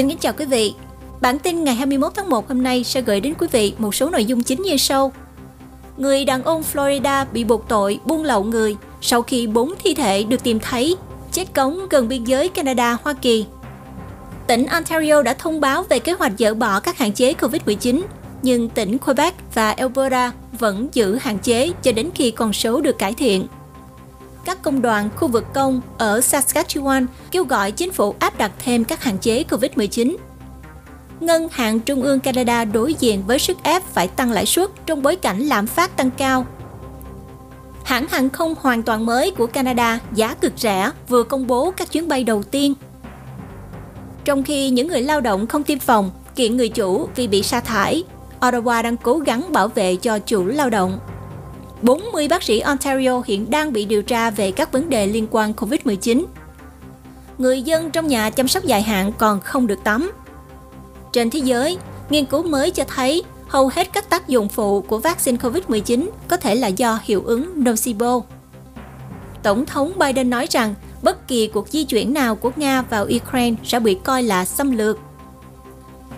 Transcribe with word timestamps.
Xin 0.00 0.08
kính 0.08 0.18
chào 0.18 0.32
quý 0.32 0.44
vị. 0.44 0.74
Bản 1.20 1.38
tin 1.38 1.64
ngày 1.64 1.74
21 1.74 2.12
tháng 2.14 2.30
1 2.30 2.48
hôm 2.48 2.62
nay 2.62 2.84
sẽ 2.84 3.02
gửi 3.02 3.20
đến 3.20 3.34
quý 3.38 3.46
vị 3.52 3.74
một 3.78 3.94
số 3.94 4.10
nội 4.10 4.24
dung 4.24 4.42
chính 4.42 4.62
như 4.62 4.76
sau. 4.76 5.12
Người 5.96 6.24
đàn 6.24 6.42
ông 6.42 6.62
Florida 6.72 7.24
bị 7.32 7.44
buộc 7.44 7.68
tội 7.68 8.00
buôn 8.04 8.24
lậu 8.24 8.44
người 8.44 8.76
sau 9.00 9.22
khi 9.22 9.46
bốn 9.46 9.74
thi 9.84 9.94
thể 9.94 10.22
được 10.22 10.42
tìm 10.42 10.60
thấy 10.60 10.96
chết 11.32 11.54
cống 11.54 11.80
gần 11.90 12.08
biên 12.08 12.24
giới 12.24 12.48
Canada, 12.48 12.96
Hoa 13.02 13.12
Kỳ. 13.12 13.46
Tỉnh 14.46 14.66
Ontario 14.66 15.22
đã 15.22 15.34
thông 15.34 15.60
báo 15.60 15.82
về 15.82 15.98
kế 15.98 16.12
hoạch 16.12 16.32
dỡ 16.38 16.54
bỏ 16.54 16.80
các 16.80 16.98
hạn 16.98 17.12
chế 17.12 17.32
COVID-19, 17.32 18.02
nhưng 18.42 18.68
tỉnh 18.68 18.98
Quebec 18.98 19.34
và 19.54 19.70
Alberta 19.70 20.32
vẫn 20.58 20.88
giữ 20.92 21.18
hạn 21.20 21.38
chế 21.38 21.72
cho 21.82 21.92
đến 21.92 22.10
khi 22.14 22.30
con 22.30 22.52
số 22.52 22.80
được 22.80 22.98
cải 22.98 23.14
thiện. 23.14 23.46
Các 24.44 24.62
công 24.62 24.82
đoàn 24.82 25.08
khu 25.16 25.28
vực 25.28 25.44
công 25.54 25.80
ở 25.98 26.20
Saskatchewan 26.20 27.06
kêu 27.30 27.44
gọi 27.44 27.72
chính 27.72 27.92
phủ 27.92 28.14
áp 28.18 28.38
đặt 28.38 28.50
thêm 28.64 28.84
các 28.84 29.04
hạn 29.04 29.18
chế 29.18 29.44
COVID-19. 29.50 30.16
Ngân 31.20 31.48
hàng 31.52 31.80
Trung 31.80 32.02
ương 32.02 32.20
Canada 32.20 32.64
đối 32.64 32.94
diện 32.94 33.22
với 33.26 33.38
sức 33.38 33.56
ép 33.62 33.82
phải 33.82 34.08
tăng 34.08 34.30
lãi 34.30 34.46
suất 34.46 34.70
trong 34.86 35.02
bối 35.02 35.16
cảnh 35.16 35.40
lạm 35.40 35.66
phát 35.66 35.96
tăng 35.96 36.10
cao. 36.10 36.46
Hãng 37.84 38.06
hàng 38.08 38.30
không 38.30 38.54
hoàn 38.60 38.82
toàn 38.82 39.06
mới 39.06 39.30
của 39.30 39.46
Canada 39.46 40.00
giá 40.12 40.34
cực 40.34 40.52
rẻ 40.56 40.90
vừa 41.08 41.22
công 41.22 41.46
bố 41.46 41.70
các 41.70 41.92
chuyến 41.92 42.08
bay 42.08 42.24
đầu 42.24 42.42
tiên. 42.42 42.74
Trong 44.24 44.42
khi 44.42 44.70
những 44.70 44.88
người 44.88 45.02
lao 45.02 45.20
động 45.20 45.46
không 45.46 45.62
tiêm 45.62 45.78
phòng 45.78 46.10
kiện 46.36 46.56
người 46.56 46.68
chủ 46.68 47.08
vì 47.16 47.28
bị 47.28 47.42
sa 47.42 47.60
thải, 47.60 48.04
Ottawa 48.40 48.82
đang 48.82 48.96
cố 48.96 49.18
gắng 49.18 49.52
bảo 49.52 49.68
vệ 49.68 49.96
cho 49.96 50.18
chủ 50.18 50.44
lao 50.44 50.70
động. 50.70 50.98
40 51.82 52.28
bác 52.28 52.42
sĩ 52.42 52.60
Ontario 52.60 53.22
hiện 53.26 53.50
đang 53.50 53.72
bị 53.72 53.84
điều 53.84 54.02
tra 54.02 54.30
về 54.30 54.50
các 54.50 54.72
vấn 54.72 54.90
đề 54.90 55.06
liên 55.06 55.26
quan 55.30 55.52
COVID-19. 55.52 56.24
Người 57.38 57.62
dân 57.62 57.90
trong 57.90 58.06
nhà 58.06 58.30
chăm 58.30 58.48
sóc 58.48 58.64
dài 58.64 58.82
hạn 58.82 59.12
còn 59.18 59.40
không 59.40 59.66
được 59.66 59.84
tắm. 59.84 60.12
Trên 61.12 61.30
thế 61.30 61.38
giới, 61.38 61.78
nghiên 62.10 62.24
cứu 62.24 62.42
mới 62.42 62.70
cho 62.70 62.84
thấy 62.84 63.22
hầu 63.48 63.68
hết 63.68 63.92
các 63.92 64.10
tác 64.10 64.28
dụng 64.28 64.48
phụ 64.48 64.80
của 64.80 64.98
vaccine 64.98 65.38
COVID-19 65.38 66.08
có 66.28 66.36
thể 66.36 66.54
là 66.54 66.68
do 66.68 66.98
hiệu 67.02 67.22
ứng 67.24 67.64
nocebo. 67.64 68.20
Tổng 69.42 69.66
thống 69.66 69.92
Biden 69.98 70.30
nói 70.30 70.46
rằng 70.50 70.74
bất 71.02 71.28
kỳ 71.28 71.46
cuộc 71.46 71.68
di 71.68 71.84
chuyển 71.84 72.14
nào 72.14 72.36
của 72.36 72.50
Nga 72.56 72.82
vào 72.82 73.08
Ukraine 73.16 73.56
sẽ 73.64 73.80
bị 73.80 73.94
coi 73.94 74.22
là 74.22 74.44
xâm 74.44 74.70
lược. 74.70 74.98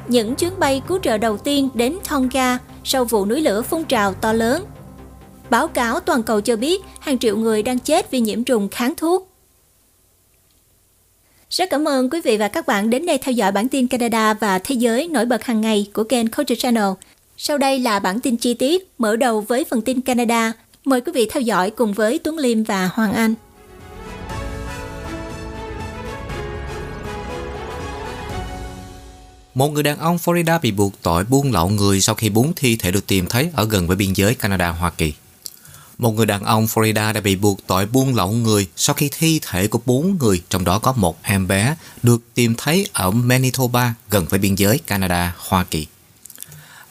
Những 0.08 0.34
chuyến 0.34 0.52
bay 0.58 0.82
cứu 0.88 0.98
trợ 1.02 1.18
đầu 1.18 1.38
tiên 1.38 1.68
đến 1.74 1.98
Tonga 2.10 2.58
sau 2.84 3.04
vụ 3.04 3.26
núi 3.26 3.40
lửa 3.40 3.62
phun 3.62 3.84
trào 3.84 4.14
to 4.14 4.32
lớn. 4.32 4.64
Báo 5.52 5.68
cáo 5.68 6.00
toàn 6.00 6.22
cầu 6.22 6.40
cho 6.40 6.56
biết 6.56 6.82
hàng 7.00 7.18
triệu 7.18 7.36
người 7.36 7.62
đang 7.62 7.78
chết 7.78 8.10
vì 8.10 8.20
nhiễm 8.20 8.44
trùng 8.44 8.68
kháng 8.68 8.94
thuốc. 8.96 9.28
Rất 11.50 11.70
cảm 11.70 11.88
ơn 11.88 12.10
quý 12.10 12.20
vị 12.24 12.36
và 12.36 12.48
các 12.48 12.66
bạn 12.66 12.90
đến 12.90 13.06
đây 13.06 13.18
theo 13.18 13.32
dõi 13.32 13.52
bản 13.52 13.68
tin 13.68 13.88
Canada 13.88 14.34
và 14.34 14.58
Thế 14.58 14.74
giới 14.74 15.08
nổi 15.08 15.24
bật 15.24 15.44
hàng 15.44 15.60
ngày 15.60 15.90
của 15.92 16.04
kênh 16.04 16.30
Culture 16.30 16.54
Channel. 16.54 16.88
Sau 17.36 17.58
đây 17.58 17.78
là 17.78 17.98
bản 17.98 18.20
tin 18.20 18.36
chi 18.36 18.54
tiết, 18.54 18.90
mở 18.98 19.16
đầu 19.16 19.40
với 19.40 19.64
phần 19.70 19.82
tin 19.82 20.00
Canada. 20.00 20.52
Mời 20.84 21.00
quý 21.00 21.12
vị 21.14 21.28
theo 21.32 21.40
dõi 21.40 21.70
cùng 21.70 21.92
với 21.92 22.18
Tuấn 22.18 22.38
Liêm 22.38 22.64
và 22.64 22.90
Hoàng 22.94 23.12
Anh. 23.12 23.34
Một 29.54 29.68
người 29.68 29.82
đàn 29.82 29.98
ông 29.98 30.16
Florida 30.16 30.60
bị 30.62 30.72
buộc 30.72 30.92
tội 31.02 31.24
buôn 31.24 31.52
lậu 31.52 31.68
người 31.68 32.00
sau 32.00 32.14
khi 32.14 32.30
bốn 32.30 32.52
thi 32.56 32.76
thể 32.76 32.90
được 32.90 33.06
tìm 33.06 33.26
thấy 33.26 33.50
ở 33.54 33.64
gần 33.64 33.86
với 33.86 33.96
biên 33.96 34.12
giới 34.12 34.36
Canada-Hoa 34.40 34.90
Kỳ. 34.98 35.12
Một 35.98 36.10
người 36.14 36.26
đàn 36.26 36.44
ông 36.44 36.66
Florida 36.66 37.12
đã 37.12 37.20
bị 37.20 37.36
buộc 37.36 37.66
tội 37.66 37.86
buôn 37.86 38.14
lậu 38.14 38.32
người 38.32 38.66
sau 38.76 38.94
khi 38.94 39.10
thi 39.18 39.40
thể 39.42 39.66
của 39.66 39.80
bốn 39.86 40.18
người, 40.18 40.42
trong 40.50 40.64
đó 40.64 40.78
có 40.78 40.92
một 40.92 41.22
em 41.22 41.48
bé, 41.48 41.76
được 42.02 42.20
tìm 42.34 42.54
thấy 42.58 42.86
ở 42.92 43.10
Manitoba 43.10 43.94
gần 44.10 44.26
với 44.26 44.38
biên 44.38 44.54
giới 44.54 44.80
Canada-Hoa 44.88 45.64
Kỳ. 45.64 45.86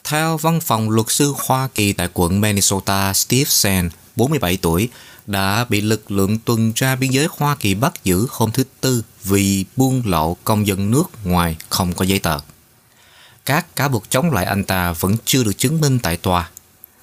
Theo 0.04 0.36
văn 0.36 0.60
phòng 0.60 0.90
luật 0.90 1.06
sư 1.10 1.34
Hoa 1.46 1.68
Kỳ 1.74 1.92
tại 1.92 2.08
quận 2.14 2.40
Minnesota, 2.40 3.12
Steve 3.12 3.44
Sen, 3.44 3.90
47 4.16 4.58
tuổi, 4.62 4.88
đã 5.26 5.64
bị 5.68 5.80
lực 5.80 6.10
lượng 6.10 6.38
tuần 6.38 6.72
tra 6.72 6.96
biên 6.96 7.10
giới 7.10 7.28
Hoa 7.38 7.56
Kỳ 7.56 7.74
bắt 7.74 8.04
giữ 8.04 8.26
hôm 8.30 8.50
thứ 8.52 8.64
Tư 8.80 9.02
vì 9.24 9.64
buôn 9.76 10.02
lậu 10.04 10.36
công 10.44 10.66
dân 10.66 10.90
nước 10.90 11.04
ngoài 11.24 11.56
không 11.68 11.92
có 11.92 12.04
giấy 12.04 12.18
tờ. 12.18 12.38
Các 13.46 13.76
cáo 13.76 13.88
buộc 13.88 14.10
chống 14.10 14.30
lại 14.30 14.44
anh 14.44 14.64
ta 14.64 14.92
vẫn 14.92 15.16
chưa 15.24 15.44
được 15.44 15.58
chứng 15.58 15.80
minh 15.80 15.98
tại 15.98 16.16
tòa. 16.16 16.50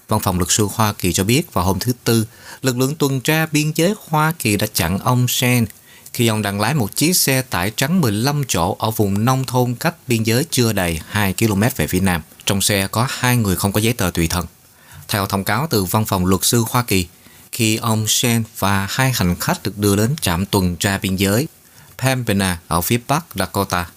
Văn 0.10 0.20
phòng 0.20 0.38
luật 0.38 0.52
sư 0.52 0.68
Hoa 0.74 0.94
Kỳ 0.94 1.14
cho 1.14 1.24
biết 1.24 1.54
vào 1.54 1.66
hôm 1.66 1.80
thứ 1.80 1.94
Tư, 2.04 2.26
lực 2.62 2.78
lượng 2.78 2.96
tuần 2.96 3.22
tra 3.22 3.46
biên 3.52 3.72
giới 3.76 3.94
Hoa 4.08 4.34
Kỳ 4.40 4.58
đã 4.58 4.68
chặn 4.74 5.00
ông 5.00 5.28
Shen 5.28 5.66
khi 6.14 6.28
ông 6.28 6.42
đang 6.42 6.62
lái 6.62 6.74
một 6.74 6.96
chiếc 6.96 7.14
xe 7.14 7.42
tải 7.42 7.72
trắng 7.76 8.02
15 8.02 8.44
chỗ 8.48 8.76
ở 8.80 8.92
vùng 8.92 9.26
nông 9.26 9.46
thôn 9.46 9.76
cách 9.76 9.96
biên 10.08 10.24
giới 10.24 10.46
chưa 10.52 10.74
đầy 10.74 11.00
2 11.10 11.34
km 11.34 11.62
về 11.76 11.88
phía 11.88 12.00
nam. 12.00 12.22
Trong 12.46 12.62
xe 12.62 12.88
có 12.88 13.08
hai 13.10 13.38
người 13.38 13.56
không 13.56 13.72
có 13.72 13.82
giấy 13.82 13.94
tờ 13.94 14.12
tùy 14.14 14.28
thân. 14.28 14.46
Theo 15.08 15.26
thông 15.26 15.44
cáo 15.44 15.68
từ 15.70 15.84
văn 15.84 16.06
phòng 16.06 16.26
luật 16.26 16.44
sư 16.44 16.64
Hoa 16.70 16.84
Kỳ, 16.84 17.08
khi 17.52 17.76
ông 17.76 18.08
Shen 18.08 18.44
và 18.60 18.88
hai 18.90 19.12
hành 19.12 19.36
khách 19.40 19.64
được 19.64 19.78
đưa 19.78 19.96
đến 19.96 20.16
trạm 20.22 20.46
tuần 20.46 20.76
tra 20.76 20.98
biên 20.98 21.16
giới 21.16 21.48
Pembina 21.98 22.60
ở 22.68 22.82
phía 22.82 23.00
bắc 23.08 23.26
Dakota, 23.36 23.88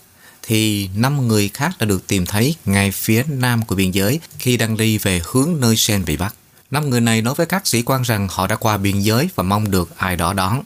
thì 0.42 0.88
năm 0.96 1.28
người 1.28 1.48
khác 1.48 1.70
đã 1.78 1.86
được 1.86 2.06
tìm 2.06 2.26
thấy 2.26 2.54
ngay 2.64 2.90
phía 2.90 3.24
nam 3.28 3.64
của 3.64 3.74
biên 3.74 3.90
giới 3.90 4.20
khi 4.38 4.56
đang 4.56 4.76
đi 4.76 4.98
về 4.98 5.20
hướng 5.24 5.60
nơi 5.60 5.76
Sen 5.76 6.04
bị 6.04 6.16
bắt. 6.16 6.34
Năm 6.70 6.90
người 6.90 7.00
này 7.00 7.22
nói 7.22 7.34
với 7.34 7.46
các 7.46 7.66
sĩ 7.66 7.82
quan 7.82 8.02
rằng 8.02 8.28
họ 8.30 8.46
đã 8.46 8.56
qua 8.56 8.76
biên 8.76 9.00
giới 9.00 9.28
và 9.34 9.42
mong 9.42 9.70
được 9.70 9.96
ai 9.96 10.16
đó 10.16 10.32
đón. 10.32 10.62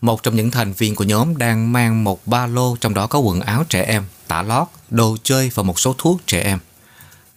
Một 0.00 0.22
trong 0.22 0.36
những 0.36 0.50
thành 0.50 0.72
viên 0.72 0.94
của 0.94 1.04
nhóm 1.04 1.38
đang 1.38 1.72
mang 1.72 2.04
một 2.04 2.26
ba 2.26 2.46
lô 2.46 2.76
trong 2.80 2.94
đó 2.94 3.06
có 3.06 3.18
quần 3.18 3.40
áo 3.40 3.64
trẻ 3.68 3.82
em, 3.82 4.04
tả 4.28 4.42
lót, 4.42 4.66
đồ 4.90 5.16
chơi 5.22 5.50
và 5.54 5.62
một 5.62 5.80
số 5.80 5.94
thuốc 5.98 6.20
trẻ 6.26 6.40
em. 6.40 6.58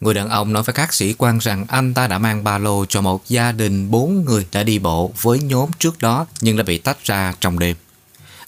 Người 0.02 0.13
đàn 0.13 0.30
ông 0.30 0.53
nói 0.53 0.63
với 0.63 0.74
các 0.74 0.94
sĩ 0.94 1.13
quan 1.18 1.40
rằng 1.40 1.66
anh 1.68 1.94
ta 1.94 2.07
đã 2.07 2.18
mang 2.18 2.44
ba 2.44 2.57
lô 2.57 2.86
cho 2.86 3.02
một 3.02 3.28
gia 3.28 3.52
đình 3.52 3.92
bốn 3.92 4.25
người 4.25 4.47
đã 4.52 4.63
đi 4.63 4.80
bộ 4.80 5.12
với 5.22 5.40
nhóm 5.40 5.69
trước 5.80 6.02
đó 6.02 6.25
nhưng 6.42 6.57
đã 6.57 6.63
bị 6.63 6.78
tách 6.78 7.06
ra 7.06 7.34
trong 7.40 7.59
đêm. 7.59 7.75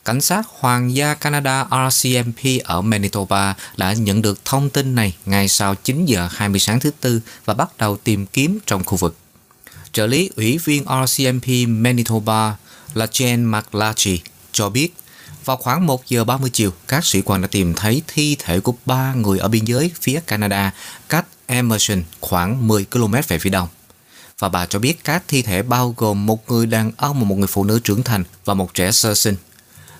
Cảnh 0.07 0.21
sát 0.21 0.47
Hoàng 0.59 0.95
gia 0.95 1.13
Canada 1.13 1.65
RCMP 1.71 2.63
ở 2.63 2.81
Manitoba 2.81 3.55
đã 3.77 3.93
nhận 3.93 4.21
được 4.21 4.45
thông 4.45 4.69
tin 4.69 4.95
này 4.95 5.15
ngay 5.25 5.47
sau 5.47 5.75
9 5.75 6.05
giờ 6.05 6.29
20 6.31 6.59
sáng 6.59 6.79
thứ 6.79 6.91
Tư 7.01 7.21
và 7.45 7.53
bắt 7.53 7.77
đầu 7.77 7.97
tìm 7.97 8.25
kiếm 8.25 8.59
trong 8.65 8.83
khu 8.83 8.97
vực. 8.97 9.17
Trợ 9.91 10.07
lý 10.07 10.29
ủy 10.35 10.57
viên 10.57 10.83
RCMP 10.83 11.47
Manitoba 11.67 12.55
là 12.93 13.05
Jane 13.05 13.49
McLachie 13.49 14.17
cho 14.51 14.69
biết 14.69 14.93
vào 15.45 15.57
khoảng 15.57 15.85
1 15.85 16.07
giờ 16.07 16.23
30 16.23 16.49
chiều, 16.53 16.71
các 16.87 17.05
sĩ 17.05 17.21
quan 17.21 17.41
đã 17.41 17.47
tìm 17.51 17.73
thấy 17.73 18.01
thi 18.07 18.35
thể 18.39 18.59
của 18.59 18.73
ba 18.85 19.13
người 19.13 19.39
ở 19.39 19.47
biên 19.47 19.65
giới 19.65 19.91
phía 20.01 20.19
Canada 20.27 20.73
cách 21.09 21.25
Emerson 21.47 22.03
khoảng 22.19 22.67
10 22.67 22.85
km 22.85 23.15
về 23.27 23.39
phía 23.39 23.49
đông. 23.49 23.67
Và 24.39 24.49
bà 24.49 24.65
cho 24.65 24.79
biết 24.79 25.03
các 25.03 25.23
thi 25.27 25.41
thể 25.41 25.61
bao 25.61 25.93
gồm 25.97 26.25
một 26.25 26.51
người 26.51 26.65
đàn 26.65 26.91
ông 26.97 27.19
và 27.19 27.25
một 27.25 27.35
người 27.35 27.47
phụ 27.47 27.63
nữ 27.63 27.79
trưởng 27.83 28.03
thành 28.03 28.23
và 28.45 28.53
một 28.53 28.73
trẻ 28.73 28.91
sơ 28.91 29.15
sinh. 29.15 29.35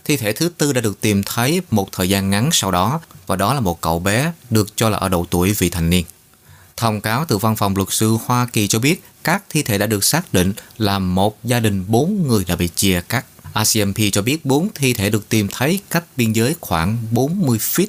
Thi 0.08 0.18
thể 0.18 0.34
thứ 0.34 0.50
tư 0.50 0.74
đã 0.74 0.82
được 0.82 1.02
tìm 1.02 1.24
thấy 1.24 1.62
một 1.72 1.92
thời 1.92 2.10
gian 2.10 2.30
ngắn 2.30 2.50
sau 2.52 2.72
đó 2.72 3.00
và 3.28 3.36
đó 3.36 3.54
là 3.54 3.60
một 3.60 3.82
cậu 3.82 4.00
bé 4.00 4.32
được 4.50 4.68
cho 4.76 4.90
là 4.90 4.98
ở 4.98 5.10
độ 5.10 5.26
tuổi 5.30 5.54
vị 5.54 5.70
thành 5.70 5.90
niên. 5.90 6.06
Thông 6.78 7.02
cáo 7.02 7.26
từ 7.28 7.38
văn 7.38 7.56
phòng 7.56 7.76
luật 7.76 7.88
sư 7.92 8.18
Hoa 8.26 8.46
Kỳ 8.46 8.68
cho 8.68 8.80
biết 8.80 9.04
các 9.24 9.44
thi 9.50 9.64
thể 9.64 9.78
đã 9.78 9.86
được 9.86 10.04
xác 10.04 10.34
định 10.34 10.54
là 10.78 11.00
một 11.00 11.44
gia 11.44 11.60
đình 11.60 11.86
bốn 11.88 12.28
người 12.28 12.46
đã 12.48 12.56
bị 12.56 12.68
chia 12.68 13.02
cắt. 13.10 13.26
ACMP 13.54 13.98
cho 14.12 14.22
biết 14.22 14.46
bốn 14.46 14.70
thi 14.76 14.94
thể 14.94 15.10
được 15.10 15.30
tìm 15.30 15.48
thấy 15.52 15.80
cách 15.90 16.04
biên 16.18 16.34
giới 16.34 16.56
khoảng 16.62 16.98
40 17.12 17.58
feet. 17.58 17.88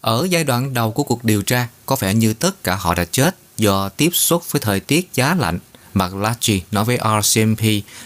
Ở 0.00 0.26
giai 0.30 0.44
đoạn 0.44 0.74
đầu 0.74 0.92
của 0.92 1.02
cuộc 1.02 1.24
điều 1.24 1.42
tra, 1.42 1.68
có 1.86 1.96
vẻ 1.96 2.14
như 2.14 2.34
tất 2.34 2.64
cả 2.64 2.76
họ 2.76 2.94
đã 2.94 3.04
chết 3.04 3.36
do 3.56 3.88
tiếp 3.88 4.10
xúc 4.12 4.52
với 4.52 4.60
thời 4.60 4.80
tiết 4.80 5.08
giá 5.14 5.34
lạnh. 5.34 5.58
McLachie 5.94 6.60
nói 6.72 6.84
với 6.84 6.98
RCMP 7.20 7.62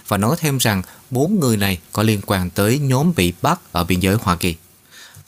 và 0.09 0.17
nói 0.17 0.37
thêm 0.39 0.59
rằng 0.59 0.83
bốn 1.11 1.41
người 1.41 1.57
này 1.57 1.79
có 1.93 2.03
liên 2.03 2.21
quan 2.27 2.51
tới 2.51 2.79
nhóm 2.79 3.13
bị 3.17 3.33
bắt 3.43 3.61
ở 3.73 3.85
biên 3.85 4.01
giới 4.01 4.17
Hoa 4.21 4.37
Kỳ. 4.37 4.55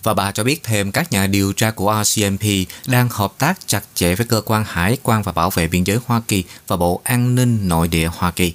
Và 0.03 0.15
bà 0.15 0.33
cho 0.33 0.45
biết 0.45 0.63
thêm 0.63 0.93
các 0.93 1.13
nhà 1.13 1.27
điều 1.27 1.53
tra 1.53 1.71
của 1.71 2.03
RCMP 2.05 2.45
đang 2.87 3.09
hợp 3.09 3.33
tác 3.39 3.59
chặt 3.67 3.85
chẽ 3.95 4.15
với 4.15 4.27
cơ 4.27 4.43
quan 4.45 4.65
hải 4.69 4.99
quan 5.03 5.23
và 5.23 5.33
bảo 5.33 5.51
vệ 5.51 5.69
biên 5.69 5.85
giới 5.85 5.99
Hoa 6.07 6.23
Kỳ 6.29 6.45
và 6.67 6.77
Bộ 6.77 7.01
An 7.05 7.35
ninh 7.35 7.69
Nội 7.69 7.89
địa 7.89 8.07
Hoa 8.07 8.31
Kỳ. 8.31 8.55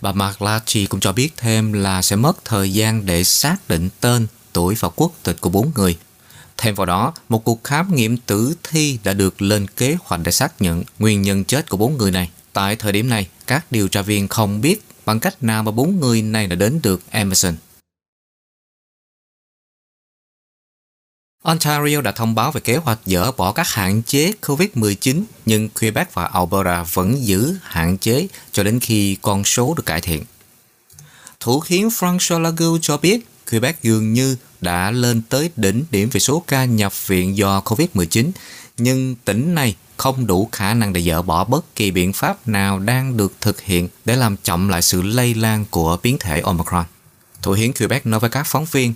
Bà 0.00 0.12
McLachie 0.12 0.86
cũng 0.86 1.00
cho 1.00 1.12
biết 1.12 1.36
thêm 1.36 1.72
là 1.72 2.02
sẽ 2.02 2.16
mất 2.16 2.44
thời 2.44 2.72
gian 2.72 3.06
để 3.06 3.24
xác 3.24 3.68
định 3.68 3.88
tên, 4.00 4.26
tuổi 4.52 4.74
và 4.80 4.88
quốc 4.88 5.12
tịch 5.22 5.40
của 5.40 5.50
bốn 5.50 5.70
người. 5.74 5.96
Thêm 6.56 6.74
vào 6.74 6.86
đó, 6.86 7.12
một 7.28 7.44
cuộc 7.44 7.64
khám 7.64 7.94
nghiệm 7.94 8.16
tử 8.16 8.54
thi 8.62 8.98
đã 9.04 9.12
được 9.12 9.42
lên 9.42 9.66
kế 9.66 9.96
hoạch 10.04 10.20
để 10.24 10.32
xác 10.32 10.62
nhận 10.62 10.84
nguyên 10.98 11.22
nhân 11.22 11.44
chết 11.44 11.68
của 11.68 11.76
bốn 11.76 11.98
người 11.98 12.10
này. 12.10 12.30
Tại 12.56 12.76
thời 12.76 12.92
điểm 12.92 13.08
này, 13.08 13.28
các 13.46 13.72
điều 13.72 13.88
tra 13.88 14.02
viên 14.02 14.28
không 14.28 14.60
biết 14.60 14.82
bằng 15.06 15.20
cách 15.20 15.42
nào 15.42 15.62
mà 15.62 15.70
bốn 15.70 16.00
người 16.00 16.22
này 16.22 16.46
đã 16.46 16.56
đến 16.56 16.80
được 16.82 17.02
Emerson. 17.10 17.56
Ontario 21.42 22.00
đã 22.00 22.12
thông 22.12 22.34
báo 22.34 22.52
về 22.52 22.60
kế 22.60 22.76
hoạch 22.76 22.98
dỡ 23.06 23.32
bỏ 23.32 23.52
các 23.52 23.68
hạn 23.68 24.02
chế 24.02 24.32
COVID-19, 24.42 25.22
nhưng 25.46 25.68
Quebec 25.68 26.14
và 26.14 26.24
Alberta 26.24 26.82
vẫn 26.92 27.26
giữ 27.26 27.56
hạn 27.62 27.98
chế 27.98 28.28
cho 28.52 28.62
đến 28.62 28.80
khi 28.80 29.16
con 29.22 29.44
số 29.44 29.74
được 29.74 29.86
cải 29.86 30.00
thiện. 30.00 30.24
Thủ 31.40 31.60
khiến 31.60 31.88
François 31.88 32.42
Legault 32.42 32.82
cho 32.82 32.96
biết 32.96 33.26
Quebec 33.50 33.82
dường 33.82 34.12
như 34.12 34.36
đã 34.60 34.90
lên 34.90 35.22
tới 35.28 35.50
đỉnh 35.56 35.84
điểm 35.90 36.08
về 36.12 36.20
số 36.20 36.44
ca 36.46 36.64
nhập 36.64 37.06
viện 37.06 37.36
do 37.36 37.60
COVID-19, 37.60 38.30
nhưng 38.78 39.14
tỉnh 39.24 39.54
này 39.54 39.76
không 39.96 40.26
đủ 40.26 40.48
khả 40.52 40.74
năng 40.74 40.92
để 40.92 41.02
dỡ 41.02 41.22
bỏ 41.22 41.44
bất 41.44 41.74
kỳ 41.74 41.90
biện 41.90 42.12
pháp 42.12 42.48
nào 42.48 42.78
đang 42.78 43.16
được 43.16 43.32
thực 43.40 43.60
hiện 43.60 43.88
để 44.04 44.16
làm 44.16 44.36
chậm 44.36 44.68
lại 44.68 44.82
sự 44.82 45.02
lây 45.02 45.34
lan 45.34 45.64
của 45.70 45.98
biến 46.02 46.16
thể 46.20 46.40
Omicron. 46.40 46.84
Thủ 47.42 47.52
hiến 47.52 47.72
Quebec 47.72 48.06
nói 48.06 48.20
với 48.20 48.30
các 48.30 48.46
phóng 48.46 48.64
viên, 48.64 48.94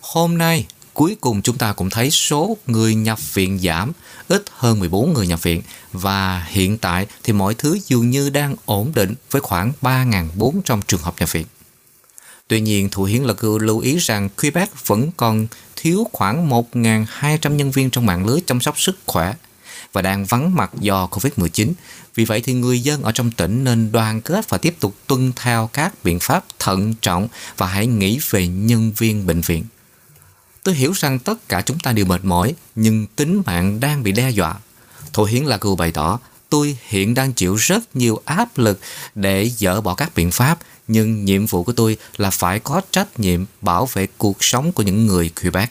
hôm 0.00 0.38
nay 0.38 0.66
cuối 0.94 1.16
cùng 1.20 1.42
chúng 1.42 1.58
ta 1.58 1.72
cũng 1.72 1.90
thấy 1.90 2.10
số 2.10 2.56
người 2.66 2.94
nhập 2.94 3.34
viện 3.34 3.58
giảm, 3.58 3.92
ít 4.28 4.44
hơn 4.52 4.78
14 4.78 5.12
người 5.12 5.26
nhập 5.26 5.42
viện 5.42 5.62
và 5.92 6.46
hiện 6.48 6.78
tại 6.78 7.06
thì 7.22 7.32
mọi 7.32 7.54
thứ 7.54 7.78
dường 7.86 8.10
như 8.10 8.30
đang 8.30 8.56
ổn 8.64 8.92
định 8.94 9.14
với 9.30 9.42
khoảng 9.42 9.72
3.400 9.82 10.80
trường 10.86 11.00
hợp 11.00 11.14
nhập 11.18 11.32
viện. 11.32 11.46
Tuy 12.48 12.60
nhiên, 12.60 12.88
Thủ 12.90 13.04
hiến 13.04 13.22
Lạc 13.22 13.34
Cư 13.34 13.58
lưu 13.58 13.78
ý 13.78 13.96
rằng 13.98 14.28
Quebec 14.28 14.86
vẫn 14.86 15.10
còn 15.16 15.46
thiếu 15.76 16.06
khoảng 16.12 16.50
1.200 16.50 17.54
nhân 17.54 17.70
viên 17.70 17.90
trong 17.90 18.06
mạng 18.06 18.26
lưới 18.26 18.40
chăm 18.46 18.60
sóc 18.60 18.80
sức 18.80 18.98
khỏe 19.06 19.34
và 19.96 20.02
đang 20.02 20.24
vắng 20.24 20.54
mặt 20.54 20.70
do 20.80 21.08
Covid-19. 21.10 21.72
Vì 22.14 22.24
vậy 22.24 22.40
thì 22.40 22.52
người 22.52 22.80
dân 22.80 23.02
ở 23.02 23.12
trong 23.12 23.30
tỉnh 23.30 23.64
nên 23.64 23.92
đoàn 23.92 24.20
kết 24.20 24.48
và 24.48 24.58
tiếp 24.58 24.76
tục 24.80 24.94
tuân 25.06 25.32
theo 25.36 25.70
các 25.72 26.04
biện 26.04 26.18
pháp 26.20 26.44
thận 26.58 26.94
trọng 27.00 27.28
và 27.56 27.66
hãy 27.66 27.86
nghĩ 27.86 28.20
về 28.30 28.46
nhân 28.46 28.92
viên 28.96 29.26
bệnh 29.26 29.40
viện. 29.40 29.64
Tôi 30.62 30.74
hiểu 30.74 30.92
rằng 30.96 31.18
tất 31.18 31.48
cả 31.48 31.60
chúng 31.60 31.78
ta 31.78 31.92
đều 31.92 32.06
mệt 32.06 32.24
mỏi, 32.24 32.54
nhưng 32.74 33.06
tính 33.06 33.42
mạng 33.46 33.80
đang 33.80 34.02
bị 34.02 34.12
đe 34.12 34.30
dọa. 34.30 34.54
Thủ 35.12 35.24
Hiến 35.24 35.44
là 35.44 35.56
cựu 35.56 35.76
bày 35.76 35.92
tỏ, 35.92 36.18
tôi 36.48 36.78
hiện 36.88 37.14
đang 37.14 37.32
chịu 37.32 37.54
rất 37.54 37.96
nhiều 37.96 38.20
áp 38.24 38.58
lực 38.58 38.80
để 39.14 39.50
dỡ 39.58 39.80
bỏ 39.80 39.94
các 39.94 40.14
biện 40.14 40.30
pháp, 40.30 40.58
nhưng 40.88 41.24
nhiệm 41.24 41.46
vụ 41.46 41.64
của 41.64 41.72
tôi 41.72 41.96
là 42.16 42.30
phải 42.30 42.58
có 42.58 42.80
trách 42.90 43.20
nhiệm 43.20 43.44
bảo 43.60 43.88
vệ 43.92 44.06
cuộc 44.18 44.44
sống 44.44 44.72
của 44.72 44.82
những 44.82 45.06
người 45.06 45.30
Quebec. 45.42 45.70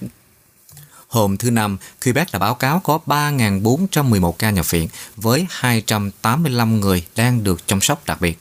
Hôm 1.15 1.37
thứ 1.37 1.51
Năm, 1.51 1.77
Quebec 2.03 2.31
đã 2.31 2.39
báo 2.39 2.55
cáo 2.55 2.79
có 2.79 2.99
3.411 3.05 4.31
ca 4.31 4.49
nhập 4.49 4.71
viện 4.71 4.87
với 5.15 5.47
285 5.49 6.79
người 6.79 7.05
đang 7.15 7.43
được 7.43 7.67
chăm 7.67 7.81
sóc 7.81 8.05
đặc 8.05 8.21
biệt. 8.21 8.39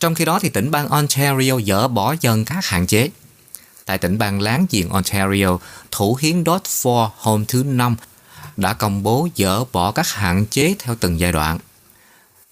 Trong 0.00 0.14
khi 0.14 0.24
đó, 0.24 0.38
thì 0.38 0.48
tỉnh 0.48 0.70
bang 0.70 0.88
Ontario 0.88 1.60
dỡ 1.66 1.88
bỏ 1.88 2.14
dần 2.20 2.44
các 2.44 2.64
hạn 2.66 2.86
chế. 2.86 3.10
Tại 3.86 3.98
tỉnh 3.98 4.18
bang 4.18 4.40
láng 4.40 4.66
giềng 4.70 4.88
Ontario, 4.88 5.58
thủ 5.90 6.18
hiến 6.20 6.44
Dodd 6.46 6.64
Ford 6.64 7.10
hôm 7.16 7.44
thứ 7.44 7.62
Năm 7.64 7.96
đã 8.56 8.72
công 8.72 9.02
bố 9.02 9.28
dỡ 9.36 9.64
bỏ 9.64 9.92
các 9.92 10.08
hạn 10.08 10.46
chế 10.46 10.74
theo 10.78 10.96
từng 11.00 11.20
giai 11.20 11.32
đoạn. 11.32 11.58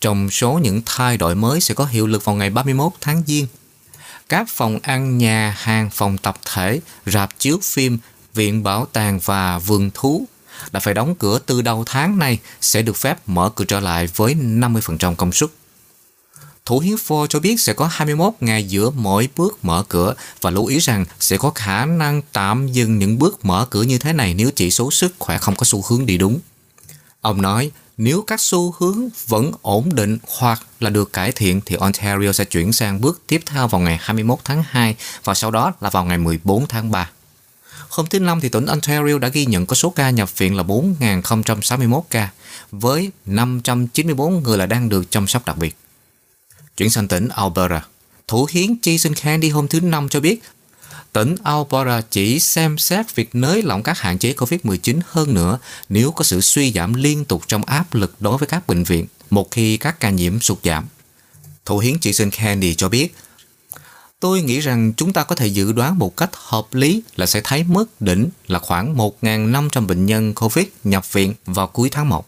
Trong 0.00 0.30
số 0.30 0.52
những 0.52 0.82
thay 0.86 1.16
đổi 1.16 1.34
mới 1.34 1.60
sẽ 1.60 1.74
có 1.74 1.84
hiệu 1.84 2.06
lực 2.06 2.24
vào 2.24 2.34
ngày 2.34 2.50
31 2.50 2.92
tháng 3.00 3.22
Giêng. 3.26 3.46
Các 4.28 4.48
phòng 4.48 4.78
ăn, 4.82 5.18
nhà 5.18 5.56
hàng, 5.58 5.90
phòng 5.90 6.18
tập 6.18 6.36
thể, 6.54 6.80
rạp 7.06 7.38
chiếu 7.38 7.58
phim, 7.62 7.98
viện 8.34 8.62
bảo 8.62 8.86
tàng 8.92 9.20
và 9.24 9.58
vườn 9.58 9.90
thú 9.94 10.26
đã 10.72 10.80
phải 10.80 10.94
đóng 10.94 11.14
cửa 11.14 11.38
từ 11.46 11.62
đầu 11.62 11.84
tháng 11.86 12.18
này 12.18 12.38
sẽ 12.60 12.82
được 12.82 12.96
phép 12.96 13.18
mở 13.26 13.50
cửa 13.54 13.64
trở 13.64 13.80
lại 13.80 14.06
với 14.16 14.34
50% 14.34 15.14
công 15.14 15.32
suất. 15.32 15.50
Thủ 16.64 16.78
hiến 16.78 16.96
Phô 16.96 17.26
cho 17.26 17.40
biết 17.40 17.60
sẽ 17.60 17.72
có 17.72 17.86
21 17.92 18.32
ngày 18.40 18.64
giữa 18.64 18.90
mỗi 18.90 19.28
bước 19.36 19.64
mở 19.64 19.84
cửa 19.88 20.14
và 20.40 20.50
lưu 20.50 20.66
ý 20.66 20.78
rằng 20.78 21.04
sẽ 21.20 21.36
có 21.36 21.50
khả 21.50 21.86
năng 21.86 22.22
tạm 22.32 22.68
dừng 22.68 22.98
những 22.98 23.18
bước 23.18 23.44
mở 23.44 23.66
cửa 23.70 23.82
như 23.82 23.98
thế 23.98 24.12
này 24.12 24.34
nếu 24.34 24.50
chỉ 24.56 24.70
số 24.70 24.90
sức 24.90 25.14
khỏe 25.18 25.38
không 25.38 25.56
có 25.56 25.64
xu 25.64 25.82
hướng 25.88 26.06
đi 26.06 26.18
đúng. 26.18 26.40
Ông 27.20 27.42
nói, 27.42 27.70
nếu 27.96 28.22
các 28.26 28.40
xu 28.40 28.74
hướng 28.78 29.08
vẫn 29.26 29.52
ổn 29.62 29.94
định 29.94 30.18
hoặc 30.28 30.62
là 30.80 30.90
được 30.90 31.12
cải 31.12 31.32
thiện 31.32 31.60
thì 31.66 31.76
Ontario 31.76 32.32
sẽ 32.32 32.44
chuyển 32.44 32.72
sang 32.72 33.00
bước 33.00 33.22
tiếp 33.26 33.42
theo 33.46 33.68
vào 33.68 33.80
ngày 33.80 33.98
21 34.00 34.38
tháng 34.44 34.64
2 34.68 34.96
và 35.24 35.34
sau 35.34 35.50
đó 35.50 35.72
là 35.80 35.90
vào 35.90 36.04
ngày 36.04 36.18
14 36.18 36.66
tháng 36.68 36.90
3. 36.90 37.10
Hôm 37.92 38.06
thứ 38.06 38.20
Năm 38.20 38.40
thì 38.40 38.48
tỉnh 38.48 38.66
Ontario 38.66 39.18
đã 39.18 39.28
ghi 39.28 39.46
nhận 39.46 39.66
có 39.66 39.74
số 39.74 39.90
ca 39.90 40.10
nhập 40.10 40.38
viện 40.38 40.56
là 40.56 40.62
4.061 40.62 42.02
ca, 42.10 42.30
với 42.70 43.10
594 43.26 44.42
người 44.42 44.58
là 44.58 44.66
đang 44.66 44.88
được 44.88 45.10
chăm 45.10 45.26
sóc 45.26 45.46
đặc 45.46 45.58
biệt. 45.58 45.76
Chuyển 46.76 46.90
sang 46.90 47.08
tỉnh 47.08 47.28
Alberta. 47.28 47.82
Thủ 48.28 48.46
hiến 48.50 48.74
Jason 48.82 49.14
Kennedy 49.22 49.48
hôm 49.48 49.68
thứ 49.68 49.80
Năm 49.80 50.08
cho 50.08 50.20
biết 50.20 50.42
tỉnh 51.12 51.34
Alberta 51.42 52.00
chỉ 52.10 52.40
xem 52.40 52.78
xét 52.78 53.14
việc 53.14 53.34
nới 53.34 53.62
lỏng 53.62 53.82
các 53.82 53.98
hạn 53.98 54.18
chế 54.18 54.32
COVID-19 54.32 55.00
hơn 55.06 55.34
nữa 55.34 55.58
nếu 55.88 56.10
có 56.10 56.24
sự 56.24 56.40
suy 56.40 56.72
giảm 56.72 56.94
liên 56.94 57.24
tục 57.24 57.42
trong 57.46 57.64
áp 57.64 57.94
lực 57.94 58.14
đối 58.20 58.38
với 58.38 58.48
các 58.48 58.66
bệnh 58.66 58.84
viện 58.84 59.06
một 59.30 59.50
khi 59.50 59.76
các 59.76 60.00
ca 60.00 60.10
nhiễm 60.10 60.40
sụt 60.40 60.58
giảm. 60.64 60.86
Thủ 61.64 61.78
hiến 61.78 61.94
Jason 61.94 62.30
Kennedy 62.30 62.74
cho 62.74 62.88
biết 62.88 63.14
Tôi 64.22 64.42
nghĩ 64.42 64.60
rằng 64.60 64.92
chúng 64.96 65.12
ta 65.12 65.24
có 65.24 65.34
thể 65.34 65.46
dự 65.46 65.72
đoán 65.72 65.98
một 65.98 66.16
cách 66.16 66.30
hợp 66.32 66.74
lý 66.74 67.02
là 67.16 67.26
sẽ 67.26 67.40
thấy 67.44 67.64
mức 67.64 68.00
đỉnh 68.00 68.28
là 68.46 68.58
khoảng 68.58 68.96
1.500 68.96 69.86
bệnh 69.86 70.06
nhân 70.06 70.34
COVID 70.34 70.66
nhập 70.84 71.12
viện 71.12 71.34
vào 71.46 71.66
cuối 71.66 71.88
tháng 71.92 72.08
1. 72.08 72.26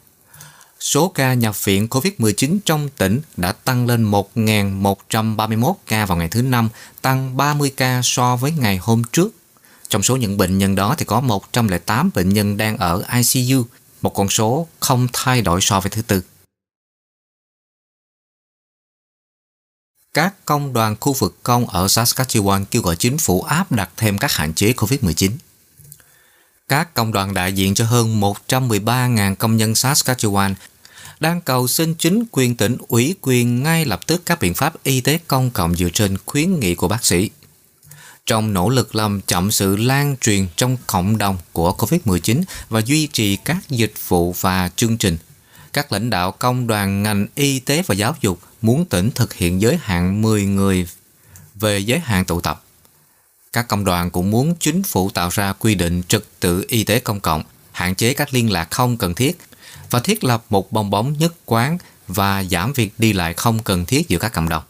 Số 0.81 1.09
ca 1.09 1.35
nhập 1.35 1.65
viện 1.65 1.87
COVID-19 1.87 2.59
trong 2.65 2.89
tỉnh 2.89 3.21
đã 3.37 3.53
tăng 3.53 3.87
lên 3.87 4.11
1.131 4.11 5.75
ca 5.87 6.07
vào 6.07 6.19
ngày 6.19 6.29
thứ 6.29 6.43
Năm, 6.43 6.69
tăng 7.03 7.37
30 7.37 7.73
ca 7.77 8.01
so 8.03 8.37
với 8.37 8.53
ngày 8.53 8.77
hôm 8.77 9.03
trước. 9.13 9.31
Trong 9.89 10.03
số 10.03 10.17
những 10.17 10.37
bệnh 10.37 10.59
nhân 10.59 10.75
đó 10.75 10.95
thì 10.99 11.05
có 11.05 11.21
108 11.21 12.11
bệnh 12.15 12.29
nhân 12.29 12.57
đang 12.57 12.77
ở 12.77 13.03
ICU, 13.15 13.63
một 14.03 14.15
con 14.15 14.29
số 14.29 14.67
không 14.81 15.09
thay 15.13 15.43
đổi 15.43 15.61
so 15.61 15.81
với 15.81 15.91
thứ 15.91 16.03
Tư. 16.03 16.23
Các 20.15 20.35
công 20.45 20.73
đoàn 20.73 20.97
khu 21.01 21.13
vực 21.13 21.37
công 21.43 21.67
ở 21.67 21.87
Saskatchewan 21.87 22.65
kêu 22.71 22.83
gọi 22.83 22.97
chính 22.97 23.19
phủ 23.19 23.43
áp 23.43 23.73
đặt 23.73 23.91
thêm 23.97 24.19
các 24.19 24.33
hạn 24.33 24.55
chế 24.55 24.73
COVID-19. 24.73 25.31
Các 26.69 26.95
công 26.95 27.13
đoàn 27.13 27.35
đại 27.35 27.53
diện 27.53 27.75
cho 27.75 27.85
hơn 27.85 28.21
113.000 28.21 29.35
công 29.35 29.57
nhân 29.57 29.73
Saskatchewan 29.73 30.55
đang 31.21 31.41
cầu 31.41 31.69
xin 31.69 31.95
chính 31.95 32.25
quyền 32.31 32.57
tỉnh 32.57 32.77
ủy 32.89 33.15
quyền 33.21 33.63
ngay 33.63 33.85
lập 33.85 34.07
tức 34.07 34.23
các 34.27 34.41
biện 34.41 34.55
pháp 34.55 34.83
y 34.83 35.01
tế 35.01 35.19
công 35.29 35.51
cộng 35.51 35.75
dựa 35.75 35.89
trên 35.93 36.19
khuyến 36.27 36.61
nghị 36.61 36.75
của 36.75 36.89
bác 36.89 37.05
sĩ. 37.05 37.31
Trong 38.27 38.53
nỗ 38.53 38.69
lực 38.69 38.95
làm 38.95 39.21
chậm 39.21 39.51
sự 39.51 39.77
lan 39.77 40.17
truyền 40.21 40.47
trong 40.57 40.77
cộng 40.87 41.19
đồng 41.19 41.39
của 41.53 41.73
COVID-19 41.79 42.43
và 42.69 42.81
duy 42.81 43.07
trì 43.07 43.37
các 43.37 43.57
dịch 43.69 43.95
vụ 44.09 44.35
và 44.41 44.71
chương 44.77 44.99
trình, 44.99 45.17
các 45.75 45.93
lãnh 45.93 46.11
đạo 46.11 46.33
công 46.33 46.67
đoàn 46.67 47.03
ngành 47.03 47.27
y 47.35 47.61
tế 47.61 47.83
và 47.87 47.95
giáo 47.95 48.17
dục 48.21 48.41
muốn 48.63 48.85
tỉnh 48.85 49.11
thực 49.11 49.35
hiện 49.35 49.61
giới 49.61 49.79
hạn 49.83 50.23
10 50.23 50.45
người 50.45 50.87
về 51.55 51.79
giới 51.79 51.99
hạn 51.99 52.25
tụ 52.25 52.41
tập. 52.41 52.65
Các 53.53 53.69
công 53.69 53.85
đoàn 53.85 54.11
cũng 54.11 54.31
muốn 54.31 54.55
chính 54.61 54.83
phủ 54.83 55.11
tạo 55.11 55.29
ra 55.29 55.53
quy 55.53 55.75
định 55.75 56.03
trật 56.09 56.25
tự 56.41 56.65
y 56.69 56.85
tế 56.85 57.01
công 57.01 57.21
cộng, 57.21 57.43
hạn 57.73 57.95
chế 57.95 58.15
các 58.15 58.35
liên 58.35 58.53
lạc 58.53 58.71
không 58.71 58.97
cần 58.97 59.15
thiết 59.15 59.39
và 59.91 60.01
thiết 60.01 60.25
lập 60.25 60.45
một 60.51 60.73
bong 60.73 60.91
bóng 60.91 61.19
nhất 61.19 61.35
quán 61.47 61.79
và 62.09 62.45
giảm 62.45 62.73
việc 62.73 62.93
đi 62.99 63.13
lại 63.13 63.35
không 63.35 63.63
cần 63.63 63.87
thiết 63.87 64.09
giữa 64.09 64.19
các 64.19 64.33
cộng 64.33 64.49
đồng. 64.49 64.63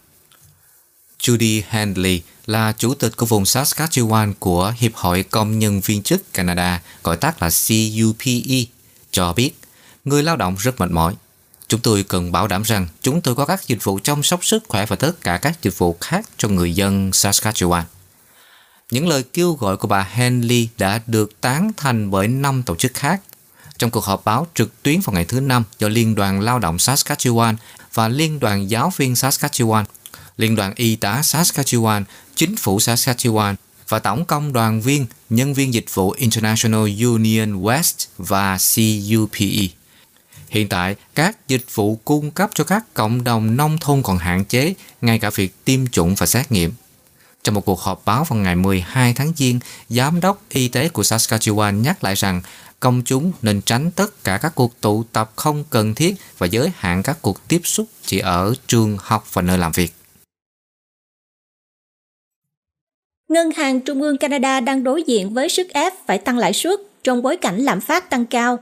Judy 1.21 1.63
Handley 1.69 2.23
là 2.47 2.73
chủ 2.73 2.95
tịch 2.95 3.17
của 3.17 3.27
vùng 3.27 3.45
Saskatchewan 3.45 4.33
của 4.39 4.75
Hiệp 4.79 4.95
hội 4.95 5.23
Công 5.23 5.59
nhân 5.59 5.81
viên 5.81 6.03
chức 6.03 6.33
Canada, 6.33 6.83
gọi 7.03 7.17
tắt 7.17 7.43
là 7.43 7.51
CUPE, 7.51 8.65
cho 9.11 9.33
biết 9.33 9.51
người 10.05 10.23
lao 10.23 10.37
động 10.37 10.57
rất 10.59 10.81
mệt 10.81 10.91
mỏi. 10.91 11.15
Chúng 11.69 11.81
tôi 11.81 12.03
cần 12.03 12.33
bảo 12.33 12.49
đảm 12.49 12.63
rằng 12.63 12.89
chúng 13.03 13.21
tôi 13.21 13.35
có 13.35 13.47
các 13.47 13.67
dịch 13.67 13.85
vụ 13.85 13.99
chăm 14.03 14.23
sóc 14.23 14.45
sức 14.45 14.65
khỏe 14.69 14.87
và 14.87 14.97
tất 14.97 15.21
cả 15.21 15.37
các 15.37 15.63
dịch 15.63 15.79
vụ 15.79 15.97
khác 16.01 16.29
cho 16.37 16.49
người 16.49 16.75
dân 16.75 17.11
Saskatchewan. 17.11 17.83
Những 18.91 19.09
lời 19.09 19.25
kêu 19.33 19.53
gọi 19.53 19.77
của 19.77 19.89
bà 19.89 20.09
Henley 20.13 20.69
đã 20.79 21.01
được 21.07 21.41
tán 21.41 21.71
thành 21.77 22.11
bởi 22.11 22.29
năm 22.29 22.63
tổ 22.63 22.77
chức 22.77 22.95
khác 22.95 23.21
trong 23.79 23.91
cuộc 23.91 24.05
họp 24.05 24.25
báo 24.25 24.47
trực 24.55 24.83
tuyến 24.83 25.01
vào 25.01 25.15
ngày 25.15 25.25
thứ 25.25 25.41
Năm 25.41 25.65
do 25.79 25.89
Liên 25.89 26.15
đoàn 26.15 26.41
Lao 26.41 26.59
động 26.59 26.77
Saskatchewan 26.77 27.55
và 27.95 28.09
Liên 28.09 28.41
đoàn 28.41 28.71
Giáo 28.71 28.93
viên 28.97 29.13
Saskatchewan, 29.13 29.85
Liên 30.37 30.57
đoàn 30.57 30.73
Y 30.77 30.97
tá 30.97 31.21
Saskatchewan, 31.21 32.05
Chính 32.35 32.57
phủ 32.57 32.79
Saskatchewan 32.79 33.55
và 33.89 33.99
Tổng 33.99 34.25
công 34.25 34.53
đoàn 34.53 34.81
viên 34.81 35.07
Nhân 35.31 35.55
viên 35.55 35.75
Dịch 35.75 35.95
vụ 35.95 36.11
International 36.11 37.05
Union 37.05 37.63
West 37.63 38.07
và 38.19 38.59
CUPE. 38.59 39.84
Hiện 40.55 40.69
tại, 40.69 40.97
các 41.15 41.49
dịch 41.49 41.75
vụ 41.75 41.99
cung 42.05 42.31
cấp 42.31 42.51
cho 42.55 42.65
các 42.65 42.95
cộng 42.95 43.25
đồng 43.25 43.57
nông 43.57 43.79
thôn 43.81 44.03
còn 44.03 44.19
hạn 44.19 44.45
chế, 44.45 44.75
ngay 45.01 45.19
cả 45.19 45.31
việc 45.35 45.65
tiêm 45.65 45.87
chủng 45.87 46.15
và 46.15 46.27
xét 46.27 46.53
nghiệm. 46.53 46.73
Trong 47.43 47.55
một 47.55 47.65
cuộc 47.65 47.81
họp 47.81 48.03
báo 48.05 48.25
vào 48.25 48.39
ngày 48.39 48.57
12 48.57 49.15
tháng 49.15 49.33
Giêng, 49.37 49.61
Giám 49.89 50.21
đốc 50.21 50.43
Y 50.49 50.69
tế 50.69 50.89
của 50.89 51.03
Saskatchewan 51.03 51.81
nhắc 51.81 52.05
lại 52.05 52.15
rằng 52.15 52.43
công 52.81 53.03
chúng 53.05 53.33
nên 53.43 53.61
tránh 53.61 53.91
tất 53.91 54.25
cả 54.25 54.39
các 54.39 54.55
cuộc 54.55 54.81
tụ 54.81 55.05
tập 55.13 55.31
không 55.37 55.65
cần 55.71 55.95
thiết 55.95 56.15
và 56.39 56.47
giới 56.47 56.73
hạn 56.77 57.03
các 57.03 57.19
cuộc 57.23 57.49
tiếp 57.49 57.61
xúc 57.65 57.87
chỉ 58.03 58.19
ở 58.19 58.55
trường 58.67 58.99
học 59.01 59.27
và 59.33 59.43
nơi 59.43 59.59
làm 59.59 59.73
việc. 59.73 59.93
Ngân 63.29 63.51
hàng 63.51 63.81
Trung 63.81 64.03
ương 64.03 64.19
Canada 64.19 64.61
đang 64.61 64.85
đối 64.85 65.03
diện 65.03 65.35
với 65.35 65.49
sức 65.49 65.69
ép 65.73 65.93
phải 66.07 66.19
tăng 66.19 66.39
lãi 66.39 66.53
suất 66.53 66.81
trong 67.05 67.23
bối 67.23 67.37
cảnh 67.37 67.59
lạm 67.59 67.81
phát 67.81 68.11
tăng 68.11 68.27
cao. 68.27 68.59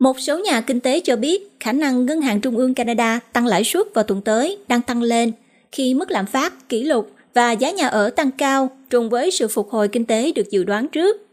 Một 0.00 0.20
số 0.20 0.38
nhà 0.38 0.60
kinh 0.60 0.80
tế 0.80 1.00
cho 1.00 1.16
biết 1.16 1.50
khả 1.60 1.72
năng 1.72 2.06
Ngân 2.06 2.20
hàng 2.20 2.40
Trung 2.40 2.56
ương 2.56 2.74
Canada 2.74 3.20
tăng 3.32 3.46
lãi 3.46 3.64
suất 3.64 3.86
vào 3.94 4.04
tuần 4.04 4.22
tới 4.22 4.58
đang 4.68 4.82
tăng 4.82 5.02
lên 5.02 5.32
khi 5.72 5.94
mức 5.94 6.10
lạm 6.10 6.26
phát 6.26 6.68
kỷ 6.68 6.82
lục 6.82 7.10
và 7.34 7.52
giá 7.52 7.70
nhà 7.70 7.88
ở 7.88 8.10
tăng 8.10 8.30
cao 8.30 8.70
trùng 8.90 9.10
với 9.10 9.30
sự 9.30 9.48
phục 9.48 9.70
hồi 9.70 9.88
kinh 9.88 10.04
tế 10.04 10.32
được 10.32 10.50
dự 10.50 10.64
đoán 10.64 10.88
trước. 10.88 11.26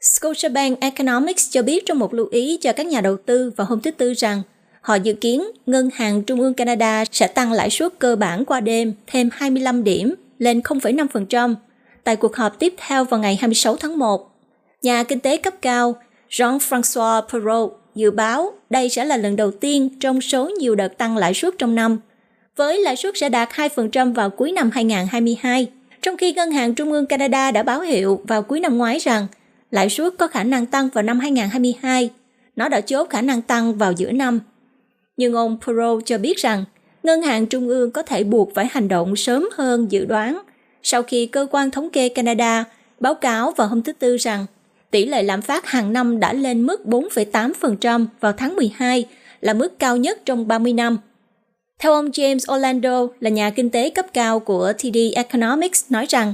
Scotiabank 0.00 0.80
Economics 0.80 1.50
cho 1.50 1.62
biết 1.62 1.86
trong 1.86 1.98
một 1.98 2.14
lưu 2.14 2.26
ý 2.30 2.56
cho 2.60 2.72
các 2.72 2.86
nhà 2.86 3.00
đầu 3.00 3.16
tư 3.16 3.52
vào 3.56 3.66
hôm 3.66 3.80
thứ 3.80 3.90
Tư 3.90 4.14
rằng 4.14 4.42
họ 4.80 4.94
dự 4.94 5.12
kiến 5.12 5.44
Ngân 5.66 5.90
hàng 5.94 6.22
Trung 6.22 6.40
ương 6.40 6.54
Canada 6.54 7.04
sẽ 7.12 7.26
tăng 7.26 7.52
lãi 7.52 7.70
suất 7.70 7.98
cơ 7.98 8.16
bản 8.16 8.44
qua 8.44 8.60
đêm 8.60 8.92
thêm 9.06 9.28
25 9.32 9.84
điểm 9.84 10.14
lên 10.38 10.60
0,5% 10.60 11.54
tại 12.04 12.16
cuộc 12.16 12.36
họp 12.36 12.58
tiếp 12.58 12.74
theo 12.76 13.04
vào 13.04 13.20
ngày 13.20 13.36
26 13.36 13.76
tháng 13.76 13.98
1. 13.98 14.30
Nhà 14.82 15.04
kinh 15.04 15.20
tế 15.20 15.36
cấp 15.36 15.54
cao 15.62 15.96
Jean-François 16.30 17.22
Perrault 17.32 17.83
dự 17.94 18.10
báo 18.10 18.52
đây 18.70 18.88
sẽ 18.88 19.04
là 19.04 19.16
lần 19.16 19.36
đầu 19.36 19.50
tiên 19.50 19.88
trong 20.00 20.20
số 20.20 20.48
nhiều 20.48 20.74
đợt 20.74 20.98
tăng 20.98 21.16
lãi 21.16 21.34
suất 21.34 21.54
trong 21.58 21.74
năm, 21.74 21.98
với 22.56 22.82
lãi 22.82 22.96
suất 22.96 23.14
sẽ 23.16 23.28
đạt 23.28 23.48
2% 23.50 24.14
vào 24.14 24.30
cuối 24.30 24.52
năm 24.52 24.70
2022, 24.72 25.66
trong 26.02 26.16
khi 26.16 26.32
Ngân 26.32 26.50
hàng 26.50 26.74
Trung 26.74 26.92
ương 26.92 27.06
Canada 27.06 27.50
đã 27.50 27.62
báo 27.62 27.80
hiệu 27.80 28.20
vào 28.28 28.42
cuối 28.42 28.60
năm 28.60 28.78
ngoái 28.78 28.98
rằng 28.98 29.26
lãi 29.70 29.90
suất 29.90 30.12
có 30.18 30.26
khả 30.26 30.44
năng 30.44 30.66
tăng 30.66 30.88
vào 30.88 31.02
năm 31.02 31.20
2022. 31.20 32.10
Nó 32.56 32.68
đã 32.68 32.80
chốt 32.80 33.10
khả 33.10 33.22
năng 33.22 33.42
tăng 33.42 33.74
vào 33.74 33.92
giữa 33.92 34.12
năm. 34.12 34.40
Nhưng 35.16 35.34
ông 35.34 35.58
Pro 35.64 36.00
cho 36.04 36.18
biết 36.18 36.38
rằng 36.38 36.64
Ngân 37.02 37.22
hàng 37.22 37.46
Trung 37.46 37.68
ương 37.68 37.90
có 37.90 38.02
thể 38.02 38.24
buộc 38.24 38.54
phải 38.54 38.68
hành 38.70 38.88
động 38.88 39.16
sớm 39.16 39.48
hơn 39.56 39.92
dự 39.92 40.04
đoán 40.04 40.42
sau 40.82 41.02
khi 41.02 41.26
cơ 41.26 41.46
quan 41.50 41.70
thống 41.70 41.90
kê 41.90 42.08
Canada 42.08 42.64
báo 43.00 43.14
cáo 43.14 43.50
vào 43.50 43.68
hôm 43.68 43.82
thứ 43.82 43.92
Tư 43.92 44.16
rằng 44.16 44.46
tỷ 44.94 45.06
lệ 45.06 45.22
lạm 45.22 45.42
phát 45.42 45.66
hàng 45.66 45.92
năm 45.92 46.20
đã 46.20 46.32
lên 46.32 46.66
mức 46.66 46.82
4,8% 46.84 48.06
vào 48.20 48.32
tháng 48.32 48.56
12, 48.56 49.06
là 49.40 49.54
mức 49.54 49.78
cao 49.78 49.96
nhất 49.96 50.18
trong 50.24 50.48
30 50.48 50.72
năm. 50.72 50.98
Theo 51.78 51.92
ông 51.92 52.10
James 52.10 52.54
Orlando 52.56 53.06
là 53.20 53.30
nhà 53.30 53.50
kinh 53.50 53.70
tế 53.70 53.90
cấp 53.90 54.06
cao 54.12 54.40
của 54.40 54.72
TD 54.78 54.96
Economics 55.14 55.84
nói 55.90 56.06
rằng 56.08 56.32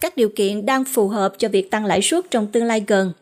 các 0.00 0.16
điều 0.16 0.28
kiện 0.28 0.66
đang 0.66 0.84
phù 0.84 1.08
hợp 1.08 1.32
cho 1.38 1.48
việc 1.48 1.70
tăng 1.70 1.84
lãi 1.84 2.02
suất 2.02 2.30
trong 2.30 2.46
tương 2.46 2.64
lai 2.64 2.84
gần. 2.86 3.12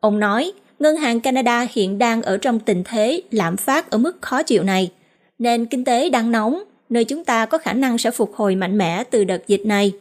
Ông 0.00 0.20
nói, 0.20 0.52
Ngân 0.78 0.96
hàng 0.96 1.20
Canada 1.20 1.66
hiện 1.72 1.98
đang 1.98 2.22
ở 2.22 2.36
trong 2.36 2.60
tình 2.60 2.82
thế 2.84 3.22
lạm 3.30 3.56
phát 3.56 3.90
ở 3.90 3.98
mức 3.98 4.16
khó 4.20 4.42
chịu 4.42 4.62
này. 4.62 4.90
Nền 5.38 5.66
kinh 5.66 5.84
tế 5.84 6.10
đang 6.10 6.32
nóng, 6.32 6.62
nơi 6.88 7.04
chúng 7.04 7.24
ta 7.24 7.46
có 7.46 7.58
khả 7.58 7.72
năng 7.72 7.98
sẽ 7.98 8.10
phục 8.10 8.34
hồi 8.34 8.54
mạnh 8.54 8.78
mẽ 8.78 9.04
từ 9.04 9.24
đợt 9.24 9.48
dịch 9.48 9.66
này. 9.66 9.92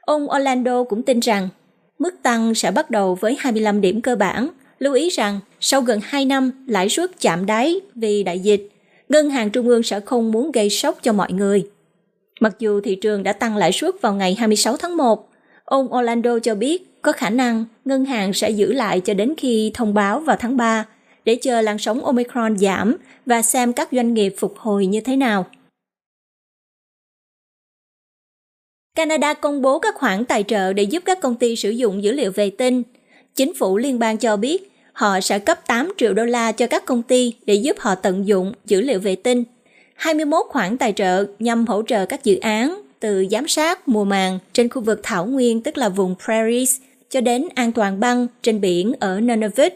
Ông 0.00 0.26
Orlando 0.36 0.84
cũng 0.84 1.02
tin 1.02 1.20
rằng 1.20 1.48
mức 2.00 2.22
tăng 2.22 2.54
sẽ 2.54 2.70
bắt 2.70 2.90
đầu 2.90 3.14
với 3.14 3.36
25 3.38 3.80
điểm 3.80 4.00
cơ 4.00 4.16
bản. 4.16 4.48
Lưu 4.78 4.94
ý 4.94 5.08
rằng, 5.08 5.40
sau 5.60 5.80
gần 5.80 6.00
2 6.02 6.24
năm 6.24 6.50
lãi 6.66 6.88
suất 6.88 7.20
chạm 7.20 7.46
đáy 7.46 7.80
vì 7.94 8.22
đại 8.22 8.38
dịch, 8.38 8.68
Ngân 9.08 9.30
hàng 9.30 9.50
Trung 9.50 9.68
ương 9.68 9.82
sẽ 9.82 10.00
không 10.00 10.32
muốn 10.32 10.52
gây 10.52 10.70
sốc 10.70 10.98
cho 11.02 11.12
mọi 11.12 11.32
người. 11.32 11.66
Mặc 12.40 12.52
dù 12.58 12.80
thị 12.80 12.94
trường 12.94 13.22
đã 13.22 13.32
tăng 13.32 13.56
lãi 13.56 13.72
suất 13.72 13.94
vào 14.02 14.14
ngày 14.14 14.34
26 14.34 14.76
tháng 14.76 14.96
1, 14.96 15.28
ông 15.64 15.94
Orlando 15.94 16.38
cho 16.38 16.54
biết 16.54 17.02
có 17.02 17.12
khả 17.12 17.30
năng 17.30 17.64
ngân 17.84 18.04
hàng 18.04 18.32
sẽ 18.32 18.50
giữ 18.50 18.72
lại 18.72 19.00
cho 19.00 19.14
đến 19.14 19.34
khi 19.36 19.70
thông 19.74 19.94
báo 19.94 20.20
vào 20.20 20.36
tháng 20.40 20.56
3 20.56 20.86
để 21.24 21.36
chờ 21.42 21.60
làn 21.60 21.78
sóng 21.78 22.04
Omicron 22.04 22.58
giảm 22.58 22.96
và 23.26 23.42
xem 23.42 23.72
các 23.72 23.88
doanh 23.92 24.14
nghiệp 24.14 24.34
phục 24.38 24.54
hồi 24.58 24.86
như 24.86 25.00
thế 25.00 25.16
nào. 25.16 25.46
Canada 28.94 29.34
công 29.34 29.62
bố 29.62 29.78
các 29.78 29.94
khoản 29.94 30.24
tài 30.24 30.42
trợ 30.42 30.72
để 30.72 30.82
giúp 30.82 31.02
các 31.06 31.20
công 31.20 31.34
ty 31.34 31.56
sử 31.56 31.70
dụng 31.70 32.02
dữ 32.02 32.12
liệu 32.12 32.32
vệ 32.32 32.50
tinh. 32.50 32.82
Chính 33.34 33.54
phủ 33.54 33.78
liên 33.78 33.98
bang 33.98 34.16
cho 34.16 34.36
biết 34.36 34.72
họ 34.92 35.20
sẽ 35.20 35.38
cấp 35.38 35.66
8 35.66 35.92
triệu 35.96 36.14
đô 36.14 36.24
la 36.24 36.52
cho 36.52 36.66
các 36.66 36.84
công 36.84 37.02
ty 37.02 37.34
để 37.46 37.54
giúp 37.54 37.76
họ 37.78 37.94
tận 37.94 38.26
dụng 38.26 38.52
dữ 38.64 38.80
liệu 38.80 39.00
vệ 39.00 39.16
tinh. 39.16 39.44
21 39.94 40.46
khoản 40.48 40.78
tài 40.78 40.92
trợ 40.92 41.24
nhằm 41.38 41.66
hỗ 41.66 41.82
trợ 41.86 42.06
các 42.06 42.24
dự 42.24 42.36
án 42.36 42.82
từ 43.00 43.26
giám 43.30 43.48
sát 43.48 43.88
mùa 43.88 44.04
màng 44.04 44.38
trên 44.52 44.68
khu 44.68 44.82
vực 44.82 45.00
thảo 45.02 45.26
nguyên 45.26 45.60
tức 45.60 45.78
là 45.78 45.88
vùng 45.88 46.14
prairies 46.24 46.80
cho 47.10 47.20
đến 47.20 47.48
an 47.54 47.72
toàn 47.72 48.00
băng 48.00 48.26
trên 48.42 48.60
biển 48.60 48.92
ở 49.00 49.20
Nunavut. 49.20 49.72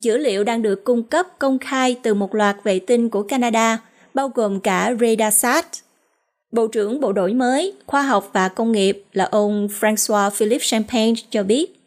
Dữ 0.00 0.16
liệu 0.18 0.44
đang 0.44 0.62
được 0.62 0.84
cung 0.84 1.02
cấp 1.02 1.26
công 1.38 1.58
khai 1.58 1.96
từ 2.02 2.14
một 2.14 2.34
loạt 2.34 2.56
vệ 2.64 2.78
tinh 2.78 3.08
của 3.08 3.22
Canada, 3.22 3.78
bao 4.14 4.28
gồm 4.28 4.60
cả 4.60 4.94
RadarSat, 5.00 5.66
Bộ 6.56 6.66
trưởng 6.66 7.00
Bộ 7.00 7.12
đổi 7.12 7.32
mới, 7.32 7.72
Khoa 7.86 8.02
học 8.02 8.30
và 8.32 8.48
Công 8.48 8.72
nghiệp 8.72 9.04
là 9.12 9.24
ông 9.24 9.68
François 9.80 10.30
Philippe 10.30 10.64
Champagne 10.64 11.14
cho 11.30 11.42
biết, 11.42 11.80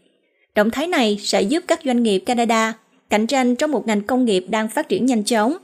động 0.55 0.69
thái 0.71 0.87
này 0.87 1.17
sẽ 1.21 1.41
giúp 1.41 1.63
các 1.67 1.79
doanh 1.85 2.03
nghiệp 2.03 2.19
Canada 2.19 2.73
cạnh 3.09 3.27
tranh 3.27 3.55
trong 3.55 3.71
một 3.71 3.87
ngành 3.87 4.01
công 4.01 4.25
nghiệp 4.25 4.45
đang 4.49 4.67
phát 4.69 4.89
triển 4.89 5.05
nhanh 5.05 5.23
chóng. 5.23 5.57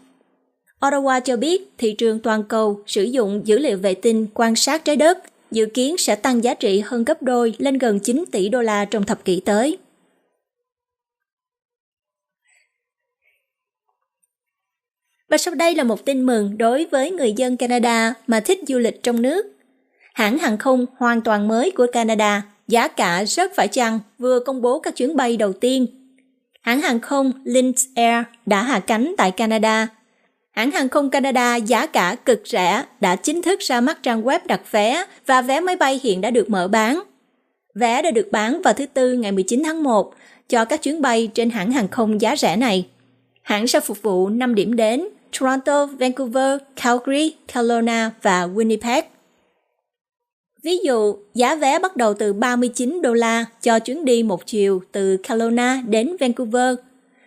Ottawa 0.82 1.20
cho 1.20 1.38
biết 1.38 1.70
thị 1.78 1.94
trường 1.94 2.20
toàn 2.20 2.44
cầu 2.44 2.80
sử 2.88 3.04
dụng 3.04 3.42
dữ 3.44 3.58
liệu 3.58 3.78
vệ 3.78 3.94
tinh 3.94 4.28
quan 4.34 4.56
sát 4.56 4.86
trái 4.86 4.96
đất 4.96 5.18
dự 5.52 5.66
kiến 5.66 5.98
sẽ 5.98 6.16
tăng 6.16 6.44
giá 6.44 6.54
trị 6.54 6.82
hơn 6.86 7.04
gấp 7.04 7.24
đôi 7.24 7.54
lên 7.58 7.78
gần 7.78 8.00
9 8.00 8.24
tỷ 8.32 8.50
đô 8.50 8.62
la 8.62 8.86
trong 8.86 9.04
thập 9.04 9.26
kỷ 9.26 9.40
tới. 9.40 9.78
Và 15.30 15.38
sau 15.38 15.56
đây 15.56 15.76
là 15.76 15.84
một 15.84 16.06
tin 16.06 16.26
mừng 16.26 16.58
đối 16.58 16.86
với 16.86 17.12
người 17.12 17.34
dân 17.34 17.58
Canada 17.58 18.14
mà 18.28 18.40
thích 18.40 18.60
du 18.68 18.78
lịch 18.78 19.04
trong 19.04 19.22
nước. 19.22 19.46
Hãng 20.14 20.38
hàng 20.38 20.58
không 20.58 20.86
hoàn 20.98 21.22
toàn 21.22 21.48
mới 21.48 21.72
của 21.72 21.88
Canada, 21.92 22.42
giá 22.68 22.88
cả 22.88 23.24
rất 23.24 23.52
phải 23.56 23.68
chăng, 23.68 24.00
vừa 24.20 24.40
công 24.40 24.62
bố 24.62 24.80
các 24.80 24.96
chuyến 24.96 25.16
bay 25.16 25.38
đầu 25.38 25.54
tiên. 25.54 25.88
Hãng 26.62 26.82
hàng 26.82 27.00
không 27.00 27.32
Lynx 27.44 27.86
Air 27.96 28.26
đã 28.46 28.64
hạ 28.64 28.80
cánh 28.80 29.16
tại 29.18 29.32
Canada. 29.32 29.88
Hãng 30.52 30.72
hàng 30.72 30.90
không 30.90 31.10
Canada 31.10 31.56
giá 31.56 31.86
cả 31.86 32.16
cực 32.26 32.42
rẻ 32.46 32.84
đã 33.00 33.16
chính 33.16 33.42
thức 33.42 33.60
ra 33.60 33.82
mắt 33.82 34.04
trang 34.04 34.24
web 34.24 34.40
đặt 34.46 34.62
vé 34.72 35.06
và 35.26 35.42
vé 35.42 35.60
máy 35.60 35.76
bay 35.76 36.00
hiện 36.04 36.22
đã 36.22 36.32
được 36.32 36.50
mở 36.50 36.68
bán. 36.68 37.04
Vé 37.76 38.02
đã 38.02 38.12
được 38.12 38.28
bán 38.32 38.62
vào 38.62 38.74
thứ 38.74 38.86
Tư 38.86 39.14
ngày 39.14 39.32
19 39.32 39.64
tháng 39.66 39.84
1 39.84 40.14
cho 40.50 40.66
các 40.66 40.82
chuyến 40.82 41.02
bay 41.02 41.30
trên 41.34 41.50
hãng 41.50 41.72
hàng 41.72 41.88
không 41.88 42.22
giá 42.22 42.36
rẻ 42.36 42.56
này. 42.56 42.86
Hãng 43.46 43.68
sẽ 43.68 43.80
phục 43.80 44.02
vụ 44.02 44.30
5 44.30 44.56
điểm 44.56 44.76
đến 44.76 45.08
Toronto, 45.40 45.86
Vancouver, 45.86 46.58
Calgary, 46.76 47.36
Kelowna 47.54 48.10
và 48.22 48.48
Winnipeg. 48.48 49.02
Ví 50.64 50.78
dụ, 50.78 51.16
giá 51.34 51.56
vé 51.56 51.80
bắt 51.80 51.96
đầu 51.96 52.14
từ 52.14 52.34
39 52.34 53.02
đô 53.02 53.14
la 53.14 53.46
cho 53.62 53.80
chuyến 53.80 54.06
đi 54.06 54.24
một 54.24 54.46
chiều 54.46 54.82
từ 54.92 55.18
Kelowna 55.24 55.90
đến 55.90 56.16
Vancouver, 56.20 56.76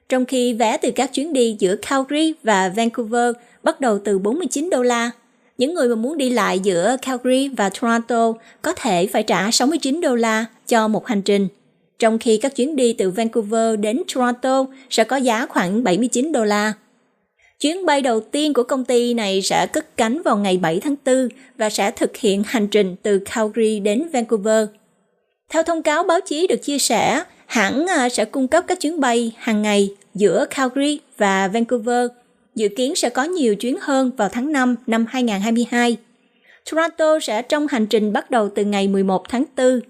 trong 0.08 0.24
khi 0.24 0.54
vé 0.54 0.76
từ 0.76 0.90
các 0.90 1.14
chuyến 1.14 1.32
đi 1.32 1.56
giữa 1.58 1.76
Calgary 1.76 2.34
và 2.42 2.72
Vancouver 2.76 3.34
bắt 3.62 3.80
đầu 3.80 3.98
từ 4.04 4.18
49 4.18 4.70
đô 4.70 4.82
la. 4.82 5.10
Những 5.58 5.74
người 5.74 5.88
mà 5.88 5.94
muốn 5.94 6.18
đi 6.18 6.30
lại 6.30 6.58
giữa 6.58 6.96
Calgary 7.02 7.48
và 7.48 7.70
Toronto 7.70 8.32
có 8.62 8.72
thể 8.72 9.06
phải 9.06 9.22
trả 9.22 9.50
69 9.50 10.00
đô 10.00 10.14
la 10.14 10.44
cho 10.66 10.88
một 10.88 11.06
hành 11.06 11.22
trình, 11.22 11.48
trong 11.98 12.18
khi 12.18 12.36
các 12.36 12.56
chuyến 12.56 12.76
đi 12.76 12.92
từ 12.92 13.10
Vancouver 13.10 13.80
đến 13.80 14.02
Toronto 14.14 14.66
sẽ 14.90 15.04
có 15.04 15.16
giá 15.16 15.46
khoảng 15.46 15.84
79 15.84 16.32
đô 16.32 16.44
la. 16.44 16.72
Chuyến 17.60 17.86
bay 17.86 18.02
đầu 18.02 18.20
tiên 18.20 18.54
của 18.54 18.62
công 18.62 18.84
ty 18.84 19.14
này 19.14 19.42
sẽ 19.42 19.66
cất 19.66 19.96
cánh 19.96 20.22
vào 20.22 20.36
ngày 20.36 20.56
7 20.56 20.80
tháng 20.80 20.94
4 21.06 21.28
và 21.58 21.70
sẽ 21.70 21.90
thực 21.90 22.16
hiện 22.16 22.42
hành 22.46 22.68
trình 22.68 22.96
từ 23.02 23.18
Calgary 23.18 23.80
đến 23.80 24.08
Vancouver. 24.12 24.68
Theo 25.50 25.62
thông 25.62 25.82
cáo 25.82 26.04
báo 26.04 26.20
chí 26.20 26.46
được 26.46 26.62
chia 26.62 26.78
sẻ, 26.78 27.22
hãng 27.46 27.86
à, 27.86 28.08
sẽ 28.08 28.24
cung 28.24 28.48
cấp 28.48 28.64
các 28.66 28.80
chuyến 28.80 29.00
bay 29.00 29.32
hàng 29.36 29.62
ngày 29.62 29.94
giữa 30.14 30.46
Calgary 30.50 31.00
và 31.16 31.48
Vancouver. 31.48 32.06
Dự 32.54 32.68
kiến 32.68 32.94
sẽ 32.94 33.10
có 33.10 33.24
nhiều 33.24 33.56
chuyến 33.56 33.76
hơn 33.80 34.10
vào 34.16 34.28
tháng 34.28 34.52
5 34.52 34.76
năm 34.86 35.06
2022. 35.08 35.96
Toronto 36.70 37.18
sẽ 37.20 37.42
trong 37.42 37.66
hành 37.66 37.86
trình 37.86 38.12
bắt 38.12 38.30
đầu 38.30 38.48
từ 38.54 38.64
ngày 38.64 38.88
11 38.88 39.28
tháng 39.28 39.44
4 39.56 39.80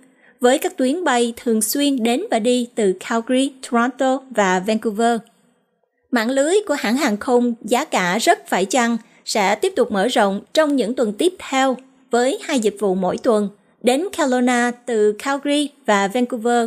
với 0.40 0.58
các 0.58 0.76
tuyến 0.76 1.04
bay 1.04 1.32
thường 1.36 1.62
xuyên 1.62 2.02
đến 2.02 2.22
và 2.30 2.38
đi 2.38 2.68
từ 2.74 2.92
Calgary, 3.00 3.52
Toronto 3.62 4.20
và 4.30 4.60
Vancouver. 4.60 5.20
Mạng 6.10 6.30
lưới 6.30 6.54
của 6.66 6.74
hãng 6.74 6.96
hàng 6.96 7.16
không 7.16 7.54
giá 7.62 7.84
cả 7.84 8.18
rất 8.18 8.46
phải 8.46 8.64
chăng 8.64 8.96
sẽ 9.24 9.54
tiếp 9.54 9.72
tục 9.76 9.92
mở 9.92 10.08
rộng 10.08 10.40
trong 10.54 10.76
những 10.76 10.94
tuần 10.94 11.12
tiếp 11.12 11.34
theo 11.38 11.76
với 12.10 12.38
hai 12.42 12.60
dịch 12.60 12.76
vụ 12.78 12.94
mỗi 12.94 13.18
tuần 13.18 13.48
đến 13.82 14.08
Kelowna 14.16 14.72
từ 14.86 15.12
Calgary 15.12 15.70
và 15.86 16.08
Vancouver 16.08 16.66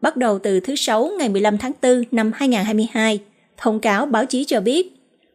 bắt 0.00 0.16
đầu 0.16 0.38
từ 0.38 0.60
thứ 0.60 0.74
Sáu 0.76 1.10
ngày 1.18 1.28
15 1.28 1.58
tháng 1.58 1.72
4 1.82 2.04
năm 2.10 2.32
2022. 2.34 3.20
Thông 3.56 3.80
cáo 3.80 4.06
báo 4.06 4.26
chí 4.26 4.44
cho 4.44 4.60
biết, 4.60 4.92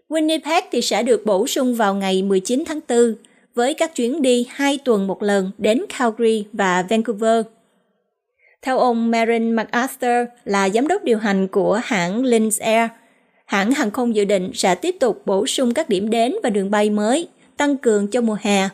Winnipeg 0.09 0.61
thì 0.71 0.81
sẽ 0.81 1.03
được 1.03 1.25
bổ 1.25 1.47
sung 1.47 1.75
vào 1.75 1.95
ngày 1.95 2.23
19 2.23 2.63
tháng 2.67 2.79
4 2.89 3.15
với 3.55 3.73
các 3.73 3.95
chuyến 3.95 4.21
đi 4.21 4.45
hai 4.49 4.77
tuần 4.77 5.07
một 5.07 5.23
lần 5.23 5.51
đến 5.57 5.85
Calgary 5.97 6.45
và 6.53 6.85
Vancouver. 6.89 7.45
Theo 8.65 8.79
ông 8.79 9.11
Marin 9.11 9.51
MacArthur 9.51 10.27
là 10.45 10.69
giám 10.69 10.87
đốc 10.87 11.03
điều 11.03 11.17
hành 11.17 11.47
của 11.47 11.81
hãng 11.83 12.23
Lynx 12.23 12.59
Air, 12.59 12.89
hãng 13.45 13.71
hàng 13.71 13.91
không 13.91 14.15
dự 14.15 14.25
định 14.25 14.51
sẽ 14.53 14.75
tiếp 14.75 14.95
tục 14.99 15.21
bổ 15.25 15.47
sung 15.47 15.73
các 15.73 15.89
điểm 15.89 16.09
đến 16.09 16.35
và 16.43 16.49
đường 16.49 16.71
bay 16.71 16.89
mới, 16.89 17.27
tăng 17.57 17.77
cường 17.77 18.07
cho 18.07 18.21
mùa 18.21 18.37
hè. 18.41 18.69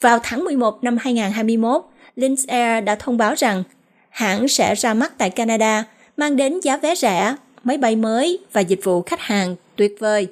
Vào 0.00 0.18
tháng 0.22 0.44
11 0.44 0.84
năm 0.84 0.96
2021, 1.00 1.82
Lynx 2.16 2.46
Air 2.46 2.84
đã 2.84 2.94
thông 2.94 3.16
báo 3.16 3.34
rằng 3.36 3.62
hãng 4.10 4.48
sẽ 4.48 4.74
ra 4.74 4.94
mắt 4.94 5.18
tại 5.18 5.30
Canada, 5.30 5.84
mang 6.16 6.36
đến 6.36 6.60
giá 6.62 6.76
vé 6.76 6.94
rẻ, 6.94 7.36
máy 7.64 7.78
bay 7.78 7.96
mới 7.96 8.38
và 8.52 8.60
dịch 8.60 8.80
vụ 8.84 9.02
khách 9.02 9.20
hàng 9.20 9.56
tuyệt 9.76 9.96
vời. 9.98 10.26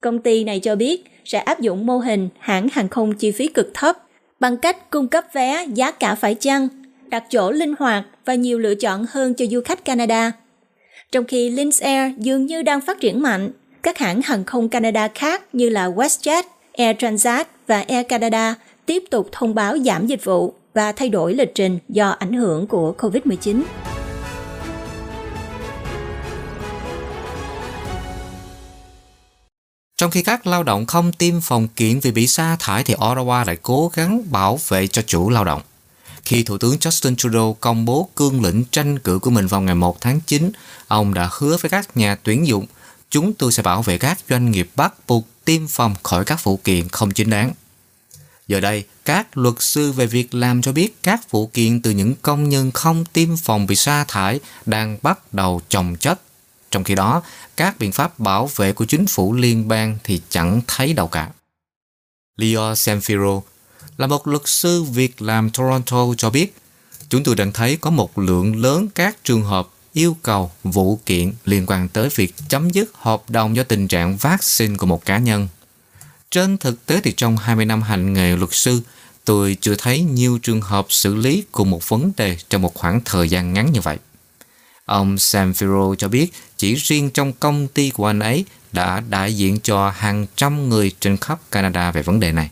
Công 0.00 0.18
ty 0.18 0.44
này 0.44 0.60
cho 0.60 0.76
biết 0.76 1.04
sẽ 1.24 1.38
áp 1.38 1.60
dụng 1.60 1.86
mô 1.86 1.98
hình 1.98 2.28
hãng 2.38 2.68
hàng 2.72 2.88
không 2.88 3.14
chi 3.14 3.30
phí 3.30 3.48
cực 3.48 3.70
thấp 3.74 3.96
bằng 4.40 4.56
cách 4.56 4.90
cung 4.90 5.08
cấp 5.08 5.24
vé 5.32 5.66
giá 5.74 5.90
cả 5.90 6.14
phải 6.14 6.34
chăng, 6.34 6.68
đặt 7.10 7.24
chỗ 7.30 7.50
linh 7.50 7.74
hoạt 7.78 8.04
và 8.24 8.34
nhiều 8.34 8.58
lựa 8.58 8.74
chọn 8.74 9.06
hơn 9.10 9.34
cho 9.34 9.44
du 9.50 9.60
khách 9.64 9.84
Canada. 9.84 10.32
Trong 11.12 11.24
khi 11.24 11.50
Lynx 11.50 11.82
Air 11.82 12.12
dường 12.18 12.46
như 12.46 12.62
đang 12.62 12.80
phát 12.80 13.00
triển 13.00 13.22
mạnh, 13.22 13.50
các 13.82 13.98
hãng 13.98 14.22
hàng 14.22 14.44
không 14.44 14.68
Canada 14.68 15.08
khác 15.08 15.54
như 15.54 15.68
là 15.68 15.88
WestJet, 15.88 16.42
Air 16.72 16.96
Transat 16.98 17.48
và 17.66 17.84
Air 17.88 18.06
Canada 18.08 18.54
tiếp 18.86 19.02
tục 19.10 19.28
thông 19.32 19.54
báo 19.54 19.78
giảm 19.78 20.06
dịch 20.06 20.24
vụ 20.24 20.54
và 20.74 20.92
thay 20.92 21.08
đổi 21.08 21.34
lịch 21.34 21.54
trình 21.54 21.78
do 21.88 22.10
ảnh 22.10 22.32
hưởng 22.32 22.66
của 22.66 22.94
COVID-19. 22.98 23.62
Trong 29.96 30.10
khi 30.10 30.22
các 30.22 30.46
lao 30.46 30.62
động 30.62 30.86
không 30.86 31.12
tiêm 31.12 31.34
phòng 31.42 31.68
kiện 31.76 32.00
vì 32.00 32.12
bị 32.12 32.26
sa 32.26 32.56
thải 32.60 32.84
thì 32.84 32.94
Ottawa 32.94 33.46
lại 33.46 33.56
cố 33.62 33.90
gắng 33.94 34.22
bảo 34.30 34.58
vệ 34.68 34.86
cho 34.86 35.02
chủ 35.06 35.30
lao 35.30 35.44
động. 35.44 35.60
Khi 36.30 36.42
Thủ 36.42 36.58
tướng 36.58 36.76
Justin 36.76 37.14
Trudeau 37.16 37.56
công 37.60 37.84
bố 37.84 38.08
cương 38.14 38.44
lĩnh 38.44 38.64
tranh 38.64 38.98
cử 38.98 39.18
của 39.18 39.30
mình 39.30 39.46
vào 39.46 39.60
ngày 39.60 39.74
1 39.74 40.00
tháng 40.00 40.20
9, 40.20 40.52
ông 40.88 41.14
đã 41.14 41.28
hứa 41.32 41.56
với 41.60 41.70
các 41.70 41.96
nhà 41.96 42.16
tuyển 42.22 42.46
dụng 42.46 42.66
chúng 43.10 43.32
tôi 43.32 43.52
sẽ 43.52 43.62
bảo 43.62 43.82
vệ 43.82 43.98
các 43.98 44.18
doanh 44.28 44.50
nghiệp 44.50 44.70
bắt 44.76 44.94
buộc 45.06 45.26
tiêm 45.44 45.66
phòng 45.66 45.94
khỏi 46.02 46.24
các 46.24 46.44
vụ 46.44 46.56
kiện 46.56 46.88
không 46.88 47.10
chính 47.10 47.30
đáng. 47.30 47.52
Giờ 48.48 48.60
đây, 48.60 48.84
các 49.04 49.38
luật 49.38 49.54
sư 49.58 49.92
về 49.92 50.06
việc 50.06 50.34
làm 50.34 50.62
cho 50.62 50.72
biết 50.72 51.02
các 51.02 51.30
vụ 51.30 51.46
kiện 51.46 51.82
từ 51.82 51.90
những 51.90 52.14
công 52.22 52.48
nhân 52.48 52.70
không 52.70 53.04
tiêm 53.12 53.36
phòng 53.36 53.66
bị 53.66 53.76
sa 53.76 54.04
thải 54.08 54.40
đang 54.66 54.98
bắt 55.02 55.34
đầu 55.34 55.60
chồng 55.68 55.96
chất. 55.96 56.20
Trong 56.70 56.84
khi 56.84 56.94
đó, 56.94 57.22
các 57.56 57.78
biện 57.78 57.92
pháp 57.92 58.18
bảo 58.18 58.50
vệ 58.56 58.72
của 58.72 58.84
chính 58.84 59.06
phủ 59.06 59.32
liên 59.32 59.68
bang 59.68 59.98
thì 60.04 60.20
chẳng 60.28 60.60
thấy 60.66 60.92
đâu 60.92 61.08
cả. 61.08 61.30
Leo 62.36 62.72
Sanfiro 62.72 63.40
là 64.00 64.06
một 64.06 64.28
luật 64.28 64.42
sư 64.44 64.82
việc 64.82 65.22
làm 65.22 65.50
Toronto 65.50 66.14
cho 66.16 66.30
biết 66.30 66.54
chúng 67.08 67.22
tôi 67.22 67.34
đang 67.34 67.52
thấy 67.52 67.76
có 67.76 67.90
một 67.90 68.18
lượng 68.18 68.62
lớn 68.62 68.88
các 68.94 69.16
trường 69.24 69.42
hợp 69.42 69.68
yêu 69.92 70.16
cầu 70.22 70.50
vụ 70.62 70.98
kiện 71.06 71.32
liên 71.44 71.66
quan 71.66 71.88
tới 71.88 72.08
việc 72.14 72.34
chấm 72.48 72.70
dứt 72.70 72.90
hợp 72.94 73.30
đồng 73.30 73.56
do 73.56 73.62
tình 73.62 73.88
trạng 73.88 74.16
vaccine 74.16 74.76
của 74.76 74.86
một 74.86 75.04
cá 75.04 75.18
nhân. 75.18 75.48
Trên 76.30 76.58
thực 76.58 76.86
tế 76.86 77.00
thì 77.04 77.12
trong 77.16 77.36
20 77.36 77.64
năm 77.64 77.82
hành 77.82 78.12
nghề 78.12 78.36
luật 78.36 78.50
sư, 78.52 78.80
tôi 79.24 79.56
chưa 79.60 79.74
thấy 79.74 80.02
nhiều 80.02 80.38
trường 80.42 80.60
hợp 80.60 80.86
xử 80.88 81.14
lý 81.14 81.44
cùng 81.52 81.70
một 81.70 81.88
vấn 81.88 82.12
đề 82.16 82.36
trong 82.48 82.62
một 82.62 82.74
khoảng 82.74 83.00
thời 83.04 83.28
gian 83.28 83.52
ngắn 83.52 83.72
như 83.72 83.80
vậy. 83.80 83.96
Ông 84.84 85.18
Sam 85.18 85.52
Firo 85.52 85.94
cho 85.94 86.08
biết 86.08 86.32
chỉ 86.56 86.74
riêng 86.74 87.10
trong 87.10 87.32
công 87.32 87.68
ty 87.68 87.90
của 87.90 88.06
anh 88.06 88.20
ấy 88.20 88.44
đã 88.72 89.02
đại 89.08 89.36
diện 89.36 89.58
cho 89.62 89.90
hàng 89.90 90.26
trăm 90.36 90.68
người 90.68 90.92
trên 91.00 91.16
khắp 91.16 91.40
Canada 91.50 91.90
về 91.90 92.02
vấn 92.02 92.20
đề 92.20 92.32
này. 92.32 92.50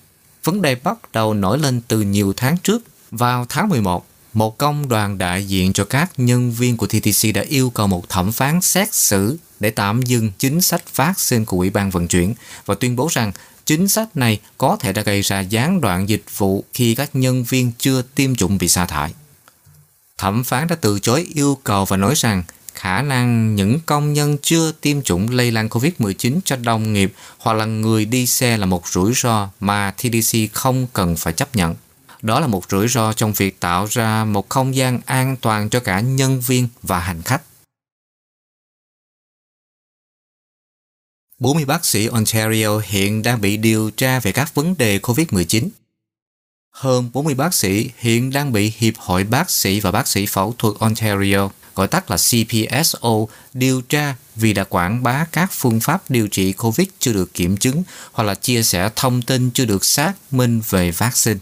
Vấn 0.48 0.62
đề 0.62 0.74
bắt 0.74 0.98
đầu 1.12 1.34
nổi 1.34 1.58
lên 1.58 1.80
từ 1.88 2.00
nhiều 2.00 2.32
tháng 2.36 2.56
trước. 2.58 2.82
Vào 3.10 3.46
tháng 3.48 3.68
11, 3.68 4.06
một 4.32 4.58
công 4.58 4.88
đoàn 4.88 5.18
đại 5.18 5.46
diện 5.46 5.72
cho 5.72 5.84
các 5.84 6.10
nhân 6.16 6.52
viên 6.52 6.76
của 6.76 6.86
TTC 6.86 7.34
đã 7.34 7.42
yêu 7.48 7.70
cầu 7.70 7.86
một 7.86 8.08
thẩm 8.08 8.32
phán 8.32 8.60
xét 8.60 8.94
xử 8.94 9.38
để 9.60 9.70
tạm 9.70 10.02
dừng 10.02 10.30
chính 10.38 10.60
sách 10.60 10.86
phát 10.86 11.20
sinh 11.20 11.44
của 11.44 11.56
Ủy 11.56 11.70
ban 11.70 11.90
vận 11.90 12.08
chuyển 12.08 12.34
và 12.66 12.74
tuyên 12.74 12.96
bố 12.96 13.08
rằng 13.10 13.32
chính 13.66 13.88
sách 13.88 14.16
này 14.16 14.40
có 14.58 14.76
thể 14.80 14.92
đã 14.92 15.02
gây 15.02 15.22
ra 15.22 15.40
gián 15.40 15.80
đoạn 15.80 16.08
dịch 16.08 16.24
vụ 16.36 16.64
khi 16.74 16.94
các 16.94 17.10
nhân 17.12 17.44
viên 17.44 17.72
chưa 17.78 18.02
tiêm 18.02 18.36
chủng 18.36 18.58
bị 18.58 18.68
sa 18.68 18.86
thải. 18.86 19.14
Thẩm 20.18 20.44
phán 20.44 20.68
đã 20.68 20.76
từ 20.80 20.98
chối 20.98 21.26
yêu 21.34 21.58
cầu 21.64 21.84
và 21.84 21.96
nói 21.96 22.14
rằng 22.16 22.42
khả 22.78 23.02
năng 23.02 23.54
những 23.54 23.80
công 23.86 24.12
nhân 24.12 24.36
chưa 24.42 24.72
tiêm 24.72 25.02
chủng 25.02 25.30
lây 25.30 25.50
lan 25.50 25.68
COVID-19 25.68 26.40
cho 26.44 26.56
đồng 26.56 26.92
nghiệp 26.92 27.12
hoặc 27.38 27.52
là 27.52 27.64
người 27.64 28.04
đi 28.04 28.26
xe 28.26 28.56
là 28.56 28.66
một 28.66 28.88
rủi 28.88 29.12
ro 29.14 29.50
mà 29.60 29.90
TDC 29.90 30.38
không 30.52 30.86
cần 30.92 31.16
phải 31.16 31.32
chấp 31.32 31.56
nhận. 31.56 31.74
Đó 32.22 32.40
là 32.40 32.46
một 32.46 32.70
rủi 32.70 32.88
ro 32.88 33.12
trong 33.12 33.32
việc 33.32 33.60
tạo 33.60 33.86
ra 33.90 34.24
một 34.24 34.48
không 34.48 34.74
gian 34.74 35.00
an 35.06 35.36
toàn 35.40 35.68
cho 35.68 35.80
cả 35.80 36.00
nhân 36.00 36.40
viên 36.40 36.68
và 36.82 36.98
hành 36.98 37.22
khách. 37.22 37.42
40 41.38 41.64
bác 41.64 41.84
sĩ 41.84 42.06
Ontario 42.06 42.78
hiện 42.78 43.22
đang 43.22 43.40
bị 43.40 43.56
điều 43.56 43.90
tra 43.90 44.20
về 44.20 44.32
các 44.32 44.54
vấn 44.54 44.74
đề 44.78 44.98
COVID-19. 44.98 45.68
Hơn 46.70 47.10
40 47.12 47.34
bác 47.34 47.54
sĩ 47.54 47.90
hiện 47.96 48.30
đang 48.30 48.52
bị 48.52 48.72
Hiệp 48.76 48.94
hội 48.96 49.24
Bác 49.24 49.50
sĩ 49.50 49.80
và 49.80 49.90
Bác 49.90 50.08
sĩ 50.08 50.26
Phẫu 50.26 50.54
thuật 50.58 50.74
Ontario, 50.78 51.48
gọi 51.78 51.88
tắt 51.88 52.10
là 52.10 52.16
CPSO, 52.16 53.28
điều 53.54 53.80
tra 53.80 54.14
vì 54.36 54.52
đã 54.52 54.64
quảng 54.64 55.02
bá 55.02 55.26
các 55.32 55.52
phương 55.52 55.80
pháp 55.80 56.10
điều 56.10 56.28
trị 56.28 56.52
COVID 56.52 56.88
chưa 56.98 57.12
được 57.12 57.34
kiểm 57.34 57.56
chứng 57.56 57.82
hoặc 58.12 58.24
là 58.24 58.34
chia 58.34 58.62
sẻ 58.62 58.90
thông 58.96 59.22
tin 59.22 59.50
chưa 59.50 59.64
được 59.64 59.84
xác 59.84 60.12
minh 60.30 60.60
về 60.70 60.90
vaccine. 60.90 61.38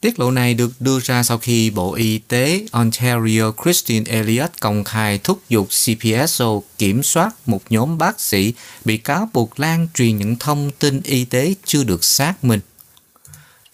Tiết 0.00 0.18
lộ 0.18 0.30
này 0.30 0.54
được 0.54 0.72
đưa 0.80 1.00
ra 1.00 1.22
sau 1.22 1.38
khi 1.38 1.70
Bộ 1.70 1.94
Y 1.94 2.18
tế 2.18 2.66
Ontario 2.70 3.52
Christine 3.64 4.10
Elliott 4.10 4.60
công 4.60 4.84
khai 4.84 5.18
thúc 5.18 5.40
giục 5.48 5.68
CPSO 5.68 6.60
kiểm 6.78 7.02
soát 7.02 7.30
một 7.46 7.62
nhóm 7.70 7.98
bác 7.98 8.20
sĩ 8.20 8.54
bị 8.84 8.96
cáo 8.96 9.28
buộc 9.32 9.60
lan 9.60 9.88
truyền 9.94 10.16
những 10.18 10.36
thông 10.36 10.70
tin 10.78 11.00
y 11.02 11.24
tế 11.24 11.54
chưa 11.64 11.84
được 11.84 12.04
xác 12.04 12.44
minh. 12.44 12.60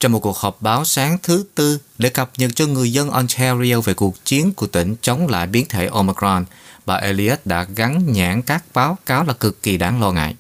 Trong 0.03 0.13
một 0.13 0.19
cuộc 0.19 0.37
họp 0.37 0.63
báo 0.63 0.85
sáng 0.85 1.19
thứ 1.23 1.45
Tư 1.55 1.79
để 1.99 2.09
cập 2.09 2.31
nhật 2.37 2.51
cho 2.55 2.67
người 2.67 2.93
dân 2.93 3.11
Ontario 3.11 3.81
về 3.81 3.95
cuộc 3.95 4.25
chiến 4.25 4.53
của 4.53 4.67
tỉnh 4.67 4.97
chống 5.03 5.29
lại 5.29 5.47
biến 5.47 5.67
thể 5.69 5.87
Omicron, 5.87 6.45
bà 6.87 6.95
Elliott 6.95 7.47
đã 7.47 7.67
gắn 7.77 8.13
nhãn 8.13 8.43
các 8.43 8.65
báo 8.75 8.99
cáo 9.07 9.25
là 9.25 9.33
cực 9.33 9.63
kỳ 9.63 9.77
đáng 9.77 10.01
lo 10.01 10.13
ngại. 10.13 10.35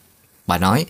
Bà 0.46 0.58
nói, 0.58 0.86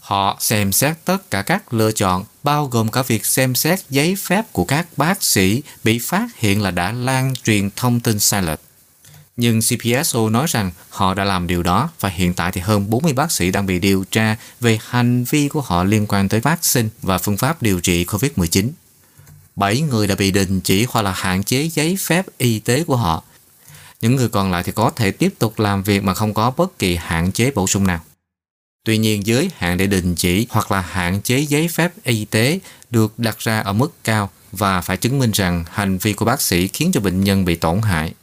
Họ 0.00 0.36
xem 0.40 0.72
xét 0.72 0.96
tất 1.04 1.30
cả 1.30 1.42
các 1.42 1.74
lựa 1.74 1.92
chọn, 1.92 2.24
bao 2.42 2.66
gồm 2.66 2.90
cả 2.90 3.02
việc 3.02 3.26
xem 3.26 3.54
xét 3.54 3.80
giấy 3.90 4.16
phép 4.16 4.52
của 4.52 4.64
các 4.64 4.86
bác 4.96 5.22
sĩ 5.22 5.62
bị 5.84 5.98
phát 5.98 6.28
hiện 6.36 6.62
là 6.62 6.70
đã 6.70 6.92
lan 6.92 7.34
truyền 7.44 7.70
thông 7.76 8.00
tin 8.00 8.18
sai 8.18 8.42
lệch. 8.42 8.60
Nhưng 9.40 9.60
CPSO 9.60 10.28
nói 10.28 10.46
rằng 10.48 10.70
họ 10.90 11.14
đã 11.14 11.24
làm 11.24 11.46
điều 11.46 11.62
đó 11.62 11.90
và 12.00 12.08
hiện 12.08 12.34
tại 12.34 12.52
thì 12.52 12.60
hơn 12.60 12.90
40 12.90 13.12
bác 13.12 13.32
sĩ 13.32 13.50
đang 13.50 13.66
bị 13.66 13.78
điều 13.78 14.04
tra 14.10 14.36
về 14.60 14.78
hành 14.88 15.24
vi 15.24 15.48
của 15.48 15.60
họ 15.60 15.84
liên 15.84 16.06
quan 16.08 16.28
tới 16.28 16.40
vaccine 16.40 16.88
và 17.02 17.18
phương 17.18 17.36
pháp 17.36 17.62
điều 17.62 17.80
trị 17.80 18.04
COVID-19. 18.04 18.68
7 19.56 19.80
người 19.80 20.06
đã 20.06 20.14
bị 20.14 20.30
đình 20.30 20.60
chỉ 20.60 20.86
hoặc 20.88 21.02
là 21.02 21.12
hạn 21.12 21.42
chế 21.42 21.62
giấy 21.62 21.96
phép 22.00 22.26
y 22.38 22.58
tế 22.58 22.84
của 22.84 22.96
họ. 22.96 23.22
Những 24.00 24.16
người 24.16 24.28
còn 24.28 24.50
lại 24.50 24.62
thì 24.62 24.72
có 24.72 24.90
thể 24.90 25.10
tiếp 25.10 25.34
tục 25.38 25.58
làm 25.58 25.82
việc 25.82 26.04
mà 26.04 26.14
không 26.14 26.34
có 26.34 26.50
bất 26.56 26.78
kỳ 26.78 26.96
hạn 26.96 27.32
chế 27.32 27.50
bổ 27.50 27.66
sung 27.66 27.86
nào. 27.86 28.00
Tuy 28.84 28.98
nhiên 28.98 29.26
giới 29.26 29.50
hạn 29.56 29.76
để 29.76 29.86
đình 29.86 30.14
chỉ 30.14 30.46
hoặc 30.50 30.72
là 30.72 30.80
hạn 30.80 31.22
chế 31.22 31.38
giấy 31.38 31.68
phép 31.68 31.92
y 32.04 32.24
tế 32.24 32.58
được 32.90 33.18
đặt 33.18 33.38
ra 33.38 33.60
ở 33.60 33.72
mức 33.72 33.92
cao 34.04 34.30
và 34.52 34.80
phải 34.80 34.96
chứng 34.96 35.18
minh 35.18 35.30
rằng 35.30 35.64
hành 35.70 35.98
vi 35.98 36.12
của 36.12 36.24
bác 36.24 36.40
sĩ 36.40 36.68
khiến 36.68 36.90
cho 36.92 37.00
bệnh 37.00 37.24
nhân 37.24 37.44
bị 37.44 37.54
tổn 37.54 37.80
hại 37.82 38.14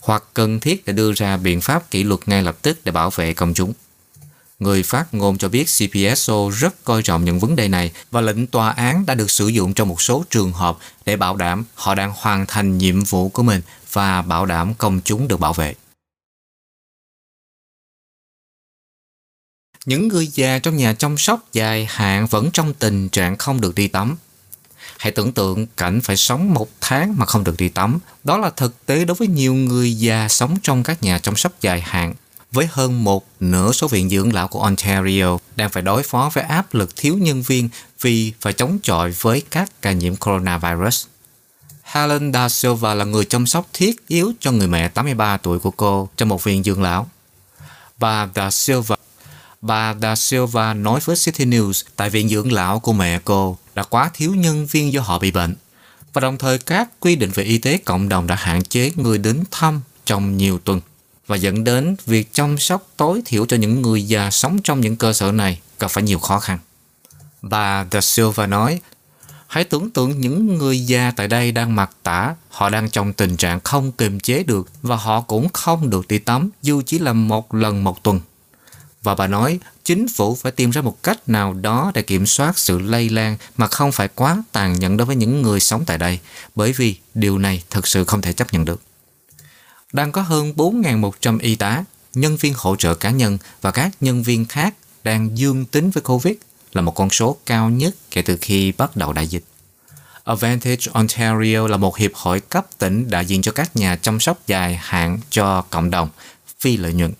hoặc 0.00 0.24
cần 0.34 0.60
thiết 0.60 0.86
để 0.86 0.92
đưa 0.92 1.12
ra 1.12 1.36
biện 1.36 1.60
pháp 1.60 1.90
kỷ 1.90 2.02
luật 2.02 2.20
ngay 2.26 2.42
lập 2.42 2.56
tức 2.62 2.78
để 2.84 2.92
bảo 2.92 3.10
vệ 3.10 3.34
công 3.34 3.54
chúng. 3.54 3.72
Người 4.58 4.82
phát 4.82 5.14
ngôn 5.14 5.38
cho 5.38 5.48
biết 5.48 5.64
CPSO 5.64 6.50
rất 6.50 6.84
coi 6.84 7.02
trọng 7.02 7.24
những 7.24 7.38
vấn 7.38 7.56
đề 7.56 7.68
này 7.68 7.92
và 8.10 8.20
lệnh 8.20 8.46
tòa 8.46 8.70
án 8.70 9.06
đã 9.06 9.14
được 9.14 9.30
sử 9.30 9.48
dụng 9.48 9.74
trong 9.74 9.88
một 9.88 10.00
số 10.00 10.24
trường 10.30 10.52
hợp 10.52 10.78
để 11.06 11.16
bảo 11.16 11.36
đảm 11.36 11.64
họ 11.74 11.94
đang 11.94 12.12
hoàn 12.16 12.46
thành 12.46 12.78
nhiệm 12.78 13.04
vụ 13.04 13.28
của 13.28 13.42
mình 13.42 13.62
và 13.92 14.22
bảo 14.22 14.46
đảm 14.46 14.74
công 14.74 15.00
chúng 15.04 15.28
được 15.28 15.40
bảo 15.40 15.52
vệ. 15.52 15.74
Những 19.86 20.08
người 20.08 20.26
già 20.26 20.58
trong 20.58 20.76
nhà 20.76 20.94
chăm 20.94 21.18
sóc 21.18 21.52
dài 21.52 21.86
hạn 21.90 22.26
vẫn 22.26 22.50
trong 22.52 22.74
tình 22.74 23.08
trạng 23.08 23.36
không 23.36 23.60
được 23.60 23.74
đi 23.74 23.88
tắm. 23.88 24.16
Hãy 25.00 25.12
tưởng 25.12 25.32
tượng 25.32 25.66
cảnh 25.76 26.00
phải 26.00 26.16
sống 26.16 26.54
một 26.54 26.68
tháng 26.80 27.18
mà 27.18 27.26
không 27.26 27.44
được 27.44 27.54
đi 27.58 27.68
tắm. 27.68 27.98
Đó 28.24 28.38
là 28.38 28.50
thực 28.50 28.86
tế 28.86 29.04
đối 29.04 29.14
với 29.14 29.28
nhiều 29.28 29.54
người 29.54 29.98
già 29.98 30.28
sống 30.28 30.56
trong 30.62 30.82
các 30.82 31.02
nhà 31.02 31.18
chăm 31.18 31.36
sóc 31.36 31.52
dài 31.60 31.80
hạn. 31.80 32.14
Với 32.52 32.68
hơn 32.70 33.04
một 33.04 33.26
nửa 33.40 33.72
số 33.72 33.88
viện 33.88 34.10
dưỡng 34.10 34.32
lão 34.32 34.48
của 34.48 34.62
Ontario 34.62 35.38
đang 35.56 35.70
phải 35.70 35.82
đối 35.82 36.02
phó 36.02 36.30
với 36.32 36.44
áp 36.44 36.74
lực 36.74 36.96
thiếu 36.96 37.18
nhân 37.18 37.42
viên 37.42 37.68
vì 38.00 38.32
phải 38.40 38.52
chống 38.52 38.78
chọi 38.82 39.10
với 39.10 39.42
các 39.50 39.70
ca 39.82 39.92
nhiễm 39.92 40.16
coronavirus. 40.16 41.06
Helen 41.82 42.32
Da 42.32 42.48
Silva 42.48 42.94
là 42.94 43.04
người 43.04 43.24
chăm 43.24 43.46
sóc 43.46 43.66
thiết 43.72 44.08
yếu 44.08 44.32
cho 44.40 44.52
người 44.52 44.68
mẹ 44.68 44.88
83 44.88 45.36
tuổi 45.36 45.58
của 45.58 45.70
cô 45.70 46.08
trong 46.16 46.28
một 46.28 46.44
viện 46.44 46.62
dưỡng 46.62 46.82
lão. 46.82 47.08
Bà 47.98 48.28
Da 48.34 48.50
Silva 48.50 48.96
Bà 49.60 49.94
Da 50.02 50.16
Silva 50.16 50.74
nói 50.74 51.00
với 51.04 51.16
City 51.16 51.44
News 51.44 51.82
tại 51.96 52.10
viện 52.10 52.28
dưỡng 52.28 52.52
lão 52.52 52.80
của 52.80 52.92
mẹ 52.92 53.20
cô 53.24 53.58
đã 53.74 53.82
quá 53.82 54.10
thiếu 54.14 54.34
nhân 54.34 54.66
viên 54.66 54.92
do 54.92 55.00
họ 55.00 55.18
bị 55.18 55.30
bệnh. 55.30 55.56
Và 56.12 56.20
đồng 56.20 56.38
thời 56.38 56.58
các 56.58 56.88
quy 57.00 57.16
định 57.16 57.30
về 57.34 57.44
y 57.44 57.58
tế 57.58 57.78
cộng 57.78 58.08
đồng 58.08 58.26
đã 58.26 58.34
hạn 58.34 58.62
chế 58.62 58.92
người 58.96 59.18
đến 59.18 59.44
thăm 59.50 59.80
trong 60.04 60.36
nhiều 60.36 60.58
tuần 60.58 60.80
và 61.26 61.36
dẫn 61.36 61.64
đến 61.64 61.96
việc 62.06 62.32
chăm 62.32 62.58
sóc 62.58 62.86
tối 62.96 63.22
thiểu 63.24 63.46
cho 63.46 63.56
những 63.56 63.82
người 63.82 64.02
già 64.06 64.30
sống 64.30 64.58
trong 64.64 64.80
những 64.80 64.96
cơ 64.96 65.12
sở 65.12 65.32
này 65.32 65.60
gặp 65.78 65.90
phải 65.90 66.02
nhiều 66.02 66.18
khó 66.18 66.38
khăn. 66.38 66.58
Bà 67.42 67.86
Da 67.90 68.00
Silva 68.00 68.46
nói, 68.46 68.80
hãy 69.46 69.64
tưởng 69.64 69.90
tượng 69.90 70.20
những 70.20 70.58
người 70.58 70.86
già 70.86 71.12
tại 71.16 71.28
đây 71.28 71.52
đang 71.52 71.76
mặc 71.76 71.90
tả, 72.02 72.34
họ 72.48 72.68
đang 72.68 72.90
trong 72.90 73.12
tình 73.12 73.36
trạng 73.36 73.60
không 73.60 73.92
kiềm 73.92 74.20
chế 74.20 74.42
được 74.42 74.68
và 74.82 74.96
họ 74.96 75.20
cũng 75.20 75.48
không 75.52 75.90
được 75.90 76.08
đi 76.08 76.18
tắm 76.18 76.50
dù 76.62 76.82
chỉ 76.86 76.98
là 76.98 77.12
một 77.12 77.54
lần 77.54 77.84
một 77.84 78.02
tuần. 78.02 78.20
Và 79.02 79.14
bà 79.14 79.26
nói 79.26 79.58
chính 79.84 80.08
phủ 80.08 80.34
phải 80.34 80.52
tìm 80.52 80.70
ra 80.70 80.82
một 80.82 81.02
cách 81.02 81.28
nào 81.28 81.52
đó 81.52 81.90
để 81.94 82.02
kiểm 82.02 82.26
soát 82.26 82.58
sự 82.58 82.78
lây 82.78 83.08
lan 83.08 83.36
mà 83.56 83.66
không 83.66 83.92
phải 83.92 84.08
quá 84.08 84.42
tàn 84.52 84.80
nhẫn 84.80 84.96
đối 84.96 85.06
với 85.06 85.16
những 85.16 85.42
người 85.42 85.60
sống 85.60 85.84
tại 85.86 85.98
đây, 85.98 86.18
bởi 86.54 86.72
vì 86.72 86.96
điều 87.14 87.38
này 87.38 87.62
thật 87.70 87.86
sự 87.86 88.04
không 88.04 88.22
thể 88.22 88.32
chấp 88.32 88.52
nhận 88.52 88.64
được. 88.64 88.82
Đang 89.92 90.12
có 90.12 90.22
hơn 90.22 90.52
4.100 90.56 91.38
y 91.40 91.56
tá, 91.56 91.84
nhân 92.14 92.36
viên 92.36 92.54
hỗ 92.56 92.76
trợ 92.76 92.94
cá 92.94 93.10
nhân 93.10 93.38
và 93.60 93.70
các 93.70 93.90
nhân 94.00 94.22
viên 94.22 94.44
khác 94.44 94.74
đang 95.04 95.38
dương 95.38 95.64
tính 95.64 95.90
với 95.90 96.02
COVID 96.02 96.34
là 96.72 96.82
một 96.82 96.94
con 96.94 97.10
số 97.10 97.36
cao 97.46 97.70
nhất 97.70 97.94
kể 98.10 98.22
từ 98.22 98.38
khi 98.40 98.72
bắt 98.72 98.96
đầu 98.96 99.12
đại 99.12 99.26
dịch. 99.26 99.44
Advantage 100.24 100.86
Ontario 100.92 101.68
là 101.68 101.76
một 101.76 101.96
hiệp 101.96 102.14
hội 102.14 102.40
cấp 102.40 102.66
tỉnh 102.78 103.10
đại 103.10 103.26
diện 103.26 103.42
cho 103.42 103.52
các 103.52 103.76
nhà 103.76 103.96
chăm 103.96 104.20
sóc 104.20 104.38
dài 104.46 104.78
hạn 104.82 105.18
cho 105.30 105.62
cộng 105.62 105.90
đồng, 105.90 106.08
phi 106.60 106.76
lợi 106.76 106.92
nhuận. 106.92 107.12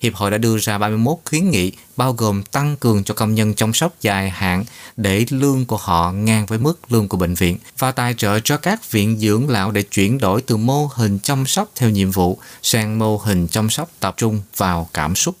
Hiệp 0.00 0.14
hội 0.14 0.30
đã 0.30 0.38
đưa 0.38 0.58
ra 0.58 0.78
31 0.78 1.18
khuyến 1.24 1.50
nghị 1.50 1.72
bao 1.96 2.12
gồm 2.12 2.42
tăng 2.42 2.76
cường 2.80 3.04
cho 3.04 3.14
công 3.14 3.34
nhân 3.34 3.54
chăm 3.54 3.74
sóc 3.74 3.94
dài 4.00 4.30
hạn 4.30 4.64
để 4.96 5.24
lương 5.30 5.64
của 5.64 5.76
họ 5.76 6.12
ngang 6.12 6.46
với 6.46 6.58
mức 6.58 6.92
lương 6.92 7.08
của 7.08 7.16
bệnh 7.16 7.34
viện 7.34 7.58
và 7.78 7.92
tài 7.92 8.14
trợ 8.14 8.40
cho 8.40 8.56
các 8.56 8.90
viện 8.90 9.18
dưỡng 9.18 9.48
lão 9.48 9.70
để 9.70 9.82
chuyển 9.82 10.18
đổi 10.18 10.42
từ 10.42 10.56
mô 10.56 10.90
hình 10.94 11.18
chăm 11.22 11.46
sóc 11.46 11.70
theo 11.74 11.90
nhiệm 11.90 12.10
vụ 12.10 12.38
sang 12.62 12.98
mô 12.98 13.16
hình 13.16 13.48
chăm 13.48 13.70
sóc 13.70 13.90
tập 14.00 14.14
trung 14.16 14.42
vào 14.56 14.88
cảm 14.92 15.14
xúc. 15.14 15.34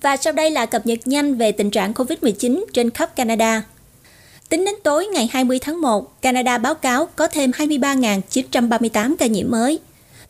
Và 0.00 0.16
sau 0.16 0.32
đây 0.32 0.50
là 0.50 0.66
cập 0.66 0.86
nhật 0.86 0.98
nhanh 1.04 1.34
về 1.34 1.52
tình 1.52 1.70
trạng 1.70 1.92
COVID-19 1.92 2.64
trên 2.72 2.90
khắp 2.90 3.16
Canada. 3.16 3.62
Tính 4.48 4.64
đến 4.64 4.74
tối 4.84 5.06
ngày 5.06 5.28
20 5.32 5.58
tháng 5.58 5.80
1, 5.80 6.22
Canada 6.22 6.58
báo 6.58 6.74
cáo 6.74 7.08
có 7.16 7.28
thêm 7.28 7.50
23.938 7.50 9.16
ca 9.18 9.26
nhiễm 9.26 9.50
mới. 9.50 9.80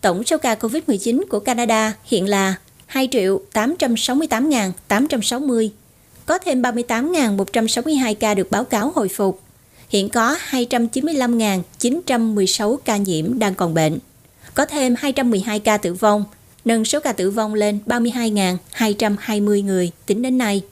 Tổng 0.00 0.24
số 0.24 0.38
ca 0.38 0.54
COVID-19 0.54 1.22
của 1.28 1.40
Canada 1.40 1.94
hiện 2.04 2.28
là 2.28 2.54
2.868.860, 2.92 5.68
Có 6.26 6.38
thêm 6.38 6.62
38.162 6.62 8.14
ca 8.14 8.34
được 8.34 8.50
báo 8.50 8.64
cáo 8.64 8.92
hồi 8.94 9.08
phục. 9.08 9.40
Hiện 9.88 10.08
có 10.08 10.37
295.916 10.50 12.76
ca 12.76 12.96
nhiễm 12.96 13.38
đang 13.38 13.54
còn 13.54 13.74
bệnh. 13.74 13.98
Có 14.54 14.66
thêm 14.66 14.94
212 14.98 15.61
ca 15.61 15.76
tử 15.76 15.94
vong– 15.94 16.24
nâng 16.68 16.84
số 16.84 17.00
ca 17.00 17.12
tử 17.12 17.30
vong 17.30 17.54
lên 17.54 17.78
32.220 17.87 19.64
người 19.64 19.90
tính 20.06 20.22
đến 20.22 20.38
nay. 20.38 20.62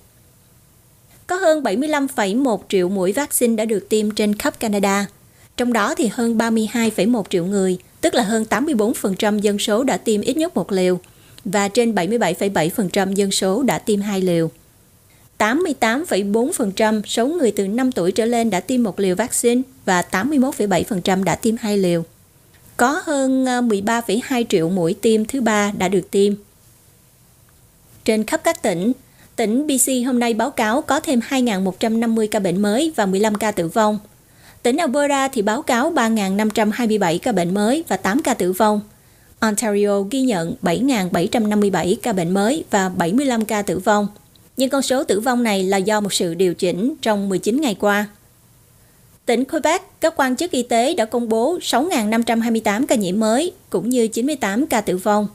Có 1.27 1.37
hơn 1.37 1.63
75,1 1.63 2.59
triệu 2.69 2.89
mũi 2.89 3.13
vaccine 3.13 3.57
đã 3.57 3.65
được 3.65 3.89
tiêm 3.89 4.11
trên 4.11 4.35
khắp 4.35 4.61
Canada, 4.61 5.07
trong 5.57 5.73
đó 5.73 5.95
thì 5.95 6.09
hơn 6.13 6.39
32,1 6.39 7.23
triệu 7.31 7.45
người, 7.45 7.79
tức 8.01 8.15
là 8.15 8.23
hơn 8.23 8.45
84% 8.51 9.39
dân 9.39 9.59
số 9.59 9.85
đã 9.85 9.97
tiêm 9.97 10.21
ít 10.21 10.37
nhất 10.37 10.55
một 10.55 10.73
liều 10.73 11.01
và 11.45 11.69
trên 11.69 11.95
77,7% 11.95 13.13
dân 13.13 13.31
số 13.31 13.63
đã 13.63 13.79
tiêm 13.79 14.01
hai 14.01 14.21
liều. 14.21 14.51
88,4% 15.39 17.03
số 17.07 17.27
người 17.27 17.51
từ 17.51 17.69
5 17.69 17.93
tuổi 17.93 18.13
trở 18.13 18.25
lên 18.25 18.51
đã 18.51 18.61
tiêm 18.61 18.83
một 18.83 19.01
liều 19.01 19.15
vaccine 19.17 19.63
và 19.85 20.03
81,7% 20.11 21.25
đã 21.25 21.35
tiêm 21.35 21.57
hai 21.57 21.79
liều 21.79 22.05
có 22.77 23.03
hơn 23.05 23.47
ờ, 23.47 23.61
13,2 23.61 24.45
triệu 24.49 24.69
mũi 24.69 24.95
tiêm 24.95 25.25
thứ 25.25 25.41
ba 25.41 25.73
đã 25.79 25.89
được 25.89 26.11
tiêm. 26.11 26.35
Trên 28.05 28.25
khắp 28.25 28.41
các 28.45 28.63
tỉnh, 28.63 28.93
tỉnh 29.37 29.67
BC 29.67 30.07
hôm 30.07 30.19
nay 30.19 30.35
báo 30.35 30.51
cáo 30.51 30.83
có 30.83 31.01
thêm 31.01 31.21
2.150 31.29 32.27
ca 32.31 32.39
bệnh 32.39 32.63
mới 32.63 32.93
và 32.97 33.07
15 33.07 33.35
ca 33.35 33.51
tử 33.51 33.69
vong. 33.69 33.99
Tỉnh 34.67 34.77
Alberta 34.77 35.29
thì 35.29 35.43
báo 35.43 35.63
cáo 35.63 35.93
3.527 35.93 37.19
ca 37.19 37.33
bệnh 37.33 37.55
mới 37.55 37.85
và 37.89 37.97
8 37.97 38.23
ca 38.23 38.35
tử 38.35 38.53
vong. 38.53 38.81
Ontario 39.39 40.03
ghi 40.11 40.21
nhận 40.21 40.55
7.757 40.63 41.97
ca 42.03 42.13
bệnh 42.13 42.35
mới 42.35 42.65
và 42.71 42.89
75 42.89 43.45
ca 43.45 43.63
tử 43.63 43.79
vong. 43.79 44.09
Nhưng 44.57 44.71
con 44.71 44.83
số 44.83 45.05
tử 45.05 45.21
vong 45.21 45.43
này 45.43 45.65
là 45.65 45.77
do 45.77 46.01
một 46.01 46.13
sự 46.13 46.35
điều 46.35 46.55
chỉnh 46.55 46.95
trong 47.03 47.29
19 47.29 47.61
ngày 47.61 47.75
qua. 47.81 48.07
Tỉnh 49.27 49.45
Quebec, 49.45 49.83
các 50.01 50.15
quan 50.17 50.37
chức 50.37 50.51
y 50.51 50.63
tế 50.63 50.95
đã 50.95 51.05
công 51.05 51.29
bố 51.29 51.59
6.528 51.59 52.87
ca 52.87 52.95
nhiễm 52.95 53.21
mới, 53.21 53.53
cũng 53.71 53.89
như 53.89 54.09
98 54.09 54.67
ca 54.67 54.81
tử 54.81 54.97
vong. 54.97 55.29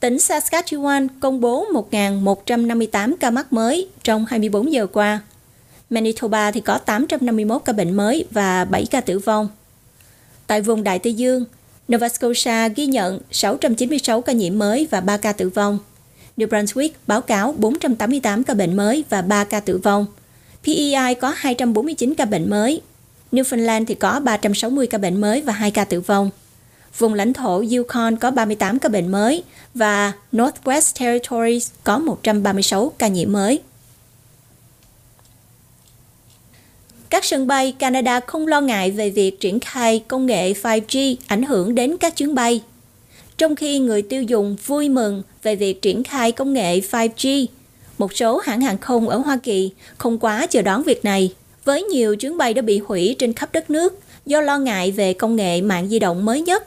Tỉnh 0.00 0.16
Saskatchewan 0.16 1.08
công 1.20 1.40
bố 1.40 1.66
1.158 1.90 3.14
ca 3.20 3.30
mắc 3.30 3.52
mới 3.52 3.88
trong 4.02 4.26
24 4.28 4.72
giờ 4.72 4.86
qua. 4.86 5.20
Manitoba 5.90 6.50
thì 6.50 6.60
có 6.60 6.78
851 6.78 7.62
ca 7.64 7.72
bệnh 7.72 7.96
mới 7.96 8.24
và 8.30 8.64
7 8.64 8.86
ca 8.86 9.00
tử 9.00 9.18
vong. 9.18 9.48
Tại 10.46 10.60
vùng 10.60 10.84
Đại 10.84 10.98
Tây 10.98 11.14
Dương, 11.14 11.44
Nova 11.92 12.08
Scotia 12.08 12.68
ghi 12.76 12.86
nhận 12.86 13.20
696 13.30 14.20
ca 14.20 14.32
nhiễm 14.32 14.58
mới 14.58 14.88
và 14.90 15.00
3 15.00 15.16
ca 15.16 15.32
tử 15.32 15.48
vong. 15.48 15.78
New 16.36 16.48
Brunswick 16.48 16.90
báo 17.06 17.20
cáo 17.20 17.54
488 17.58 18.44
ca 18.44 18.54
bệnh 18.54 18.76
mới 18.76 19.04
và 19.10 19.22
3 19.22 19.44
ca 19.44 19.60
tử 19.60 19.78
vong. 19.78 20.06
PEI 20.64 21.14
có 21.14 21.32
249 21.36 22.14
ca 22.14 22.24
bệnh 22.24 22.50
mới 22.50 22.80
Newfoundland 23.32 23.84
thì 23.84 23.94
có 23.94 24.20
360 24.20 24.86
ca 24.86 24.98
bệnh 24.98 25.20
mới 25.20 25.40
và 25.40 25.52
2 25.52 25.70
ca 25.70 25.84
tử 25.84 26.00
vong. 26.00 26.30
Vùng 26.98 27.14
lãnh 27.14 27.32
thổ 27.32 27.64
Yukon 27.76 28.16
có 28.16 28.30
38 28.30 28.78
ca 28.78 28.88
bệnh 28.88 29.08
mới 29.08 29.42
và 29.74 30.12
Northwest 30.32 31.00
Territories 31.00 31.70
có 31.84 31.98
136 31.98 32.92
ca 32.98 33.08
nhiễm 33.08 33.32
mới. 33.32 33.60
Các 37.10 37.24
sân 37.24 37.46
bay 37.46 37.72
Canada 37.78 38.20
không 38.20 38.46
lo 38.46 38.60
ngại 38.60 38.90
về 38.90 39.10
việc 39.10 39.40
triển 39.40 39.60
khai 39.60 40.02
công 40.08 40.26
nghệ 40.26 40.52
5G 40.52 41.16
ảnh 41.26 41.42
hưởng 41.42 41.74
đến 41.74 41.96
các 41.96 42.16
chuyến 42.16 42.34
bay. 42.34 42.60
Trong 43.38 43.56
khi 43.56 43.78
người 43.78 44.02
tiêu 44.02 44.22
dùng 44.22 44.56
vui 44.66 44.88
mừng 44.88 45.22
về 45.42 45.56
việc 45.56 45.82
triển 45.82 46.04
khai 46.04 46.32
công 46.32 46.52
nghệ 46.52 46.80
5G, 46.80 47.46
một 47.98 48.16
số 48.16 48.38
hãng 48.38 48.60
hàng 48.60 48.78
không 48.78 49.08
ở 49.08 49.18
Hoa 49.18 49.36
Kỳ 49.36 49.70
không 49.98 50.18
quá 50.18 50.46
chờ 50.46 50.62
đón 50.62 50.82
việc 50.82 51.04
này 51.04 51.34
với 51.64 51.82
nhiều 51.82 52.16
chuyến 52.16 52.38
bay 52.38 52.54
đã 52.54 52.62
bị 52.62 52.78
hủy 52.78 53.16
trên 53.18 53.32
khắp 53.32 53.52
đất 53.52 53.70
nước 53.70 53.98
do 54.26 54.40
lo 54.40 54.58
ngại 54.58 54.90
về 54.90 55.12
công 55.12 55.36
nghệ 55.36 55.60
mạng 55.60 55.88
di 55.88 55.98
động 55.98 56.24
mới 56.24 56.40
nhất. 56.40 56.66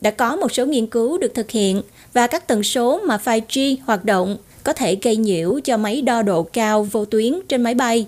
Đã 0.00 0.10
có 0.10 0.36
một 0.36 0.52
số 0.52 0.66
nghiên 0.66 0.86
cứu 0.86 1.18
được 1.18 1.34
thực 1.34 1.50
hiện 1.50 1.82
và 2.12 2.26
các 2.26 2.46
tần 2.46 2.62
số 2.62 3.00
mà 3.04 3.18
5G 3.24 3.76
hoạt 3.84 4.04
động 4.04 4.36
có 4.64 4.72
thể 4.72 4.96
gây 5.02 5.16
nhiễu 5.16 5.60
cho 5.64 5.76
máy 5.76 6.02
đo 6.02 6.22
độ 6.22 6.42
cao 6.42 6.82
vô 6.82 7.04
tuyến 7.04 7.40
trên 7.48 7.62
máy 7.62 7.74
bay. 7.74 8.06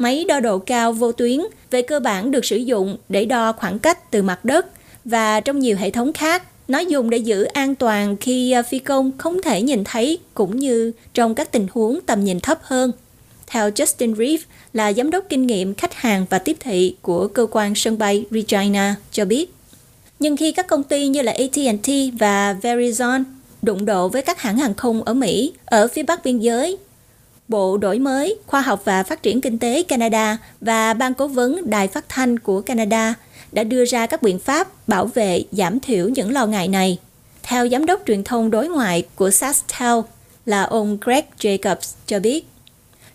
Máy 0.00 0.24
đo 0.28 0.40
độ 0.40 0.58
cao 0.58 0.92
vô 0.92 1.12
tuyến 1.12 1.40
về 1.70 1.82
cơ 1.82 2.00
bản 2.00 2.30
được 2.30 2.44
sử 2.44 2.56
dụng 2.56 2.96
để 3.08 3.24
đo 3.24 3.52
khoảng 3.52 3.78
cách 3.78 4.10
từ 4.10 4.22
mặt 4.22 4.44
đất 4.44 4.66
và 5.04 5.40
trong 5.40 5.58
nhiều 5.58 5.76
hệ 5.76 5.90
thống 5.90 6.12
khác 6.12 6.42
nó 6.68 6.78
dùng 6.78 7.10
để 7.10 7.18
giữ 7.18 7.44
an 7.44 7.74
toàn 7.74 8.16
khi 8.16 8.52
à, 8.52 8.62
phi 8.62 8.78
công 8.78 9.18
không 9.18 9.42
thể 9.42 9.62
nhìn 9.62 9.84
thấy 9.84 10.18
cũng 10.34 10.56
như 10.56 10.92
trong 11.14 11.34
các 11.34 11.52
tình 11.52 11.66
huống 11.72 12.00
tầm 12.06 12.24
nhìn 12.24 12.40
thấp 12.40 12.58
hơn. 12.62 12.92
Theo 13.46 13.70
Justin 13.70 14.14
Reeve, 14.14 14.44
là 14.72 14.92
giám 14.92 15.10
đốc 15.10 15.24
kinh 15.28 15.46
nghiệm 15.46 15.74
khách 15.74 15.94
hàng 15.94 16.26
và 16.30 16.38
tiếp 16.38 16.56
thị 16.60 16.96
của 17.02 17.28
cơ 17.28 17.46
quan 17.50 17.74
sân 17.74 17.98
bay 17.98 18.24
Regina 18.30 18.94
cho 19.12 19.24
biết. 19.24 19.54
Nhưng 20.18 20.36
khi 20.36 20.52
các 20.52 20.66
công 20.66 20.82
ty 20.82 21.08
như 21.08 21.22
là 21.22 21.32
AT&T 21.32 21.88
và 22.18 22.56
Verizon 22.62 23.24
đụng 23.62 23.84
độ 23.84 24.08
với 24.08 24.22
các 24.22 24.40
hãng 24.40 24.58
hàng 24.58 24.74
không 24.74 25.02
ở 25.02 25.14
Mỹ 25.14 25.52
ở 25.64 25.88
phía 25.88 26.02
bắc 26.02 26.24
biên 26.24 26.38
giới, 26.38 26.78
Bộ 27.50 27.76
Đổi 27.76 27.98
mới, 27.98 28.36
Khoa 28.46 28.60
học 28.60 28.82
và 28.84 29.02
Phát 29.02 29.22
triển 29.22 29.40
Kinh 29.40 29.58
tế 29.58 29.82
Canada 29.82 30.38
và 30.60 30.94
Ban 30.94 31.14
Cố 31.14 31.26
vấn 31.26 31.70
Đài 31.70 31.88
Phát 31.88 32.08
thanh 32.08 32.38
của 32.38 32.60
Canada 32.60 33.14
đã 33.52 33.64
đưa 33.64 33.84
ra 33.84 34.06
các 34.06 34.22
biện 34.22 34.38
pháp 34.38 34.88
bảo 34.88 35.06
vệ 35.06 35.44
giảm 35.52 35.80
thiểu 35.80 36.08
những 36.08 36.32
lo 36.32 36.46
ngại 36.46 36.68
này. 36.68 36.98
Theo 37.42 37.68
Giám 37.68 37.86
đốc 37.86 38.02
truyền 38.06 38.24
thông 38.24 38.50
đối 38.50 38.68
ngoại 38.68 39.02
của 39.14 39.30
SaskTel 39.30 39.98
là 40.46 40.62
ông 40.62 40.98
Greg 41.00 41.24
Jacobs 41.40 41.94
cho 42.06 42.20
biết, 42.20 42.46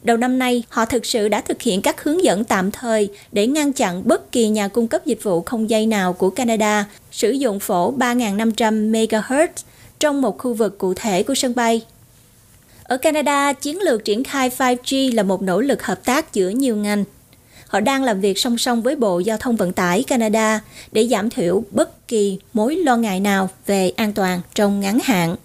Đầu 0.04 0.18
năm 0.18 0.40
nay, 0.40 0.64
họ 0.70 0.86
thực 0.86 1.06
sự 1.06 1.28
đã 1.28 1.42
thực 1.42 1.62
hiện 1.62 1.82
các 1.82 2.04
hướng 2.04 2.24
dẫn 2.24 2.44
tạm 2.44 2.72
thời 2.72 3.10
để 3.32 3.48
ngăn 3.48 3.74
chặn 3.74 4.02
bất 4.06 4.32
kỳ 4.32 4.48
nhà 4.48 4.68
cung 4.68 4.88
cấp 4.88 5.06
dịch 5.06 5.24
vụ 5.24 5.42
không 5.42 5.70
dây 5.70 5.86
nào 5.86 6.14
của 6.14 6.30
Canada 6.30 6.86
sử 7.12 7.32
dụng 7.32 7.60
phổ 7.60 7.94
3.500 7.98 8.92
MHz 8.92 9.48
trong 10.00 10.22
một 10.22 10.38
khu 10.38 10.54
vực 10.54 10.78
cụ 10.78 10.94
thể 10.94 11.24
của 11.24 11.36
sân 11.36 11.56
bay. 11.56 11.82
Ở 12.88 12.98
Canada, 12.98 13.54
chiến 13.54 13.80
lược 13.82 14.06
triển 14.06 14.24
khai 14.24 14.50
5G 14.50 15.16
là 15.16 15.24
một 15.24 15.42
nỗ 15.42 15.62
lực 15.62 15.84
hợp 15.84 16.06
tác 16.06 16.34
giữa 16.34 16.50
nhiều 16.50 16.76
ngành. 16.76 17.04
Họ 17.68 17.80
đang 17.80 18.04
làm 18.04 18.22
việc 18.22 18.40
song 18.40 18.58
song 18.58 18.82
với 18.82 18.96
Bộ 18.96 19.20
Giao 19.20 19.38
thông 19.38 19.56
Vận 19.56 19.74
tải 19.74 20.04
Canada 20.04 20.62
để 20.92 21.08
giảm 21.08 21.30
thiểu 21.30 21.64
bất 21.72 22.08
kỳ 22.08 22.40
mối 22.54 22.76
lo 22.76 22.98
ngại 22.98 23.20
nào 23.20 23.50
về 23.66 23.90
an 23.90 24.14
toàn 24.14 24.42
trong 24.56 24.80
ngắn 24.80 25.00
hạn. 25.04 25.36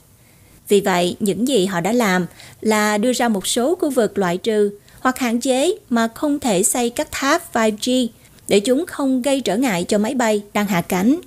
Vì 0.68 0.80
vậy, 0.80 1.16
những 1.20 1.48
gì 1.48 1.66
họ 1.66 1.80
đã 1.80 1.92
làm 1.92 2.26
là 2.60 2.98
đưa 2.98 3.12
ra 3.12 3.28
một 3.28 3.46
số 3.46 3.74
khu 3.74 3.90
vực 3.90 4.18
loại 4.18 4.36
trừ 4.36 4.70
hoặc 5.00 5.18
hạn 5.18 5.40
chế 5.40 5.74
mà 5.90 6.08
không 6.14 6.40
thể 6.40 6.62
xây 6.62 6.90
các 6.90 7.08
tháp 7.10 7.54
5G 7.54 8.06
để 8.48 8.60
chúng 8.60 8.84
không 8.86 9.22
gây 9.22 9.40
trở 9.40 9.56
ngại 9.56 9.84
cho 9.84 9.98
máy 9.98 10.14
bay 10.14 10.42
đang 10.52 10.66
hạ 10.66 10.80
cánh. 10.80 11.20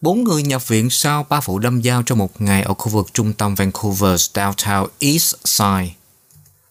Bốn 0.00 0.24
người 0.24 0.42
nhập 0.42 0.68
viện 0.68 0.90
sau 0.90 1.26
ba 1.28 1.40
vụ 1.40 1.58
đâm 1.58 1.82
dao 1.82 2.02
trong 2.02 2.18
một 2.18 2.40
ngày 2.42 2.62
ở 2.62 2.74
khu 2.74 2.88
vực 2.88 3.14
trung 3.14 3.32
tâm 3.32 3.54
Vancouver's 3.54 4.52
Downtown 4.52 4.86
East 4.98 5.34
Side. 5.44 5.94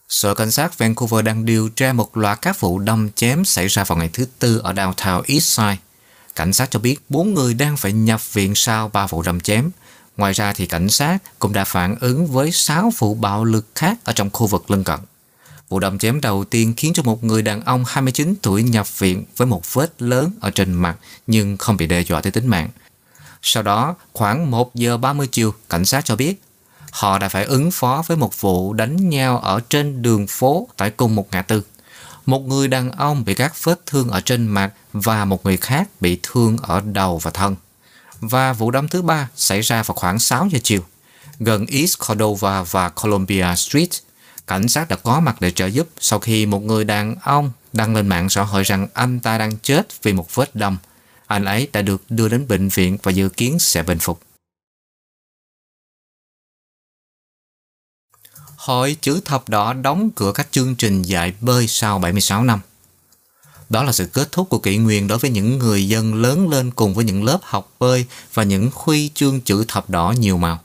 Sở 0.08 0.34
Cảnh 0.34 0.50
sát 0.50 0.78
Vancouver 0.78 1.24
đang 1.24 1.44
điều 1.44 1.68
tra 1.68 1.92
một 1.92 2.16
loạt 2.16 2.42
các 2.42 2.60
vụ 2.60 2.78
đâm 2.78 3.10
chém 3.10 3.44
xảy 3.44 3.66
ra 3.66 3.84
vào 3.84 3.98
ngày 3.98 4.10
thứ 4.12 4.26
Tư 4.38 4.60
ở 4.64 4.72
Downtown 4.72 5.22
East 5.26 5.44
Side. 5.44 5.76
cảnh 6.34 6.52
sát 6.52 6.70
cho 6.70 6.78
biết 6.78 6.96
bốn 7.08 7.34
người 7.34 7.54
đang 7.54 7.76
phải 7.76 7.92
nhập 7.92 8.34
viện 8.34 8.54
sau 8.54 8.88
ba 8.88 9.06
vụ 9.06 9.22
đâm 9.22 9.40
chém. 9.40 9.70
Ngoài 10.16 10.32
ra 10.32 10.52
thì 10.52 10.66
cảnh 10.66 10.88
sát 10.88 11.18
cũng 11.38 11.52
đã 11.52 11.64
phản 11.64 11.96
ứng 12.00 12.26
với 12.26 12.52
6 12.52 12.92
vụ 12.98 13.14
bạo 13.14 13.44
lực 13.44 13.66
khác 13.74 13.98
ở 14.04 14.12
trong 14.12 14.30
khu 14.30 14.46
vực 14.46 14.70
lân 14.70 14.84
cận. 14.84 15.00
Vụ 15.68 15.78
đâm 15.78 15.98
chém 15.98 16.20
đầu 16.20 16.44
tiên 16.44 16.74
khiến 16.76 16.92
cho 16.94 17.02
một 17.02 17.24
người 17.24 17.42
đàn 17.42 17.64
ông 17.64 17.84
29 17.86 18.34
tuổi 18.42 18.62
nhập 18.62 18.98
viện 18.98 19.24
với 19.36 19.46
một 19.46 19.74
vết 19.74 20.02
lớn 20.02 20.30
ở 20.40 20.50
trên 20.50 20.72
mặt 20.72 20.96
nhưng 21.26 21.56
không 21.56 21.76
bị 21.76 21.86
đe 21.86 22.00
dọa 22.00 22.20
tới 22.20 22.32
tính 22.32 22.46
mạng. 22.46 22.68
Sau 23.50 23.62
đó, 23.62 23.94
khoảng 24.12 24.50
1 24.50 24.74
giờ 24.74 24.96
30 24.96 25.28
chiều, 25.32 25.54
cảnh 25.68 25.84
sát 25.84 26.04
cho 26.04 26.16
biết 26.16 26.42
họ 26.90 27.18
đã 27.18 27.28
phải 27.28 27.44
ứng 27.44 27.70
phó 27.70 28.02
với 28.06 28.16
một 28.16 28.40
vụ 28.40 28.72
đánh 28.72 29.08
nhau 29.08 29.38
ở 29.38 29.60
trên 29.70 30.02
đường 30.02 30.26
phố 30.26 30.68
tại 30.76 30.90
cùng 30.90 31.14
một 31.14 31.28
ngã 31.32 31.42
tư. 31.42 31.62
Một 32.26 32.38
người 32.38 32.68
đàn 32.68 32.90
ông 32.90 33.24
bị 33.24 33.34
các 33.34 33.64
vết 33.64 33.86
thương 33.86 34.08
ở 34.08 34.20
trên 34.20 34.46
mặt 34.46 34.72
và 34.92 35.24
một 35.24 35.44
người 35.44 35.56
khác 35.56 35.88
bị 36.00 36.20
thương 36.22 36.56
ở 36.62 36.80
đầu 36.80 37.18
và 37.18 37.30
thân. 37.30 37.56
Và 38.20 38.52
vụ 38.52 38.70
đâm 38.70 38.88
thứ 38.88 39.02
ba 39.02 39.28
xảy 39.36 39.60
ra 39.60 39.82
vào 39.82 39.94
khoảng 39.94 40.18
6 40.18 40.48
giờ 40.50 40.58
chiều, 40.62 40.80
gần 41.40 41.66
East 41.66 41.98
Cordova 42.08 42.62
và 42.62 42.88
Columbia 42.88 43.54
Street. 43.56 43.90
Cảnh 44.46 44.68
sát 44.68 44.88
đã 44.88 44.96
có 44.96 45.20
mặt 45.20 45.36
để 45.40 45.50
trợ 45.50 45.66
giúp 45.66 45.88
sau 46.00 46.18
khi 46.18 46.46
một 46.46 46.62
người 46.62 46.84
đàn 46.84 47.14
ông 47.22 47.50
đăng 47.72 47.94
lên 47.94 48.08
mạng 48.08 48.30
xã 48.30 48.42
hội 48.42 48.62
rằng 48.62 48.86
anh 48.94 49.20
ta 49.20 49.38
đang 49.38 49.58
chết 49.58 50.02
vì 50.02 50.12
một 50.12 50.34
vết 50.34 50.54
đâm. 50.54 50.76
Anh 51.28 51.44
ấy 51.44 51.68
đã 51.72 51.82
được 51.82 52.02
đưa 52.08 52.28
đến 52.28 52.48
bệnh 52.48 52.68
viện 52.68 52.98
và 53.02 53.12
dự 53.12 53.28
kiến 53.28 53.58
sẽ 53.58 53.82
bình 53.82 53.98
phục. 53.98 54.20
Hội 58.56 58.96
chữ 59.00 59.20
thập 59.24 59.48
đỏ 59.48 59.72
đóng 59.72 60.10
cửa 60.16 60.32
các 60.34 60.48
chương 60.50 60.74
trình 60.76 61.02
dạy 61.02 61.34
bơi 61.40 61.66
sau 61.66 61.98
76 61.98 62.44
năm. 62.44 62.60
Đó 63.68 63.82
là 63.82 63.92
sự 63.92 64.06
kết 64.12 64.32
thúc 64.32 64.48
của 64.48 64.58
kỷ 64.58 64.76
nguyên 64.76 65.08
đối 65.08 65.18
với 65.18 65.30
những 65.30 65.58
người 65.58 65.88
dân 65.88 66.14
lớn 66.14 66.48
lên 66.48 66.70
cùng 66.70 66.94
với 66.94 67.04
những 67.04 67.24
lớp 67.24 67.38
học 67.42 67.72
bơi 67.78 68.06
và 68.34 68.42
những 68.42 68.70
khuy 68.70 69.10
chương 69.14 69.40
chữ 69.40 69.64
thập 69.68 69.90
đỏ 69.90 70.14
nhiều 70.18 70.38
màu. 70.38 70.60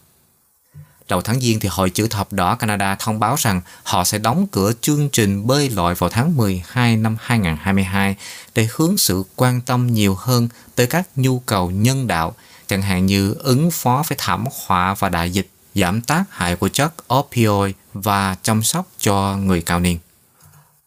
Đầu 1.10 1.22
tháng 1.22 1.40
Giêng 1.40 1.60
thì 1.60 1.70
Hội 1.72 1.90
chữ 1.90 2.08
thập 2.08 2.34
đỏ 2.34 2.56
Canada 2.56 2.96
thông 2.96 3.20
báo 3.20 3.36
rằng 3.40 3.62
họ 3.84 4.04
sẽ 4.04 4.18
đóng 4.18 4.48
cửa 4.52 4.72
chương 4.82 5.10
trình 5.10 5.48
bơi 5.48 5.70
lội 5.70 5.96
vào 5.96 6.10
tháng 6.10 6.38
12 6.38 6.98
năm 6.98 7.18
2022 7.20 8.16
để 8.56 8.68
hướng 8.76 8.98
sự 8.98 9.24
quan 9.36 9.62
tâm 9.62 9.88
nhiều 9.94 10.16
hơn 10.16 10.50
tới 10.76 10.88
các 10.88 11.08
nhu 11.16 11.40
cầu 11.40 11.72
nhân 11.72 12.08
đạo, 12.08 12.36
chẳng 12.68 12.82
hạn 12.82 13.06
như 13.06 13.34
ứng 13.34 13.72
phó 13.72 14.04
với 14.08 14.18
thảm 14.22 14.46
họa 14.66 14.96
và 15.00 15.10
đại 15.10 15.32
dịch, 15.32 15.50
giảm 15.76 16.02
tác 16.02 16.24
hại 16.30 16.56
của 16.56 16.70
chất 16.70 17.14
opioid 17.14 17.76
và 17.94 18.36
chăm 18.44 18.64
sóc 18.64 18.88
cho 19.00 19.38
người 19.38 19.62
cao 19.62 19.80
niên. 19.80 20.00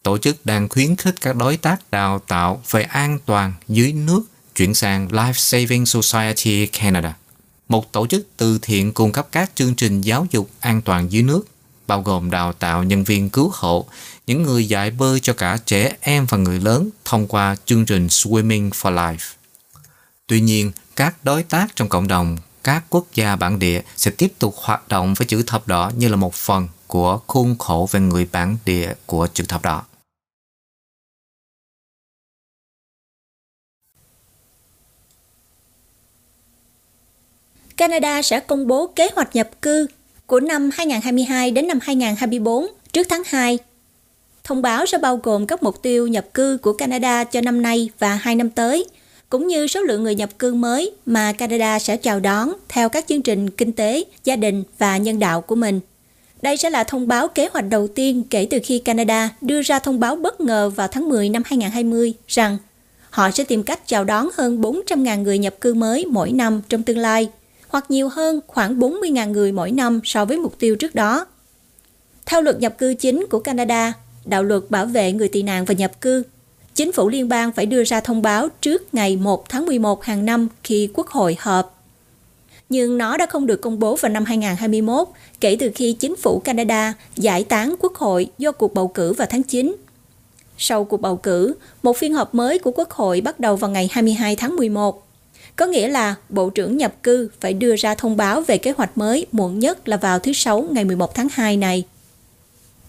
Tổ 0.03 0.17
chức 0.17 0.45
đang 0.45 0.69
khuyến 0.69 0.95
khích 0.95 1.15
các 1.21 1.35
đối 1.35 1.57
tác 1.57 1.91
đào 1.91 2.19
tạo 2.19 2.61
về 2.71 2.83
an 2.83 3.19
toàn 3.25 3.53
dưới 3.67 3.93
nước 3.93 4.21
chuyển 4.55 4.73
sang 4.73 5.07
Life 5.07 5.33
Saving 5.33 5.85
Society 5.85 6.65
Canada, 6.67 7.13
một 7.67 7.91
tổ 7.91 8.07
chức 8.07 8.27
từ 8.37 8.59
thiện 8.61 8.93
cung 8.93 9.11
cấp 9.11 9.27
các 9.31 9.51
chương 9.55 9.75
trình 9.75 10.01
giáo 10.01 10.25
dục 10.31 10.49
an 10.59 10.81
toàn 10.81 11.11
dưới 11.11 11.23
nước, 11.23 11.47
bao 11.87 12.01
gồm 12.01 12.31
đào 12.31 12.53
tạo 12.53 12.83
nhân 12.83 13.03
viên 13.03 13.29
cứu 13.29 13.51
hộ, 13.53 13.85
những 14.27 14.43
người 14.43 14.67
dạy 14.67 14.91
bơi 14.91 15.19
cho 15.19 15.33
cả 15.33 15.57
trẻ 15.65 15.95
em 16.01 16.25
và 16.25 16.37
người 16.37 16.59
lớn 16.59 16.89
thông 17.05 17.27
qua 17.27 17.55
chương 17.65 17.85
trình 17.85 18.07
Swimming 18.07 18.69
for 18.69 18.93
Life. 18.93 19.33
Tuy 20.27 20.41
nhiên, 20.41 20.71
các 20.95 21.15
đối 21.23 21.43
tác 21.43 21.75
trong 21.75 21.89
cộng 21.89 22.07
đồng 22.07 22.37
các 22.63 22.83
quốc 22.89 23.05
gia 23.13 23.35
bản 23.35 23.59
địa 23.59 23.81
sẽ 23.97 24.11
tiếp 24.11 24.33
tục 24.39 24.55
hoạt 24.57 24.87
động 24.87 25.13
với 25.13 25.27
chữ 25.27 25.43
thập 25.47 25.67
đỏ 25.67 25.91
như 25.97 26.07
là 26.07 26.15
một 26.15 26.33
phần 26.33 26.67
của 26.87 27.19
khuôn 27.27 27.57
khổ 27.57 27.89
về 27.91 27.99
người 27.99 28.27
bản 28.31 28.57
địa 28.65 28.93
của 29.05 29.27
chữ 29.33 29.43
thập 29.47 29.61
đỏ. 29.61 29.83
Canada 37.77 38.21
sẽ 38.21 38.39
công 38.39 38.67
bố 38.67 38.87
kế 38.87 39.09
hoạch 39.15 39.35
nhập 39.35 39.49
cư 39.61 39.87
của 40.25 40.39
năm 40.39 40.69
2022 40.73 41.51
đến 41.51 41.67
năm 41.67 41.79
2024 41.81 42.67
trước 42.93 43.07
tháng 43.09 43.21
2. 43.25 43.57
Thông 44.43 44.61
báo 44.61 44.85
sẽ 44.85 44.97
bao 44.97 45.17
gồm 45.23 45.47
các 45.47 45.63
mục 45.63 45.81
tiêu 45.81 46.07
nhập 46.07 46.25
cư 46.33 46.57
của 46.61 46.73
Canada 46.73 47.23
cho 47.23 47.41
năm 47.41 47.61
nay 47.61 47.89
và 47.99 48.15
hai 48.15 48.35
năm 48.35 48.49
tới, 48.49 48.85
cũng 49.29 49.47
như 49.47 49.67
số 49.67 49.81
lượng 49.81 50.03
người 50.03 50.15
nhập 50.15 50.29
cư 50.39 50.53
mới 50.53 50.91
mà 51.05 51.31
Canada 51.31 51.79
sẽ 51.79 51.97
chào 51.97 52.19
đón 52.19 52.53
theo 52.69 52.89
các 52.89 53.07
chương 53.07 53.21
trình 53.21 53.49
kinh 53.49 53.71
tế, 53.73 54.03
gia 54.23 54.35
đình 54.35 54.63
và 54.77 54.97
nhân 54.97 55.19
đạo 55.19 55.41
của 55.41 55.55
mình. 55.55 55.79
Đây 56.41 56.57
sẽ 56.57 56.69
là 56.69 56.83
thông 56.83 57.07
báo 57.07 57.27
kế 57.27 57.49
hoạch 57.53 57.65
đầu 57.69 57.87
tiên 57.87 58.23
kể 58.29 58.47
từ 58.49 58.59
khi 58.63 58.79
Canada 58.79 59.29
đưa 59.41 59.61
ra 59.61 59.79
thông 59.79 59.99
báo 59.99 60.15
bất 60.15 60.41
ngờ 60.41 60.69
vào 60.69 60.87
tháng 60.87 61.09
10 61.09 61.29
năm 61.29 61.41
2020 61.45 62.13
rằng 62.27 62.57
họ 63.09 63.31
sẽ 63.31 63.43
tìm 63.43 63.63
cách 63.63 63.87
chào 63.87 64.03
đón 64.03 64.29
hơn 64.37 64.61
400.000 64.61 65.21
người 65.21 65.37
nhập 65.37 65.55
cư 65.61 65.73
mới 65.73 66.05
mỗi 66.05 66.31
năm 66.31 66.61
trong 66.69 66.83
tương 66.83 66.97
lai– 66.97 67.29
hoặc 67.67 67.91
nhiều 67.91 68.09
hơn 68.09 68.39
khoảng 68.47 68.79
40.000 68.79 69.31
người 69.31 69.51
mỗi 69.51 69.71
năm 69.71 70.01
so 70.03 70.25
với 70.25 70.37
mục 70.37 70.59
tiêu 70.59 70.75
trước 70.75 70.95
đó. 70.95 71.25
Theo 72.25 72.41
luật 72.41 72.59
nhập 72.59 72.77
cư 72.77 72.93
chính 72.93 73.25
của 73.29 73.39
Canada, 73.39 73.93
đạo 74.25 74.43
luật 74.43 74.63
bảo 74.69 74.85
vệ 74.85 75.11
người 75.11 75.27
tị 75.27 75.41
nạn 75.41 75.65
và 75.65 75.73
nhập 75.73 76.01
cư, 76.01 76.23
chính 76.75 76.91
phủ 76.91 77.09
liên 77.09 77.29
bang 77.29 77.51
phải 77.51 77.65
đưa 77.65 77.83
ra 77.83 77.99
thông 77.99 78.21
báo 78.21 78.49
trước 78.61 78.93
ngày 78.93 79.15
1 79.15 79.49
tháng 79.49 79.65
11 79.65 80.03
hàng 80.03 80.25
năm 80.25 80.47
khi 80.63 80.89
Quốc 80.93 81.07
hội 81.07 81.37
họp. 81.39 81.83
Nhưng 82.69 82.97
nó 82.97 83.17
đã 83.17 83.25
không 83.25 83.47
được 83.47 83.61
công 83.61 83.79
bố 83.79 83.95
vào 83.95 84.11
năm 84.11 84.25
2021 84.25 85.07
kể 85.39 85.57
từ 85.59 85.71
khi 85.75 85.93
chính 85.93 86.15
phủ 86.15 86.39
Canada 86.39 86.93
giải 87.15 87.43
tán 87.43 87.75
Quốc 87.79 87.95
hội 87.95 88.29
do 88.37 88.51
cuộc 88.51 88.73
bầu 88.73 88.87
cử 88.87 89.13
vào 89.13 89.27
tháng 89.31 89.43
9. 89.43 89.75
Sau 90.57 90.83
cuộc 90.83 91.01
bầu 91.01 91.17
cử, 91.17 91.55
một 91.83 91.97
phiên 91.97 92.13
họp 92.13 92.35
mới 92.35 92.59
của 92.59 92.71
Quốc 92.71 92.91
hội 92.91 93.21
bắt 93.21 93.39
đầu 93.39 93.55
vào 93.55 93.71
ngày 93.71 93.89
22 93.91 94.35
tháng 94.35 94.55
11. 94.55 95.06
Có 95.57 95.65
nghĩa 95.65 95.87
là 95.87 96.15
Bộ 96.29 96.49
trưởng 96.49 96.77
nhập 96.77 96.93
cư 97.03 97.29
phải 97.39 97.53
đưa 97.53 97.75
ra 97.75 97.95
thông 97.95 98.17
báo 98.17 98.41
về 98.41 98.57
kế 98.57 98.71
hoạch 98.71 98.97
mới 98.97 99.25
muộn 99.31 99.59
nhất 99.59 99.87
là 99.87 99.97
vào 99.97 100.19
thứ 100.19 100.33
Sáu 100.33 100.67
ngày 100.71 100.85
11 100.85 101.15
tháng 101.15 101.27
2 101.31 101.57
này. 101.57 101.83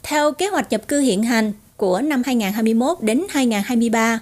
Theo 0.02 0.32
kế 0.32 0.46
hoạch 0.46 0.70
nhập 0.70 0.88
cư 0.88 1.00
hiện 1.00 1.22
hành 1.22 1.52
của 1.76 2.00
năm 2.00 2.22
2021 2.26 2.98
đến 3.00 3.22
2023, 3.28 4.20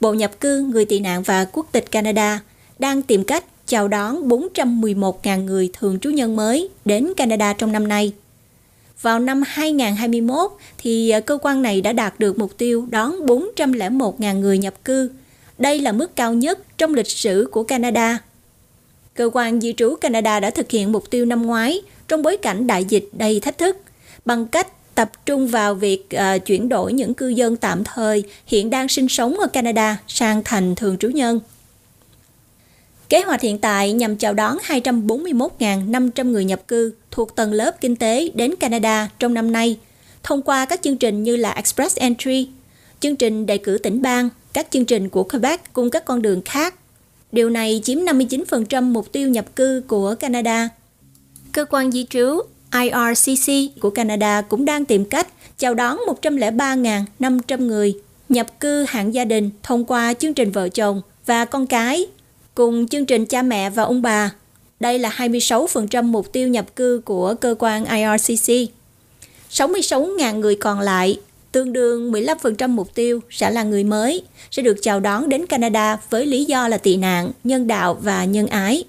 Bộ 0.00 0.14
Nhập 0.14 0.40
cư, 0.40 0.60
Người 0.60 0.84
tị 0.84 1.00
nạn 1.00 1.22
và 1.22 1.44
Quốc 1.44 1.66
tịch 1.72 1.90
Canada 1.90 2.40
đang 2.78 3.02
tìm 3.02 3.24
cách 3.24 3.44
chào 3.66 3.88
đón 3.88 4.28
411.000 4.28 5.44
người 5.44 5.70
thường 5.72 5.98
trú 6.00 6.10
nhân 6.10 6.36
mới 6.36 6.68
đến 6.84 7.12
Canada 7.16 7.52
trong 7.52 7.72
năm 7.72 7.88
nay. 7.88 8.12
Vào 9.02 9.18
năm 9.18 9.42
2021 9.46 10.50
thì 10.78 11.10
ờ, 11.10 11.20
cơ 11.20 11.38
quan 11.42 11.62
này 11.62 11.80
đã 11.80 11.92
đạt 11.92 12.20
được 12.20 12.38
mục 12.38 12.58
tiêu 12.58 12.86
đón 12.90 13.26
401.000 13.26 14.38
người 14.38 14.58
nhập 14.58 14.74
cư 14.84 15.10
đây 15.58 15.78
là 15.78 15.92
mức 15.92 16.16
cao 16.16 16.34
nhất 16.34 16.58
trong 16.78 16.94
lịch 16.94 17.10
sử 17.10 17.48
của 17.50 17.62
Canada. 17.62 18.18
Cơ 19.14 19.30
quan 19.32 19.60
di 19.60 19.72
trú 19.76 19.96
Canada 20.00 20.40
đã 20.40 20.50
thực 20.50 20.70
hiện 20.70 20.92
mục 20.92 21.10
tiêu 21.10 21.24
năm 21.24 21.42
ngoái 21.42 21.82
trong 22.08 22.22
bối 22.22 22.36
cảnh 22.36 22.66
đại 22.66 22.84
dịch 22.84 23.08
đầy 23.12 23.40
thách 23.40 23.58
thức 23.58 23.76
bằng 24.24 24.46
cách 24.46 24.94
tập 24.94 25.10
trung 25.26 25.48
vào 25.48 25.74
việc 25.74 26.06
uh, 26.14 26.46
chuyển 26.46 26.68
đổi 26.68 26.92
những 26.92 27.14
cư 27.14 27.28
dân 27.28 27.56
tạm 27.56 27.84
thời 27.84 28.24
hiện 28.46 28.70
đang 28.70 28.88
sinh 28.88 29.08
sống 29.08 29.38
ở 29.38 29.46
Canada 29.46 29.96
sang 30.08 30.42
thành 30.44 30.74
thường 30.74 30.98
trú 30.98 31.08
nhân. 31.08 31.40
Kế 33.08 33.20
hoạch 33.20 33.40
hiện 33.40 33.58
tại 33.58 33.92
nhằm 33.92 34.16
chào 34.16 34.34
đón 34.34 34.58
241.500 34.66 36.30
người 36.30 36.44
nhập 36.44 36.68
cư 36.68 36.94
thuộc 37.10 37.36
tầng 37.36 37.52
lớp 37.52 37.80
kinh 37.80 37.96
tế 37.96 38.30
đến 38.34 38.54
Canada 38.56 39.08
trong 39.18 39.34
năm 39.34 39.52
nay, 39.52 39.78
thông 40.22 40.42
qua 40.42 40.64
các 40.64 40.82
chương 40.82 40.96
trình 40.96 41.22
như 41.22 41.36
là 41.36 41.50
Express 41.50 41.96
Entry, 41.96 42.48
chương 43.04 43.16
trình 43.16 43.46
đề 43.46 43.58
cử 43.58 43.78
tỉnh 43.78 44.02
bang, 44.02 44.28
các 44.52 44.66
chương 44.70 44.84
trình 44.84 45.08
của 45.08 45.22
Quebec 45.22 45.72
cùng 45.72 45.90
các 45.90 46.04
con 46.04 46.22
đường 46.22 46.42
khác. 46.44 46.74
Điều 47.32 47.50
này 47.50 47.80
chiếm 47.84 47.98
59% 47.98 48.82
mục 48.82 49.12
tiêu 49.12 49.28
nhập 49.28 49.56
cư 49.56 49.82
của 49.88 50.14
Canada. 50.20 50.68
Cơ 51.52 51.64
quan 51.70 51.92
di 51.92 52.06
trú 52.10 52.40
IRCC 52.72 53.80
của 53.80 53.90
Canada 53.90 54.40
cũng 54.40 54.64
đang 54.64 54.84
tìm 54.84 55.04
cách 55.04 55.26
chào 55.58 55.74
đón 55.74 55.98
103.500 56.22 57.66
người 57.66 57.94
nhập 58.28 58.60
cư 58.60 58.84
hạng 58.88 59.14
gia 59.14 59.24
đình 59.24 59.50
thông 59.62 59.84
qua 59.84 60.14
chương 60.14 60.34
trình 60.34 60.50
vợ 60.50 60.68
chồng 60.68 61.02
và 61.26 61.44
con 61.44 61.66
cái, 61.66 62.06
cùng 62.54 62.88
chương 62.88 63.06
trình 63.06 63.26
cha 63.26 63.42
mẹ 63.42 63.70
và 63.70 63.82
ông 63.82 64.02
bà. 64.02 64.32
Đây 64.80 64.98
là 64.98 65.10
26% 65.16 66.04
mục 66.04 66.32
tiêu 66.32 66.48
nhập 66.48 66.76
cư 66.76 67.00
của 67.04 67.34
cơ 67.34 67.54
quan 67.58 67.84
IRCC. 67.84 68.72
66.000 69.50 70.38
người 70.38 70.54
còn 70.56 70.80
lại 70.80 71.18
tương 71.54 71.72
đương 71.72 72.12
15% 72.12 72.68
mục 72.68 72.94
tiêu 72.94 73.20
sẽ 73.30 73.50
là 73.50 73.62
người 73.62 73.84
mới, 73.84 74.22
sẽ 74.50 74.62
được 74.62 74.76
chào 74.82 75.00
đón 75.00 75.28
đến 75.28 75.46
Canada 75.46 75.98
với 76.10 76.26
lý 76.26 76.44
do 76.44 76.68
là 76.68 76.78
tị 76.78 76.96
nạn, 76.96 77.30
nhân 77.44 77.66
đạo 77.66 77.98
và 78.02 78.24
nhân 78.24 78.46
ái. 78.46 78.84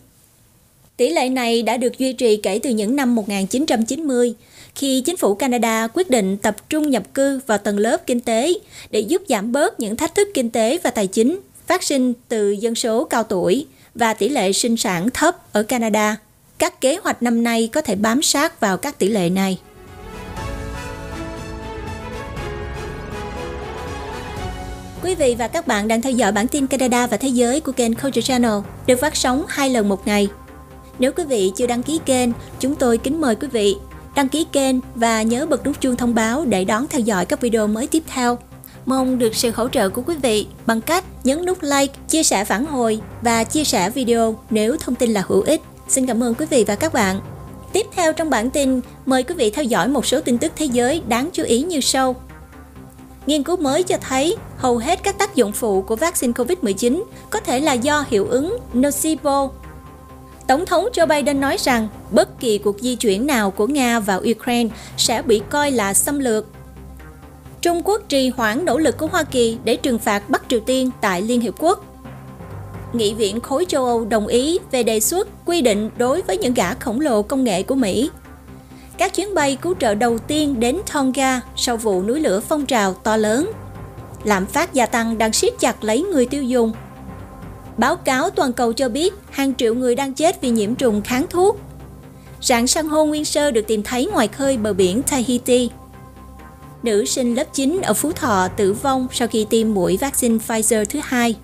Tỷ 0.97 1.09
lệ 1.09 1.29
này 1.29 1.61
đã 1.61 1.77
được 1.77 1.97
duy 1.97 2.13
trì 2.13 2.37
kể 2.37 2.59
từ 2.63 2.69
những 2.69 2.95
năm 2.95 3.15
1990, 3.15 4.33
khi 4.75 5.01
chính 5.01 5.17
phủ 5.17 5.35
Canada 5.35 5.87
quyết 5.93 6.09
định 6.09 6.37
tập 6.37 6.69
trung 6.69 6.89
nhập 6.89 7.13
cư 7.13 7.39
vào 7.47 7.57
tầng 7.57 7.79
lớp 7.79 8.07
kinh 8.07 8.19
tế 8.19 8.53
để 8.91 8.99
giúp 8.99 9.21
giảm 9.29 9.51
bớt 9.51 9.79
những 9.79 9.95
thách 9.95 10.15
thức 10.15 10.27
kinh 10.33 10.49
tế 10.49 10.77
và 10.83 10.91
tài 10.91 11.07
chính 11.07 11.39
phát 11.67 11.83
sinh 11.83 12.13
từ 12.27 12.51
dân 12.51 12.75
số 12.75 13.03
cao 13.03 13.23
tuổi 13.23 13.65
và 13.95 14.13
tỷ 14.13 14.29
lệ 14.29 14.53
sinh 14.53 14.77
sản 14.77 15.09
thấp 15.09 15.53
ở 15.53 15.63
Canada. 15.63 16.17
Các 16.57 16.81
kế 16.81 16.97
hoạch 17.03 17.23
năm 17.23 17.43
nay 17.43 17.69
có 17.73 17.81
thể 17.81 17.95
bám 17.95 18.21
sát 18.21 18.59
vào 18.59 18.77
các 18.77 18.99
tỷ 18.99 19.07
lệ 19.07 19.29
này. 19.29 19.59
Quý 25.05 25.15
vị 25.15 25.35
và 25.39 25.47
các 25.47 25.67
bạn 25.67 25.87
đang 25.87 26.01
theo 26.01 26.11
dõi 26.11 26.31
bản 26.31 26.47
tin 26.47 26.67
Canada 26.67 27.07
và 27.07 27.17
Thế 27.17 27.27
giới 27.27 27.59
của 27.59 27.71
kênh 27.71 27.93
Culture 27.93 28.21
Channel, 28.21 28.53
được 28.87 28.99
phát 28.99 29.15
sóng 29.15 29.45
2 29.47 29.69
lần 29.69 29.89
một 29.89 30.07
ngày. 30.07 30.27
Nếu 30.99 31.11
quý 31.11 31.23
vị 31.23 31.51
chưa 31.55 31.67
đăng 31.67 31.83
ký 31.83 31.99
kênh, 32.05 32.29
chúng 32.59 32.75
tôi 32.75 32.97
kính 32.97 33.21
mời 33.21 33.35
quý 33.35 33.47
vị 33.47 33.75
đăng 34.15 34.29
ký 34.29 34.45
kênh 34.51 34.75
và 34.95 35.21
nhớ 35.21 35.45
bật 35.45 35.65
nút 35.65 35.81
chuông 35.81 35.95
thông 35.95 36.15
báo 36.15 36.45
để 36.45 36.65
đón 36.65 36.87
theo 36.87 37.01
dõi 37.01 37.25
các 37.25 37.41
video 37.41 37.67
mới 37.67 37.87
tiếp 37.87 38.03
theo. 38.07 38.37
Mong 38.85 39.19
được 39.19 39.35
sự 39.35 39.51
hỗ 39.55 39.67
trợ 39.67 39.89
của 39.89 40.01
quý 40.01 40.15
vị 40.21 40.47
bằng 40.65 40.81
cách 40.81 41.03
nhấn 41.23 41.45
nút 41.45 41.57
like, 41.61 41.93
chia 42.09 42.23
sẻ 42.23 42.45
phản 42.45 42.65
hồi 42.65 42.99
và 43.21 43.43
chia 43.43 43.63
sẻ 43.63 43.89
video 43.89 44.39
nếu 44.49 44.77
thông 44.79 44.95
tin 44.95 45.13
là 45.13 45.23
hữu 45.27 45.41
ích. 45.41 45.61
Xin 45.87 46.07
cảm 46.07 46.23
ơn 46.23 46.35
quý 46.35 46.45
vị 46.45 46.63
và 46.67 46.75
các 46.75 46.93
bạn. 46.93 47.19
Tiếp 47.73 47.85
theo 47.95 48.13
trong 48.13 48.29
bản 48.29 48.49
tin, 48.49 48.81
mời 49.05 49.23
quý 49.23 49.35
vị 49.35 49.49
theo 49.49 49.65
dõi 49.65 49.87
một 49.87 50.05
số 50.05 50.21
tin 50.21 50.37
tức 50.37 50.51
thế 50.55 50.65
giới 50.65 51.01
đáng 51.07 51.29
chú 51.33 51.43
ý 51.43 51.61
như 51.61 51.79
sau. 51.81 52.15
Nghiên 53.25 53.43
cứu 53.43 53.57
mới 53.57 53.83
cho 53.83 53.97
thấy 54.01 54.35
hầu 54.57 54.77
hết 54.77 55.03
các 55.03 55.17
tác 55.17 55.35
dụng 55.35 55.51
phụ 55.51 55.81
của 55.81 55.95
vaccine 55.95 56.33
COVID-19 56.33 57.03
có 57.29 57.39
thể 57.39 57.59
là 57.59 57.73
do 57.73 58.05
hiệu 58.07 58.27
ứng 58.27 58.57
nocebo. 58.73 59.49
Tổng 60.47 60.65
thống 60.65 60.87
Joe 60.93 61.07
Biden 61.07 61.41
nói 61.41 61.57
rằng 61.59 61.87
bất 62.11 62.39
kỳ 62.39 62.57
cuộc 62.57 62.79
di 62.79 62.95
chuyển 62.95 63.27
nào 63.27 63.51
của 63.51 63.67
Nga 63.67 63.99
vào 63.99 64.21
Ukraine 64.31 64.75
sẽ 64.97 65.21
bị 65.21 65.41
coi 65.49 65.71
là 65.71 65.93
xâm 65.93 66.19
lược. 66.19 66.45
Trung 67.61 67.81
Quốc 67.85 68.01
trì 68.09 68.29
hoãn 68.29 68.65
nỗ 68.65 68.77
lực 68.77 68.97
của 68.97 69.07
Hoa 69.07 69.23
Kỳ 69.23 69.57
để 69.63 69.75
trừng 69.75 69.99
phạt 69.99 70.29
Bắc 70.29 70.43
Triều 70.49 70.59
Tiên 70.59 70.89
tại 71.01 71.21
Liên 71.21 71.41
Hiệp 71.41 71.53
Quốc. 71.59 71.85
Nghị 72.93 73.13
viện 73.13 73.39
khối 73.39 73.65
châu 73.65 73.85
Âu 73.85 74.05
đồng 74.05 74.27
ý 74.27 74.59
về 74.71 74.83
đề 74.83 74.99
xuất 74.99 75.27
quy 75.45 75.61
định 75.61 75.89
đối 75.97 76.21
với 76.21 76.37
những 76.37 76.53
gã 76.53 76.73
khổng 76.73 76.99
lồ 76.99 77.21
công 77.21 77.43
nghệ 77.43 77.63
của 77.63 77.75
Mỹ 77.75 78.09
các 78.97 79.15
chuyến 79.15 79.33
bay 79.35 79.57
cứu 79.61 79.75
trợ 79.79 79.95
đầu 79.95 80.17
tiên 80.17 80.59
đến 80.59 80.77
Tonga 80.93 81.41
sau 81.55 81.77
vụ 81.77 82.03
núi 82.03 82.19
lửa 82.19 82.39
phong 82.39 82.65
trào 82.65 82.93
to 82.93 83.17
lớn. 83.17 83.51
Lạm 84.23 84.45
phát 84.45 84.73
gia 84.73 84.85
tăng 84.85 85.17
đang 85.17 85.33
siết 85.33 85.53
chặt 85.59 85.83
lấy 85.83 86.01
người 86.01 86.25
tiêu 86.25 86.43
dùng. 86.43 86.71
Báo 87.77 87.95
cáo 87.95 88.29
toàn 88.29 88.53
cầu 88.53 88.73
cho 88.73 88.89
biết 88.89 89.13
hàng 89.31 89.55
triệu 89.55 89.75
người 89.75 89.95
đang 89.95 90.13
chết 90.13 90.41
vì 90.41 90.49
nhiễm 90.49 90.75
trùng 90.75 91.01
kháng 91.01 91.25
thuốc. 91.29 91.59
Rạn 92.41 92.67
san 92.67 92.87
hô 92.87 93.05
nguyên 93.05 93.25
sơ 93.25 93.51
được 93.51 93.67
tìm 93.67 93.83
thấy 93.83 94.05
ngoài 94.05 94.27
khơi 94.27 94.57
bờ 94.57 94.73
biển 94.73 95.01
Tahiti. 95.01 95.69
Nữ 96.83 97.05
sinh 97.05 97.35
lớp 97.35 97.53
9 97.53 97.81
ở 97.81 97.93
Phú 97.93 98.11
Thọ 98.11 98.47
tử 98.47 98.73
vong 98.73 99.07
sau 99.11 99.27
khi 99.27 99.45
tiêm 99.49 99.73
mũi 99.73 99.97
vaccine 99.97 100.37
Pfizer 100.47 100.85
thứ 100.85 100.99
hai. 101.03 101.35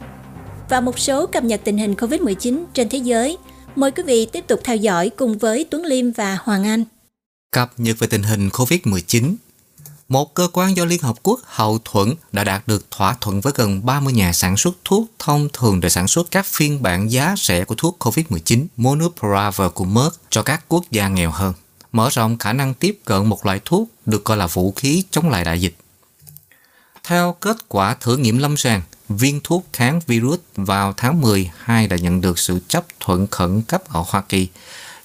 Và 0.69 0.81
một 0.81 0.99
số 0.99 1.25
cập 1.25 1.43
nhật 1.43 1.61
tình 1.63 1.77
hình 1.77 1.93
COVID-19 1.93 2.63
trên 2.73 2.89
thế 2.89 2.97
giới. 2.97 3.37
Mời 3.75 3.91
quý 3.91 4.03
vị 4.03 4.25
tiếp 4.25 4.47
tục 4.47 4.59
theo 4.63 4.75
dõi 4.75 5.09
cùng 5.09 5.37
với 5.37 5.65
Tuấn 5.69 5.85
Liêm 5.85 6.11
và 6.11 6.37
Hoàng 6.43 6.63
Anh. 6.67 6.83
Cập 7.51 7.73
nhật 7.77 7.99
về 7.99 8.07
tình 8.07 8.23
hình 8.23 8.49
COVID-19 8.49 9.35
Một 10.09 10.33
cơ 10.33 10.47
quan 10.53 10.77
do 10.77 10.85
Liên 10.85 11.01
Hợp 11.01 11.15
Quốc 11.23 11.39
hậu 11.45 11.79
thuẫn 11.85 12.13
đã 12.31 12.43
đạt 12.43 12.67
được 12.67 12.91
thỏa 12.91 13.15
thuận 13.21 13.41
với 13.41 13.53
gần 13.55 13.85
30 13.85 14.13
nhà 14.13 14.33
sản 14.33 14.57
xuất 14.57 14.75
thuốc 14.85 15.11
thông 15.19 15.49
thường 15.53 15.81
để 15.81 15.89
sản 15.89 16.07
xuất 16.07 16.31
các 16.31 16.45
phiên 16.45 16.81
bản 16.81 17.11
giá 17.11 17.35
rẻ 17.37 17.65
của 17.65 17.75
thuốc 17.75 17.97
COVID-19 17.99 18.65
Monopiravir 18.77 19.71
của 19.73 19.85
Merck 19.85 20.21
cho 20.29 20.43
các 20.43 20.63
quốc 20.67 20.83
gia 20.91 21.07
nghèo 21.07 21.31
hơn, 21.31 21.53
mở 21.91 22.09
rộng 22.11 22.37
khả 22.37 22.53
năng 22.53 22.73
tiếp 22.73 22.99
cận 23.05 23.25
một 23.25 23.45
loại 23.45 23.59
thuốc 23.65 23.89
được 24.05 24.23
coi 24.23 24.37
là 24.37 24.47
vũ 24.47 24.71
khí 24.71 25.03
chống 25.11 25.29
lại 25.29 25.43
đại 25.43 25.61
dịch. 25.61 25.75
Theo 27.03 27.35
kết 27.39 27.57
quả 27.67 27.93
thử 27.93 28.17
nghiệm 28.17 28.37
lâm 28.37 28.57
sàng, 28.57 28.81
viên 29.09 29.39
thuốc 29.43 29.65
kháng 29.73 29.99
virus 30.07 30.39
vào 30.55 30.93
tháng 30.97 31.21
12 31.21 31.87
đã 31.87 31.97
nhận 31.97 32.21
được 32.21 32.39
sự 32.39 32.59
chấp 32.67 32.85
thuận 32.99 33.27
khẩn 33.27 33.61
cấp 33.61 33.83
ở 33.89 34.03
Hoa 34.07 34.21
Kỳ 34.21 34.47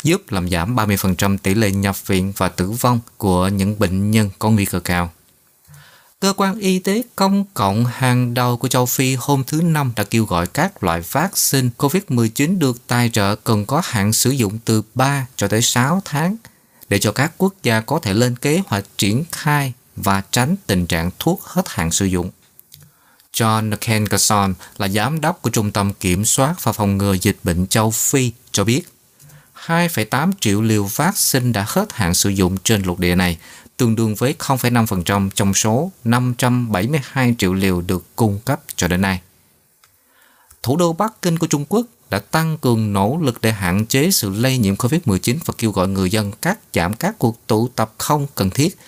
giúp 0.07 0.33
làm 0.33 0.49
giảm 0.49 0.77
30% 0.77 1.38
tỷ 1.38 1.55
lệ 1.55 1.71
nhập 1.71 2.07
viện 2.07 2.33
và 2.37 2.49
tử 2.49 2.71
vong 2.71 3.01
của 3.16 3.49
những 3.49 3.79
bệnh 3.79 4.11
nhân 4.11 4.31
có 4.38 4.51
nguy 4.51 4.64
cơ 4.64 4.81
cao. 4.81 5.12
Cơ 6.21 6.33
quan 6.37 6.59
y 6.59 6.79
tế 6.79 7.03
công 7.16 7.45
cộng 7.55 7.85
hàng 7.85 8.35
đầu 8.35 8.57
của 8.57 8.69
châu 8.69 8.87
Phi 8.87 9.14
hôm 9.14 9.45
thứ 9.47 9.62
Năm 9.62 9.92
đã 9.97 10.05
kêu 10.05 10.25
gọi 10.25 10.47
các 10.47 10.85
loại 10.85 11.01
vaccine 11.01 11.69
COVID-19 11.79 12.59
được 12.59 12.87
tài 12.87 13.11
trợ 13.11 13.35
cần 13.35 13.66
có 13.66 13.81
hạn 13.85 14.12
sử 14.12 14.31
dụng 14.31 14.59
từ 14.64 14.83
3 14.95 15.27
cho 15.37 15.49
tới 15.49 15.62
6 15.62 16.03
tháng 16.05 16.37
để 16.88 16.99
cho 16.99 17.12
các 17.12 17.33
quốc 17.38 17.55
gia 17.62 17.81
có 17.81 17.99
thể 17.99 18.14
lên 18.14 18.37
kế 18.37 18.62
hoạch 18.66 18.85
triển 18.99 19.25
khai 19.33 19.73
và 19.97 20.23
tránh 20.31 20.57
tình 20.66 20.87
trạng 20.87 21.11
thuốc 21.19 21.42
hết 21.42 21.62
hạn 21.69 21.90
sử 21.90 22.05
dụng. 22.05 22.31
John 23.33 23.77
Kenkerson 23.81 24.55
là 24.79 24.88
giám 24.88 25.21
đốc 25.21 25.42
của 25.42 25.51
Trung 25.51 25.71
tâm 25.71 25.92
Kiểm 25.92 26.25
soát 26.25 26.55
và 26.62 26.73
Phòng 26.73 26.99
ngừa 26.99 27.12
Dịch 27.12 27.37
bệnh 27.45 27.66
châu 27.66 27.90
Phi, 27.90 28.33
cho 28.53 28.64
biết 28.64 28.83
2,8 29.66 30.33
triệu 30.40 30.62
liều 30.62 30.85
vaccine 30.85 31.52
đã 31.52 31.64
hết 31.68 31.92
hạn 31.92 32.14
sử 32.14 32.31
dụng 32.31 32.57
trên 32.64 32.83
lục 32.83 32.98
địa 32.98 33.14
này, 33.14 33.38
tương 33.76 33.96
đương 33.96 34.14
với 34.14 34.35
0,5% 34.38 35.31
trong 35.31 35.55
số 35.55 35.90
572 36.05 37.35
triệu 37.38 37.55
liều 37.55 37.81
được 37.81 38.16
cung 38.16 38.38
cấp 38.44 38.61
cho 38.76 38.88
đến 38.88 39.00
nay. 39.00 39.20
Thủ 40.62 40.76
đô 40.76 40.92
Bắc 40.92 41.22
Kinh 41.22 41.38
của 41.38 41.46
Trung 41.46 41.64
Quốc 41.68 41.87
đã 42.11 42.18
tăng 42.18 42.59
cường 42.59 42.92
nỗ 42.92 43.18
lực 43.22 43.40
để 43.42 43.52
hạn 43.52 43.87
chế 43.87 44.11
sự 44.11 44.31
lây 44.31 44.59
nhiễm 44.59 44.74
COVID-19 44.74 45.37
và 45.44 45.55
kêu 45.59 45.70
gọi 45.70 45.88
người 45.88 46.11
dân 46.11 46.33
cắt 46.33 46.59
giảm 46.74 46.94
các 46.94 47.18
cuộc 47.18 47.46
tụ 47.46 47.68
tập 47.68 47.92
không 47.98 48.26
cần 48.35 48.50
thiết 48.50 48.79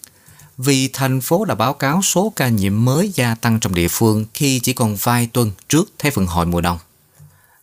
vì 0.58 0.88
thành 0.92 1.20
phố 1.20 1.44
đã 1.44 1.54
báo 1.54 1.74
cáo 1.74 2.02
số 2.02 2.32
ca 2.36 2.48
nhiễm 2.48 2.84
mới 2.84 3.12
gia 3.14 3.34
tăng 3.34 3.60
trong 3.60 3.74
địa 3.74 3.88
phương 3.88 4.24
khi 4.34 4.60
chỉ 4.60 4.72
còn 4.72 4.96
vài 4.96 5.28
tuần 5.32 5.52
trước 5.68 5.92
Thế 5.98 6.10
vận 6.10 6.26
hội 6.26 6.46
mùa 6.46 6.60
đông. 6.60 6.78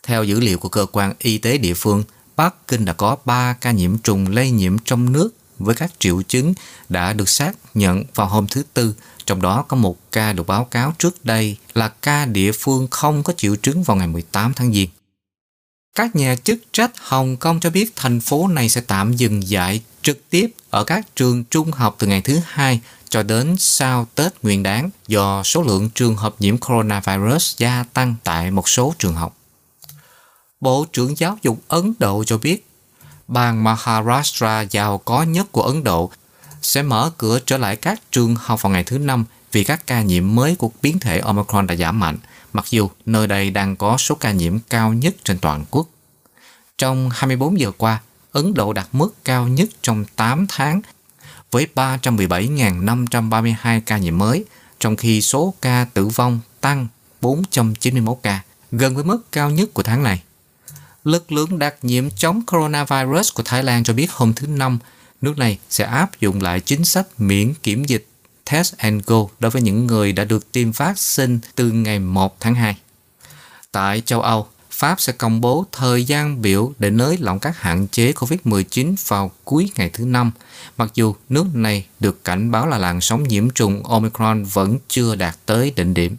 Theo 0.04 0.24
dữ 0.24 0.40
liệu 0.40 0.58
của 0.58 0.70
cơ 0.70 0.86
quan 0.92 1.14
y 1.20 1.38
tế 1.38 1.58
địa 1.58 1.74
phương, 1.74 2.04
Bắc 2.36 2.68
Kinh 2.68 2.86
đã 2.86 2.94
có 2.94 3.18
3 3.26 3.54
ca 3.54 3.72
nhiễm 3.72 3.98
trùng 3.98 4.28
lây 4.28 4.52
nhiễm 4.52 4.78
trong 4.86 5.12
nước 5.12 5.30
với 5.60 5.76
các 5.76 5.92
triệu 6.00 6.22
chứng 6.22 6.54
đã 6.90 7.14
được 7.14 7.30
xác 7.30 7.54
nhận 7.74 8.04
vào 8.16 8.28
hôm 8.28 8.48
thứ 8.48 8.64
Tư, 8.74 8.96
trong 9.26 9.42
đó 9.42 9.66
có 9.68 9.78
một 9.78 10.12
ca 10.12 10.34
được 10.34 10.48
báo 10.48 10.66
cáo 10.66 10.94
trước 10.98 11.26
đây 11.26 11.58
là 11.74 11.88
ca 11.88 12.26
địa 12.26 12.52
phương 12.52 12.88
không 12.92 13.24
có 13.24 13.34
triệu 13.38 13.56
chứng 13.56 13.84
vào 13.84 13.98
ngày 13.98 14.08
18 14.08 14.54
tháng 14.54 14.74
Giêng. 14.74 14.90
Các 15.96 16.16
nhà 16.16 16.36
chức 16.44 16.60
trách 16.72 16.92
Hồng 16.98 17.38
Kông 17.38 17.60
cho 17.60 17.70
biết 17.70 17.94
thành 17.96 18.22
phố 18.22 18.48
này 18.48 18.70
sẽ 18.70 18.82
tạm 18.82 19.14
dừng 19.14 19.48
dạy 19.48 19.82
trực 20.02 20.30
tiếp 20.30 20.48
ở 20.70 20.84
các 20.84 21.16
trường 21.16 21.44
trung 21.44 21.72
học 21.72 21.96
từ 22.00 22.08
ngày 22.08 22.22
thứ 22.22 22.40
hai 22.46 22.82
cho 23.10 23.24
đến 23.24 23.56
sau 23.60 24.08
Tết 24.16 24.34
Nguyên 24.44 24.64
đán 24.64 24.90
do 25.08 25.44
số 25.44 25.62
lượng 25.62 25.90
trường 25.90 26.16
hợp 26.16 26.36
nhiễm 26.40 26.58
coronavirus 26.58 27.58
gia 27.58 27.86
tăng 27.94 28.16
tại 28.24 28.52
một 28.52 28.70
số 28.70 28.94
trường 29.00 29.14
học. 29.14 29.38
Bộ 30.66 30.86
trưởng 30.94 31.18
Giáo 31.18 31.38
dục 31.42 31.62
Ấn 31.68 31.94
Độ 32.00 32.24
cho 32.24 32.38
biết, 32.38 32.68
bang 33.28 33.64
Maharashtra 33.64 34.62
giàu 34.62 34.98
có 34.98 35.24
nhất 35.24 35.52
của 35.52 35.62
Ấn 35.62 35.84
Độ 35.84 36.12
sẽ 36.62 36.82
mở 36.82 37.12
cửa 37.18 37.40
trở 37.46 37.58
lại 37.58 37.76
các 37.76 38.02
trường 38.12 38.36
học 38.36 38.62
vào 38.62 38.72
ngày 38.72 38.84
thứ 38.84 38.98
Năm 38.98 39.26
vì 39.52 39.64
các 39.64 39.88
ca 39.88 40.02
nhiễm 40.02 40.36
mới 40.36 40.56
của 40.56 40.72
biến 40.82 41.00
thể 41.00 41.20
Omicron 41.20 41.68
đã 41.68 41.76
giảm 41.76 42.00
mạnh, 42.00 42.18
mặc 42.54 42.66
dù 42.70 42.90
nơi 43.06 43.28
đây 43.28 43.50
đang 43.50 43.76
có 43.76 43.98
số 43.98 44.16
ca 44.16 44.32
nhiễm 44.32 44.60
cao 44.70 44.94
nhất 44.94 45.16
trên 45.24 45.40
toàn 45.40 45.66
quốc. 45.72 45.88
Trong 46.78 47.10
24 47.14 47.60
giờ 47.60 47.72
qua, 47.78 48.02
Ấn 48.32 48.54
Độ 48.54 48.74
đạt 48.74 48.88
mức 48.92 49.14
cao 49.24 49.48
nhất 49.48 49.70
trong 49.82 50.06
8 50.16 50.46
tháng 50.50 50.82
với 51.52 51.68
317.532 51.76 53.82
ca 53.86 53.98
nhiễm 53.98 54.18
mới, 54.18 54.46
trong 54.80 54.96
khi 54.96 55.22
số 55.22 55.54
ca 55.62 55.88
tử 55.94 56.08
vong 56.08 56.40
tăng 56.62 56.88
491 57.22 58.18
ca, 58.24 58.42
gần 58.72 58.96
với 58.96 59.04
mức 59.04 59.32
cao 59.32 59.50
nhất 59.50 59.70
của 59.74 59.84
tháng 59.84 60.04
này. 60.04 60.22
Lực 61.06 61.32
lượng 61.32 61.60
đặc 61.60 61.76
nhiệm 61.82 62.10
chống 62.12 62.42
coronavirus 62.46 63.34
của 63.34 63.44
Thái 63.44 63.64
Lan 63.64 63.84
cho 63.84 63.94
biết 63.94 64.12
hôm 64.12 64.34
thứ 64.34 64.48
Năm, 64.48 64.80
nước 65.22 65.38
này 65.38 65.60
sẽ 65.70 65.84
áp 65.84 66.20
dụng 66.20 66.42
lại 66.42 66.60
chính 66.60 66.86
sách 66.86 67.08
miễn 67.18 67.54
kiểm 67.64 67.84
dịch 67.84 68.08
Test 68.52 68.78
and 68.78 69.04
Go 69.06 69.18
đối 69.40 69.52
với 69.52 69.62
những 69.62 69.88
người 69.88 70.12
đã 70.12 70.24
được 70.24 70.52
tiêm 70.52 70.72
vaccine 70.72 71.38
từ 71.56 71.72
ngày 71.72 72.00
1 72.00 72.40
tháng 72.40 72.56
2. 72.56 72.78
Tại 73.72 74.02
châu 74.02 74.22
Âu, 74.22 74.48
Pháp 74.72 75.02
sẽ 75.02 75.14
công 75.14 75.42
bố 75.42 75.66
thời 75.72 76.04
gian 76.04 76.42
biểu 76.42 76.74
để 76.80 76.90
nới 76.90 77.18
lỏng 77.18 77.40
các 77.40 77.58
hạn 77.60 77.88
chế 77.88 78.12
COVID-19 78.12 78.96
vào 79.08 79.32
cuối 79.44 79.72
ngày 79.76 79.90
thứ 79.90 80.06
năm, 80.06 80.32
mặc 80.78 80.92
dù 80.94 81.16
nước 81.30 81.46
này 81.54 81.86
được 82.00 82.24
cảnh 82.24 82.52
báo 82.52 82.68
là 82.68 82.78
làn 82.78 83.02
sóng 83.02 83.24
nhiễm 83.24 83.50
trùng 83.50 83.84
Omicron 83.84 84.44
vẫn 84.44 84.78
chưa 84.88 85.16
đạt 85.16 85.36
tới 85.46 85.74
đỉnh 85.76 85.94
điểm. 85.94 86.16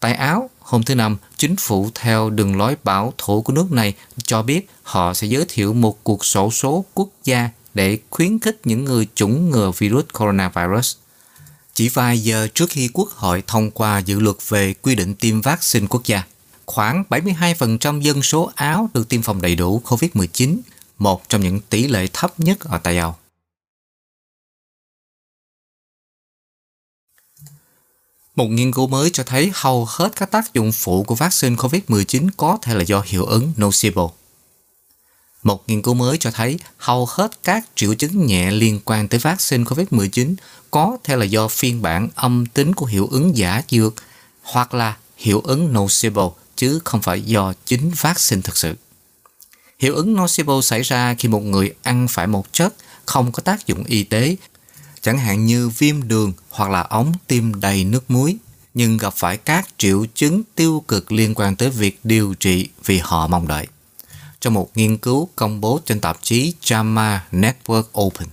Tại 0.00 0.14
Áo, 0.14 0.50
hôm 0.70 0.82
thứ 0.82 0.94
Năm, 0.94 1.16
chính 1.36 1.56
phủ 1.56 1.90
theo 1.94 2.30
đường 2.30 2.56
lối 2.56 2.76
bảo 2.84 3.14
thủ 3.18 3.42
của 3.42 3.52
nước 3.52 3.72
này 3.72 3.94
cho 4.24 4.42
biết 4.42 4.70
họ 4.82 5.14
sẽ 5.14 5.26
giới 5.26 5.44
thiệu 5.48 5.72
một 5.72 6.04
cuộc 6.04 6.24
sổ 6.24 6.50
số 6.50 6.84
quốc 6.94 7.08
gia 7.24 7.50
để 7.74 7.98
khuyến 8.10 8.38
khích 8.38 8.60
những 8.64 8.84
người 8.84 9.06
chủng 9.14 9.50
ngừa 9.50 9.72
virus 9.78 10.04
coronavirus. 10.12 10.96
Chỉ 11.74 11.88
vài 11.88 12.18
giờ 12.18 12.48
trước 12.54 12.70
khi 12.70 12.88
Quốc 12.92 13.08
hội 13.10 13.42
thông 13.46 13.70
qua 13.70 13.98
dự 13.98 14.20
luật 14.20 14.36
về 14.48 14.74
quy 14.74 14.94
định 14.94 15.14
tiêm 15.14 15.40
vaccine 15.40 15.86
quốc 15.86 16.04
gia, 16.04 16.22
khoảng 16.66 17.04
72% 17.10 18.00
dân 18.00 18.22
số 18.22 18.50
Áo 18.54 18.90
được 18.94 19.08
tiêm 19.08 19.22
phòng 19.22 19.42
đầy 19.42 19.54
đủ 19.54 19.82
COVID-19, 19.84 20.56
một 20.98 21.28
trong 21.28 21.40
những 21.40 21.60
tỷ 21.60 21.86
lệ 21.88 22.06
thấp 22.12 22.40
nhất 22.40 22.60
ở 22.60 22.78
Tây 22.78 22.98
Âu. 22.98 23.14
Một 28.36 28.46
nghiên 28.46 28.72
cứu 28.72 28.86
mới 28.88 29.10
cho 29.10 29.22
thấy 29.22 29.50
hầu 29.54 29.86
hết 29.88 30.16
các 30.16 30.30
tác 30.30 30.54
dụng 30.54 30.72
phụ 30.72 31.02
của 31.02 31.14
vaccine 31.14 31.56
COVID-19 31.56 32.28
có 32.36 32.58
thể 32.62 32.74
là 32.74 32.82
do 32.82 33.02
hiệu 33.06 33.24
ứng 33.24 33.52
nocebo. 33.60 34.10
Một 35.42 35.68
nghiên 35.68 35.82
cứu 35.82 35.94
mới 35.94 36.18
cho 36.18 36.30
thấy 36.30 36.58
hầu 36.76 37.06
hết 37.10 37.42
các 37.42 37.64
triệu 37.74 37.94
chứng 37.94 38.26
nhẹ 38.26 38.50
liên 38.50 38.80
quan 38.84 39.08
tới 39.08 39.20
vaccine 39.20 39.64
COVID-19 39.64 40.34
có 40.70 40.96
thể 41.04 41.16
là 41.16 41.24
do 41.24 41.48
phiên 41.48 41.82
bản 41.82 42.08
âm 42.14 42.46
tính 42.46 42.74
của 42.74 42.86
hiệu 42.86 43.08
ứng 43.10 43.36
giả 43.36 43.62
dược 43.70 43.94
hoặc 44.42 44.74
là 44.74 44.96
hiệu 45.16 45.40
ứng 45.40 45.72
nocebo 45.74 46.30
chứ 46.56 46.80
không 46.84 47.02
phải 47.02 47.22
do 47.22 47.52
chính 47.66 47.90
vaccine 48.00 48.42
thực 48.42 48.56
sự. 48.56 48.74
Hiệu 49.78 49.94
ứng 49.94 50.16
nocebo 50.16 50.60
xảy 50.60 50.82
ra 50.82 51.14
khi 51.14 51.28
một 51.28 51.40
người 51.40 51.74
ăn 51.82 52.06
phải 52.10 52.26
một 52.26 52.52
chất 52.52 52.74
không 53.06 53.32
có 53.32 53.42
tác 53.42 53.66
dụng 53.66 53.84
y 53.84 54.02
tế, 54.02 54.36
chẳng 55.02 55.18
hạn 55.18 55.46
như 55.46 55.68
viêm 55.68 56.08
đường 56.08 56.32
hoặc 56.50 56.70
là 56.70 56.80
ống 56.80 57.12
tim 57.26 57.60
đầy 57.60 57.84
nước 57.84 58.10
muối, 58.10 58.36
nhưng 58.74 58.96
gặp 58.96 59.14
phải 59.16 59.36
các 59.36 59.68
triệu 59.78 60.06
chứng 60.14 60.42
tiêu 60.54 60.84
cực 60.88 61.12
liên 61.12 61.34
quan 61.34 61.56
tới 61.56 61.70
việc 61.70 62.00
điều 62.04 62.34
trị 62.34 62.68
vì 62.84 62.98
họ 62.98 63.26
mong 63.26 63.48
đợi. 63.48 63.66
Trong 64.40 64.54
một 64.54 64.70
nghiên 64.74 64.96
cứu 64.96 65.28
công 65.36 65.60
bố 65.60 65.80
trên 65.86 66.00
tạp 66.00 66.18
chí 66.22 66.54
JAMA 66.62 67.18
Network 67.32 68.00
Open, 68.00 68.28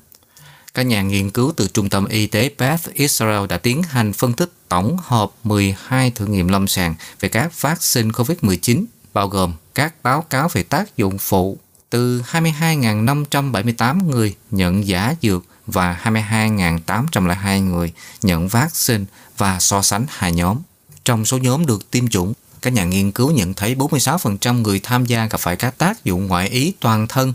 các 0.74 0.84
nhà 0.84 1.02
nghiên 1.02 1.30
cứu 1.30 1.54
từ 1.56 1.68
Trung 1.68 1.90
tâm 1.90 2.06
Y 2.06 2.28
tế 2.28 2.52
Beth 2.58 2.94
Israel 2.94 3.48
đã 3.48 3.58
tiến 3.58 3.84
hành 3.84 4.14
phân 4.14 4.34
tích 4.34 4.52
tổng 4.70 4.98
hợp 5.04 5.32
12 5.44 6.12
thử 6.12 6.26
nghiệm 6.26 6.48
lâm 6.48 6.68
sàng 6.68 6.96
về 7.20 7.30
các 7.30 7.62
vaccine 7.62 8.10
COVID-19, 8.10 8.86
bao 9.14 9.28
gồm 9.28 9.54
các 9.76 9.94
báo 10.04 10.22
cáo 10.22 10.50
về 10.54 10.64
tác 10.64 10.98
dụng 10.98 11.18
phụ 11.18 11.58
từ 11.90 12.22
22.578 12.22 14.10
người 14.10 14.36
nhận 14.52 14.88
giả 14.88 15.16
dược 15.22 15.46
và 15.68 16.00
22.802 16.04 17.64
người 17.64 17.94
nhận 18.22 18.48
vaccine 18.48 19.06
và 19.38 19.60
so 19.60 19.82
sánh 19.82 20.06
hai 20.10 20.32
nhóm. 20.32 20.58
Trong 21.06 21.26
số 21.26 21.38
nhóm 21.38 21.66
được 21.66 21.92
tiêm 21.92 22.08
chủng, 22.08 22.34
các 22.62 22.74
nhà 22.74 22.84
nghiên 22.84 23.12
cứu 23.12 23.32
nhận 23.32 23.54
thấy 23.54 23.76
46% 23.76 24.62
người 24.62 24.80
tham 24.80 25.06
gia 25.06 25.26
gặp 25.26 25.40
phải 25.40 25.56
các 25.56 25.78
tác 25.78 26.04
dụng 26.04 26.28
ngoại 26.28 26.50
ý 26.50 26.74
toàn 26.80 27.08
thân, 27.08 27.34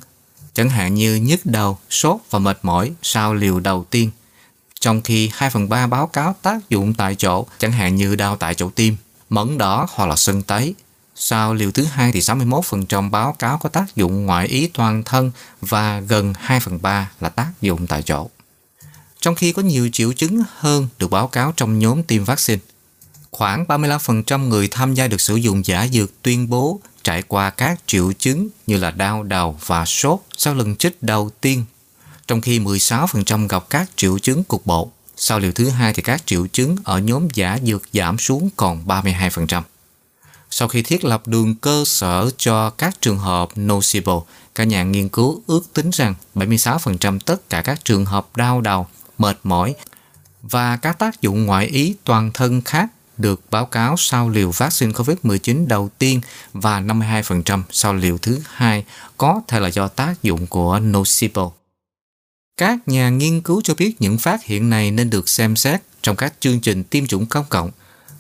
chẳng 0.55 0.71
hạn 0.71 0.95
như 0.95 1.15
nhức 1.15 1.47
đầu, 1.47 1.79
sốt 1.91 2.17
và 2.31 2.39
mệt 2.39 2.59
mỏi 2.63 2.93
sau 3.03 3.35
liều 3.35 3.61
đầu 3.61 3.87
tiên, 3.91 4.11
trong 4.81 5.01
khi 5.03 5.31
2 5.33 5.51
phần 5.51 5.69
3 5.69 5.87
báo 5.87 6.07
cáo 6.07 6.37
tác 6.43 6.71
dụng 6.71 6.95
tại 6.95 7.15
chỗ, 7.15 7.47
chẳng 7.59 7.73
hạn 7.73 7.97
như 7.97 8.17
đau 8.17 8.37
tại 8.37 8.55
chỗ 8.55 8.71
tim, 8.75 8.97
mẫn 9.31 9.59
đỏ 9.59 9.87
hoặc 9.91 10.07
là 10.07 10.17
sưng 10.17 10.43
tấy. 10.43 10.75
Sau 11.15 11.55
liều 11.55 11.71
thứ 11.71 11.85
hai 11.85 12.13
thì 12.13 12.21
61% 12.21 13.11
báo 13.11 13.33
cáo 13.33 13.59
có 13.59 13.69
tác 13.69 13.97
dụng 13.97 14.27
ngoại 14.27 14.47
ý 14.47 14.67
toàn 14.67 15.03
thân 15.03 15.31
và 15.61 16.01
gần 16.01 16.35
2 16.39 16.61
phần 16.61 16.83
3 16.83 17.11
là 17.21 17.29
tác 17.29 17.53
dụng 17.61 17.87
tại 17.87 18.03
chỗ. 18.03 18.31
Trong 19.21 19.35
khi 19.35 19.53
có 19.53 19.63
nhiều 19.63 19.89
triệu 19.93 20.13
chứng 20.13 20.43
hơn 20.57 20.89
được 20.99 21.11
báo 21.11 21.29
cáo 21.29 21.53
trong 21.57 21.79
nhóm 21.79 22.03
tiêm 22.03 22.25
vaccine, 22.25 22.61
khoảng 23.31 23.65
35% 23.65 24.49
người 24.49 24.69
tham 24.69 24.95
gia 24.95 25.09
được 25.09 25.21
sử 25.21 25.37
dụng 25.37 25.67
giả 25.67 25.89
dược 25.93 26.23
tuyên 26.23 26.51
bố 26.51 26.81
trải 27.05 27.23
qua 27.23 27.51
các 27.51 27.81
triệu 27.87 28.13
chứng 28.13 28.49
như 28.67 28.77
là 28.77 28.91
đau 28.91 29.23
đầu 29.23 29.59
và 29.67 29.85
sốt 29.85 30.21
sau 30.37 30.55
lần 30.55 30.77
chích 30.77 31.03
đầu 31.03 31.31
tiên, 31.41 31.65
trong 32.27 32.41
khi 32.41 32.59
16% 32.59 33.49
gặp 33.49 33.65
các 33.71 33.91
triệu 33.97 34.19
chứng 34.19 34.45
cục 34.45 34.67
bộ. 34.67 34.91
Sau 35.17 35.39
liều 35.39 35.53
thứ 35.53 35.69
hai 35.69 35.95
thì 35.95 36.03
các 36.03 36.27
triệu 36.27 36.47
chứng 36.47 36.77
ở 36.85 36.99
nhóm 36.99 37.29
giả 37.35 37.59
dược 37.63 37.83
giảm 37.93 38.19
xuống 38.19 38.51
còn 38.57 38.87
32%. 38.87 39.63
Sau 40.55 40.69
khi 40.69 40.83
thiết 40.83 41.05
lập 41.05 41.29
đường 41.29 41.55
cơ 41.55 41.85
sở 41.87 42.31
cho 42.37 42.71
các 42.71 43.01
trường 43.01 43.19
hợp 43.19 43.49
nocebo, 43.57 44.23
các 44.55 44.65
nhà 44.65 44.83
nghiên 44.83 45.09
cứu 45.09 45.43
ước 45.47 45.73
tính 45.73 45.91
rằng 45.91 46.15
76% 46.35 47.19
tất 47.19 47.51
cả 47.51 47.63
các 47.63 47.85
trường 47.85 48.05
hợp 48.05 48.37
đau 48.37 48.61
đầu, 48.61 48.87
mệt 49.19 49.39
mỏi 49.43 49.75
và 50.43 50.77
các 50.77 50.99
tác 50.99 51.21
dụng 51.21 51.47
ngoại 51.47 51.67
ý 51.67 51.95
toàn 52.05 52.31
thân 52.33 52.63
khác 52.63 52.87
được 53.19 53.41
báo 53.51 53.67
cáo 53.67 53.95
sau 53.99 54.29
liều 54.29 54.51
vaccine 54.51 54.93
COVID-19 54.93 55.67
đầu 55.67 55.91
tiên 55.99 56.21
và 56.53 56.81
52% 56.81 57.63
sau 57.71 57.95
liều 57.95 58.19
thứ 58.19 58.39
hai 58.47 58.85
có 59.17 59.41
thể 59.49 59.61
là 59.61 59.69
do 59.69 59.89
tác 59.89 60.23
dụng 60.23 60.47
của 60.47 60.79
nocebo. 60.79 61.51
Các 62.57 62.89
nhà 62.89 63.09
nghiên 63.09 63.41
cứu 63.41 63.61
cho 63.65 63.75
biết 63.75 63.95
những 63.99 64.19
phát 64.19 64.45
hiện 64.45 64.71
này 64.71 64.91
nên 64.91 65.11
được 65.11 65.29
xem 65.29 65.57
xét 65.57 65.81
trong 66.03 66.17
các 66.17 66.35
chương 66.41 66.61
trình 66.61 66.85
tiêm 66.85 67.07
chủng 67.07 67.27
công 67.27 67.45
cộng 67.49 67.71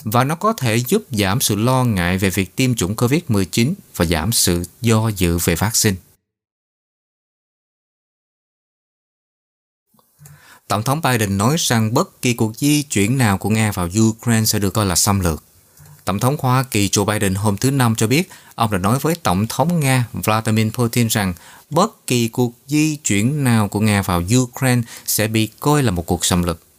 và 0.04 0.24
nó 0.24 0.34
có 0.34 0.52
thể 0.52 0.76
giúp 0.76 1.04
giảm 1.10 1.40
sự 1.40 1.56
lo 1.56 1.84
ngại 1.84 2.18
về 2.18 2.30
việc 2.30 2.56
tiêm 2.56 2.74
chủng 2.74 2.94
COVID-19 2.94 3.72
và 3.96 4.04
giảm 4.04 4.32
sự 4.32 4.64
do 4.80 5.08
dự 5.08 5.38
về 5.38 5.54
vaccine. 5.54 5.96
Tổng 10.68 10.82
thống 10.82 11.00
Biden 11.00 11.38
nói 11.38 11.56
rằng 11.58 11.94
bất 11.94 12.22
kỳ 12.22 12.34
cuộc 12.34 12.56
di 12.56 12.82
chuyển 12.82 13.18
nào 13.18 13.38
của 13.38 13.50
Nga 13.50 13.72
vào 13.72 13.88
Ukraine 14.00 14.44
sẽ 14.44 14.58
được 14.58 14.74
coi 14.74 14.86
là 14.86 14.96
xâm 14.96 15.20
lược. 15.20 15.44
Tổng 16.04 16.18
thống 16.18 16.36
Hoa 16.38 16.62
Kỳ 16.62 16.88
Joe 16.88 17.04
Biden 17.04 17.34
hôm 17.34 17.56
thứ 17.56 17.70
Năm 17.70 17.94
cho 17.96 18.06
biết, 18.06 18.30
ông 18.54 18.70
đã 18.70 18.78
nói 18.78 18.98
với 18.98 19.14
Tổng 19.14 19.46
thống 19.48 19.80
Nga 19.80 20.06
Vladimir 20.12 20.70
Putin 20.72 21.06
rằng 21.06 21.34
bất 21.70 22.06
kỳ 22.06 22.28
cuộc 22.28 22.54
di 22.66 22.96
chuyển 22.96 23.44
nào 23.44 23.68
của 23.68 23.80
Nga 23.80 24.02
vào 24.02 24.22
Ukraine 24.36 24.82
sẽ 25.06 25.28
bị 25.28 25.48
coi 25.60 25.82
là 25.82 25.90
một 25.90 26.06
cuộc 26.06 26.24
xâm 26.24 26.42
lược. 26.42 26.71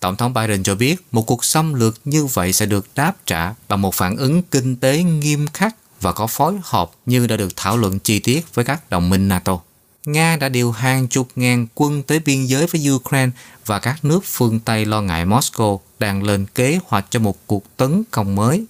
Tổng 0.00 0.16
thống 0.16 0.34
Biden 0.34 0.62
cho 0.62 0.74
biết 0.74 0.96
một 1.12 1.22
cuộc 1.22 1.44
xâm 1.44 1.74
lược 1.74 2.00
như 2.04 2.26
vậy 2.26 2.52
sẽ 2.52 2.66
được 2.66 2.86
đáp 2.94 3.12
trả 3.26 3.54
bằng 3.68 3.82
một 3.82 3.94
phản 3.94 4.16
ứng 4.16 4.42
kinh 4.42 4.76
tế 4.76 5.02
nghiêm 5.02 5.46
khắc 5.46 5.76
và 6.00 6.12
có 6.12 6.26
phối 6.26 6.54
hợp 6.62 6.90
như 7.06 7.26
đã 7.26 7.36
được 7.36 7.56
thảo 7.56 7.76
luận 7.76 7.98
chi 7.98 8.18
tiết 8.18 8.54
với 8.54 8.64
các 8.64 8.90
đồng 8.90 9.10
minh 9.10 9.28
NATO. 9.28 9.60
Nga 10.06 10.36
đã 10.36 10.48
điều 10.48 10.72
hàng 10.72 11.08
chục 11.08 11.28
ngàn 11.36 11.66
quân 11.74 12.02
tới 12.02 12.18
biên 12.18 12.44
giới 12.44 12.66
với 12.66 12.90
Ukraine 12.90 13.30
và 13.66 13.78
các 13.78 14.04
nước 14.04 14.20
phương 14.24 14.60
Tây 14.60 14.84
lo 14.84 15.02
ngại 15.02 15.26
Moscow 15.26 15.78
đang 15.98 16.22
lên 16.22 16.46
kế 16.54 16.78
hoạch 16.86 17.06
cho 17.10 17.20
một 17.20 17.46
cuộc 17.46 17.76
tấn 17.76 18.02
công 18.10 18.34
mới. 18.34 18.64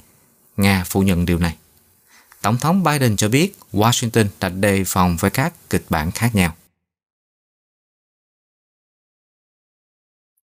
Nga 0.56 0.84
phủ 0.86 1.00
nhận 1.00 1.26
điều 1.26 1.38
này. 1.38 1.56
Tổng 2.42 2.58
thống 2.58 2.84
Biden 2.84 3.16
cho 3.16 3.28
biết 3.28 3.58
Washington 3.72 4.26
đã 4.40 4.48
đề 4.48 4.84
phòng 4.86 5.16
với 5.20 5.30
các 5.30 5.70
kịch 5.70 5.84
bản 5.90 6.10
khác 6.10 6.34
nhau. 6.34 6.54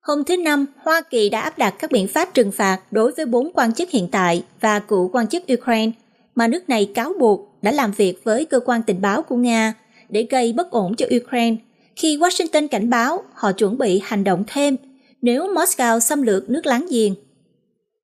Hôm 0.06 0.24
thứ 0.24 0.36
Năm, 0.36 0.66
Hoa 0.82 1.02
Kỳ 1.10 1.28
đã 1.28 1.40
áp 1.40 1.58
đặt 1.58 1.74
các 1.78 1.90
biện 1.90 2.08
pháp 2.08 2.34
trừng 2.34 2.52
phạt 2.52 2.80
đối 2.90 3.12
với 3.12 3.26
bốn 3.26 3.52
quan 3.52 3.74
chức 3.74 3.90
hiện 3.90 4.08
tại 4.12 4.44
và 4.60 4.78
cựu 4.78 5.08
quan 5.08 5.26
chức 5.26 5.42
Ukraine 5.52 5.92
mà 6.34 6.48
nước 6.48 6.68
này 6.68 6.90
cáo 6.94 7.12
buộc 7.18 7.48
đã 7.62 7.72
làm 7.72 7.92
việc 7.92 8.24
với 8.24 8.44
cơ 8.44 8.60
quan 8.60 8.82
tình 8.82 9.00
báo 9.00 9.22
của 9.22 9.36
Nga 9.36 9.74
để 10.08 10.26
gây 10.30 10.52
bất 10.52 10.70
ổn 10.70 10.94
cho 10.96 11.06
Ukraine 11.16 11.56
khi 11.96 12.16
Washington 12.16 12.68
cảnh 12.68 12.90
báo 12.90 13.22
họ 13.34 13.52
chuẩn 13.52 13.78
bị 13.78 14.00
hành 14.04 14.24
động 14.24 14.44
thêm 14.46 14.76
nếu 15.22 15.54
Moscow 15.54 16.00
xâm 16.00 16.22
lược 16.22 16.50
nước 16.50 16.66
láng 16.66 16.86
giềng. 16.90 17.14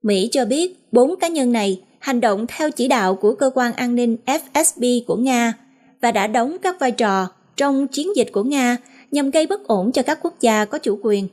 Mỹ 0.03 0.29
cho 0.33 0.45
biết 0.45 0.79
bốn 0.93 1.17
cá 1.21 1.29
nhân 1.29 1.53
này 1.53 1.83
hành 1.99 2.21
động 2.21 2.47
theo 2.49 2.71
chỉ 2.71 2.89
đạo 2.89 3.15
của 3.15 3.35
cơ 3.35 3.51
quan 3.55 3.73
an 3.73 3.95
ninh 3.95 4.17
FSB 4.27 5.01
của 5.07 5.17
Nga 5.17 5.53
và 6.01 6.13
đã 6.13 6.27
đóng 6.27 6.57
các 6.63 6.81
vai 6.81 6.91
trò 6.91 7.29
trong 7.57 7.89
chiến 7.89 8.17
dịch 8.17 8.29
của 8.33 8.43
Nga 8.43 8.77
nhằm 9.11 9.31
gây 9.31 9.47
bất 9.47 9.67
ổn 9.67 9.93
cho 9.93 10.03
các 10.03 10.19
quốc 10.23 10.41
gia 10.41 10.65
có 10.65 10.79
chủ 10.79 10.99
quyền. 11.03 11.29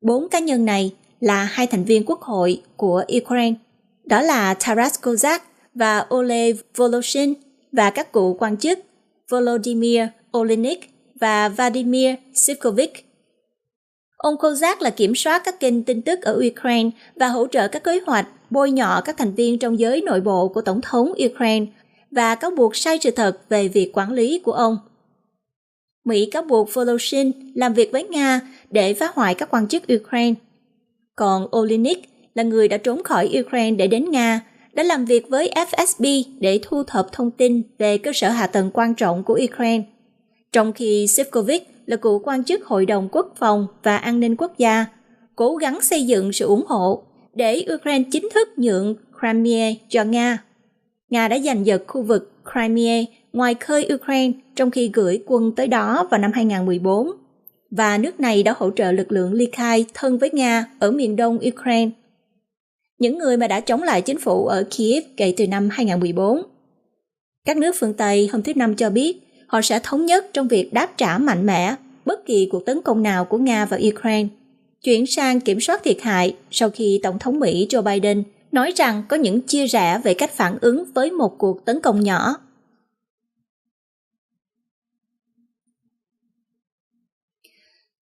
Bốn 0.00 0.28
cá 0.28 0.38
nhân 0.38 0.64
này 0.64 0.94
là 1.20 1.44
hai 1.44 1.66
thành 1.66 1.84
viên 1.84 2.04
quốc 2.06 2.20
hội 2.20 2.62
của 2.76 3.04
Ukraine, 3.22 3.54
đó 4.04 4.20
là 4.22 4.54
Taras 4.54 4.94
Kozak 5.02 5.38
và 5.74 6.06
Oleg 6.14 6.56
Voloshin 6.76 7.34
và 7.72 7.90
các 7.90 8.12
cựu 8.12 8.34
quan 8.34 8.56
chức 8.56 8.78
Volodymyr 9.30 10.02
Olenik 10.38 10.90
và 11.20 11.48
Vladimir 11.48 12.14
Sivkovic. 12.34 12.92
Ông 14.16 14.34
Kozak 14.36 14.76
là 14.80 14.90
kiểm 14.90 15.14
soát 15.14 15.42
các 15.44 15.60
kênh 15.60 15.82
tin 15.82 16.02
tức 16.02 16.22
ở 16.22 16.40
Ukraine 16.50 16.90
và 17.16 17.28
hỗ 17.28 17.46
trợ 17.46 17.68
các 17.68 17.84
kế 17.84 18.00
hoạch 18.06 18.26
bôi 18.50 18.70
nhọ 18.70 19.02
các 19.04 19.16
thành 19.18 19.34
viên 19.34 19.58
trong 19.58 19.78
giới 19.78 20.02
nội 20.02 20.20
bộ 20.20 20.48
của 20.48 20.60
Tổng 20.60 20.80
thống 20.80 21.12
Ukraine 21.26 21.66
và 22.10 22.34
cáo 22.34 22.50
buộc 22.50 22.76
sai 22.76 22.98
sự 23.02 23.10
thật 23.10 23.38
về 23.48 23.68
việc 23.68 23.90
quản 23.92 24.12
lý 24.12 24.38
của 24.38 24.52
ông. 24.52 24.78
Mỹ 26.10 26.26
cáo 26.26 26.42
buộc 26.42 26.74
Voloshin 26.74 27.32
làm 27.54 27.74
việc 27.74 27.92
với 27.92 28.04
Nga 28.04 28.40
để 28.70 28.94
phá 28.94 29.10
hoại 29.14 29.34
các 29.34 29.48
quan 29.50 29.68
chức 29.68 29.82
Ukraine. 29.94 30.34
Còn 31.16 31.56
Olinik 31.56 32.08
là 32.34 32.42
người 32.42 32.68
đã 32.68 32.76
trốn 32.76 33.02
khỏi 33.02 33.32
Ukraine 33.40 33.76
để 33.76 33.86
đến 33.86 34.10
Nga, 34.10 34.40
đã 34.72 34.82
làm 34.82 35.04
việc 35.04 35.28
với 35.28 35.52
FSB 35.54 36.22
để 36.40 36.60
thu 36.62 36.82
thập 36.82 37.12
thông 37.12 37.30
tin 37.30 37.62
về 37.78 37.98
cơ 37.98 38.10
sở 38.14 38.28
hạ 38.28 38.46
tầng 38.46 38.70
quan 38.72 38.94
trọng 38.94 39.24
của 39.24 39.40
Ukraine. 39.44 39.84
Trong 40.52 40.72
khi 40.72 41.06
Sivkovic 41.06 41.68
là 41.86 41.96
cựu 41.96 42.18
quan 42.18 42.44
chức 42.44 42.64
Hội 42.64 42.86
đồng 42.86 43.08
Quốc 43.12 43.34
phòng 43.38 43.66
và 43.82 43.96
An 43.96 44.20
ninh 44.20 44.36
Quốc 44.36 44.58
gia, 44.58 44.86
cố 45.36 45.56
gắng 45.56 45.80
xây 45.80 46.06
dựng 46.06 46.32
sự 46.32 46.46
ủng 46.46 46.64
hộ 46.66 47.02
để 47.34 47.66
Ukraine 47.74 48.04
chính 48.12 48.28
thức 48.34 48.48
nhượng 48.56 48.94
Crimea 49.20 49.72
cho 49.88 50.04
Nga. 50.04 50.38
Nga 51.10 51.28
đã 51.28 51.38
giành 51.38 51.66
giật 51.66 51.82
khu 51.86 52.02
vực 52.02 52.32
Crimea 52.52 53.02
ngoài 53.32 53.54
khơi 53.54 53.88
Ukraine 53.94 54.32
trong 54.60 54.70
khi 54.70 54.90
gửi 54.94 55.22
quân 55.26 55.52
tới 55.52 55.66
đó 55.66 56.08
vào 56.10 56.20
năm 56.20 56.32
2014 56.32 57.10
và 57.70 57.98
nước 57.98 58.20
này 58.20 58.42
đã 58.42 58.54
hỗ 58.56 58.70
trợ 58.70 58.92
lực 58.92 59.12
lượng 59.12 59.32
ly 59.32 59.48
khai 59.52 59.84
thân 59.94 60.18
với 60.18 60.30
Nga 60.32 60.66
ở 60.78 60.90
miền 60.90 61.16
đông 61.16 61.38
Ukraine. 61.48 61.90
Những 62.98 63.18
người 63.18 63.36
mà 63.36 63.46
đã 63.46 63.60
chống 63.60 63.82
lại 63.82 64.02
chính 64.02 64.18
phủ 64.18 64.46
ở 64.46 64.64
Kiev 64.70 65.04
kể 65.16 65.34
từ 65.36 65.46
năm 65.46 65.68
2014. 65.72 66.42
Các 67.46 67.56
nước 67.56 67.74
phương 67.78 67.94
Tây 67.94 68.28
hôm 68.32 68.42
thứ 68.42 68.52
Năm 68.56 68.74
cho 68.74 68.90
biết, 68.90 69.20
họ 69.46 69.60
sẽ 69.60 69.80
thống 69.82 70.06
nhất 70.06 70.26
trong 70.32 70.48
việc 70.48 70.72
đáp 70.72 70.88
trả 70.96 71.18
mạnh 71.18 71.46
mẽ 71.46 71.74
bất 72.04 72.26
kỳ 72.26 72.48
cuộc 72.52 72.66
tấn 72.66 72.82
công 72.82 73.02
nào 73.02 73.24
của 73.24 73.38
Nga 73.38 73.64
vào 73.64 73.80
Ukraine. 73.94 74.28
Chuyển 74.84 75.06
sang 75.06 75.40
kiểm 75.40 75.60
soát 75.60 75.82
thiệt 75.84 75.96
hại 76.02 76.36
sau 76.50 76.70
khi 76.70 77.00
Tổng 77.02 77.18
thống 77.18 77.40
Mỹ 77.40 77.66
Joe 77.70 77.82
Biden 77.82 78.22
nói 78.52 78.72
rằng 78.76 79.02
có 79.08 79.16
những 79.16 79.40
chia 79.40 79.66
rẽ 79.66 80.00
về 80.04 80.14
cách 80.14 80.30
phản 80.32 80.58
ứng 80.60 80.84
với 80.94 81.10
một 81.10 81.38
cuộc 81.38 81.64
tấn 81.64 81.80
công 81.80 82.00
nhỏ 82.00 82.36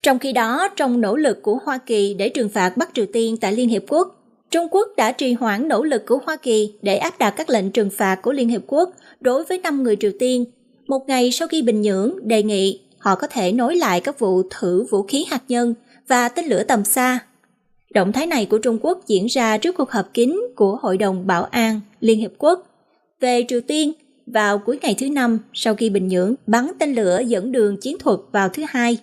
Trong 0.02 0.18
khi 0.18 0.32
đó, 0.32 0.68
trong 0.76 1.00
nỗ 1.00 1.16
lực 1.16 1.42
của 1.42 1.58
Hoa 1.64 1.78
Kỳ 1.78 2.14
để 2.14 2.28
trừng 2.28 2.48
phạt 2.48 2.76
Bắc 2.76 2.90
Triều 2.94 3.06
Tiên 3.12 3.36
tại 3.36 3.52
Liên 3.52 3.68
Hiệp 3.68 3.82
Quốc, 3.88 4.14
Trung 4.50 4.68
Quốc 4.70 4.88
đã 4.96 5.12
trì 5.12 5.32
hoãn 5.32 5.68
nỗ 5.68 5.82
lực 5.82 6.06
của 6.06 6.18
Hoa 6.26 6.36
Kỳ 6.36 6.72
để 6.82 6.96
áp 6.96 7.18
đặt 7.18 7.30
các 7.30 7.50
lệnh 7.50 7.70
trừng 7.70 7.90
phạt 7.90 8.22
của 8.22 8.32
Liên 8.32 8.48
Hiệp 8.48 8.62
Quốc 8.66 8.90
đối 9.20 9.44
với 9.44 9.58
5 9.58 9.82
người 9.82 9.96
Triều 9.96 10.10
Tiên, 10.18 10.44
một 10.86 11.08
ngày 11.08 11.30
sau 11.32 11.48
khi 11.48 11.62
Bình 11.62 11.82
Nhưỡng 11.82 12.28
đề 12.28 12.42
nghị 12.42 12.80
họ 12.98 13.14
có 13.14 13.26
thể 13.26 13.52
nối 13.52 13.76
lại 13.76 14.00
các 14.00 14.18
vụ 14.18 14.42
thử 14.50 14.86
vũ 14.90 15.02
khí 15.02 15.24
hạt 15.30 15.42
nhân 15.48 15.74
và 16.08 16.28
tên 16.28 16.44
lửa 16.44 16.62
tầm 16.62 16.84
xa. 16.84 17.18
Động 17.94 18.12
thái 18.12 18.26
này 18.26 18.46
của 18.46 18.58
Trung 18.58 18.78
Quốc 18.82 19.06
diễn 19.06 19.26
ra 19.26 19.58
trước 19.58 19.76
cuộc 19.76 19.90
họp 19.90 20.14
kín 20.14 20.40
của 20.56 20.78
Hội 20.82 20.98
đồng 20.98 21.26
Bảo 21.26 21.44
an 21.44 21.80
Liên 22.00 22.18
Hiệp 22.18 22.32
Quốc 22.38 22.66
về 23.20 23.44
Triều 23.48 23.60
Tiên 23.60 23.92
vào 24.26 24.58
cuối 24.58 24.78
ngày 24.82 24.94
thứ 24.98 25.08
năm 25.10 25.38
sau 25.52 25.74
khi 25.74 25.90
Bình 25.90 26.08
Nhưỡng 26.08 26.34
bắn 26.46 26.68
tên 26.78 26.94
lửa 26.94 27.20
dẫn 27.26 27.52
đường 27.52 27.76
chiến 27.76 27.98
thuật 27.98 28.18
vào 28.32 28.48
thứ 28.48 28.62
hai. 28.68 28.98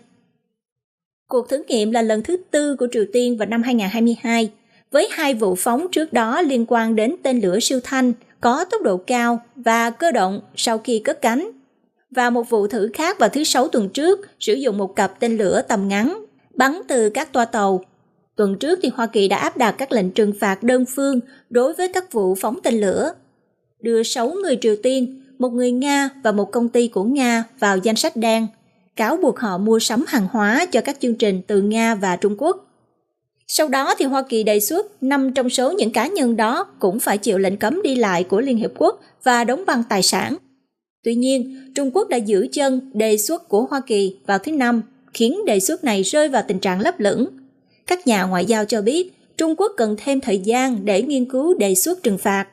Cuộc 1.28 1.50
thử 1.50 1.64
nghiệm 1.68 1.92
là 1.92 2.02
lần 2.02 2.24
thứ 2.24 2.38
tư 2.52 2.76
của 2.76 2.88
Triều 2.92 3.06
Tiên 3.14 3.38
vào 3.38 3.48
năm 3.48 3.64
2022, 3.64 4.52
với 4.92 5.08
hai 5.12 5.34
vụ 5.34 5.56
phóng 5.56 5.88
trước 5.92 6.14
đó 6.14 6.42
liên 6.42 6.66
quan 6.68 6.96
đến 6.96 7.16
tên 7.24 7.40
lửa 7.40 7.60
siêu 7.62 7.80
thanh 7.84 8.14
có 8.42 8.66
tốc 8.66 8.82
độ 8.82 8.98
cao 8.98 9.40
và 9.56 9.90
cơ 9.90 10.12
động 10.12 10.42
sau 10.56 10.78
khi 10.78 11.00
cất 11.00 11.22
cánh, 11.22 11.52
và 12.12 12.30
một 12.30 12.50
vụ 12.50 12.68
thử 12.68 12.90
khác 12.94 13.20
vào 13.20 13.30
thứ 13.30 13.44
Sáu 13.44 13.68
tuần 13.68 13.90
trước 13.90 14.20
sử 14.40 14.54
dụng 14.54 14.78
một 14.78 14.96
cặp 14.96 15.20
tên 15.20 15.38
lửa 15.38 15.62
tầm 15.68 15.88
ngắn 15.88 16.26
bắn 16.56 16.82
từ 16.88 17.10
các 17.10 17.34
toa 17.34 17.46
tàu. 17.46 17.82
Tuần 18.36 18.56
trước 18.60 18.80
thì 18.82 18.90
Hoa 18.94 19.08
Kỳ 19.08 19.28
đã 19.28 19.38
áp 19.38 19.58
đặt 19.58 19.72
các 19.72 19.92
lệnh 19.92 20.12
trừng 20.12 20.34
phạt 20.40 20.64
đơn 20.64 20.86
phương 20.96 21.20
đối 21.50 21.74
với 21.74 21.94
các 21.94 22.12
vụ 22.12 22.36
phóng 22.36 22.60
tên 22.64 22.80
lửa, 22.80 23.14
đưa 23.80 24.04
6 24.04 24.30
người 24.30 24.58
Triều 24.62 24.76
Tiên, 24.84 25.22
một 25.40 25.50
người 25.50 25.72
Nga 25.72 26.10
và 26.24 26.32
một 26.32 26.52
công 26.52 26.70
ty 26.70 26.88
của 26.88 27.04
Nga 27.04 27.44
vào 27.60 27.78
danh 27.78 27.96
sách 27.96 28.16
đen 28.16 28.48
cáo 28.96 29.18
buộc 29.18 29.40
họ 29.40 29.58
mua 29.58 29.80
sắm 29.80 30.04
hàng 30.08 30.28
hóa 30.32 30.66
cho 30.66 30.82
các 30.82 30.98
chương 31.00 31.16
trình 31.16 31.42
từ 31.48 31.62
Nga 31.62 31.96
và 31.96 32.16
Trung 32.16 32.36
Quốc. 32.38 32.72
Sau 33.48 33.68
đó 33.68 33.96
thì 33.98 34.06
Hoa 34.06 34.24
Kỳ 34.30 34.44
đề 34.44 34.60
xuất 34.60 35.04
năm 35.04 35.34
trong 35.34 35.50
số 35.50 35.72
những 35.72 35.92
cá 35.92 36.08
nhân 36.08 36.36
đó 36.36 36.68
cũng 36.80 37.00
phải 37.00 37.18
chịu 37.18 37.38
lệnh 37.38 37.58
cấm 37.58 37.82
đi 37.82 37.96
lại 37.96 38.24
của 38.24 38.42
Liên 38.42 38.58
Hiệp 38.58 38.72
Quốc 38.78 39.02
và 39.24 39.44
đóng 39.44 39.64
băng 39.68 39.84
tài 39.90 40.02
sản. 40.02 40.36
Tuy 41.04 41.16
nhiên, 41.16 41.72
Trung 41.76 41.92
Quốc 41.92 42.10
đã 42.10 42.18
giữ 42.18 42.48
chân 42.52 42.92
đề 42.94 43.18
xuất 43.18 43.50
của 43.50 43.66
Hoa 43.70 43.82
Kỳ 43.88 44.18
vào 44.26 44.40
thứ 44.40 44.52
Năm, 44.52 44.82
khiến 45.14 45.46
đề 45.46 45.60
xuất 45.60 45.84
này 45.84 46.04
rơi 46.04 46.30
vào 46.30 46.44
tình 46.48 46.60
trạng 46.60 46.80
lấp 46.80 47.00
lửng. 47.00 47.28
Các 47.88 48.08
nhà 48.08 48.24
ngoại 48.24 48.46
giao 48.46 48.66
cho 48.66 48.82
biết 48.82 49.14
Trung 49.38 49.56
Quốc 49.58 49.72
cần 49.78 49.96
thêm 50.04 50.22
thời 50.22 50.40
gian 50.40 50.86
để 50.86 51.02
nghiên 51.02 51.26
cứu 51.26 51.54
đề 51.54 51.76
xuất 51.76 52.04
trừng 52.04 52.18
phạt. 52.18 52.48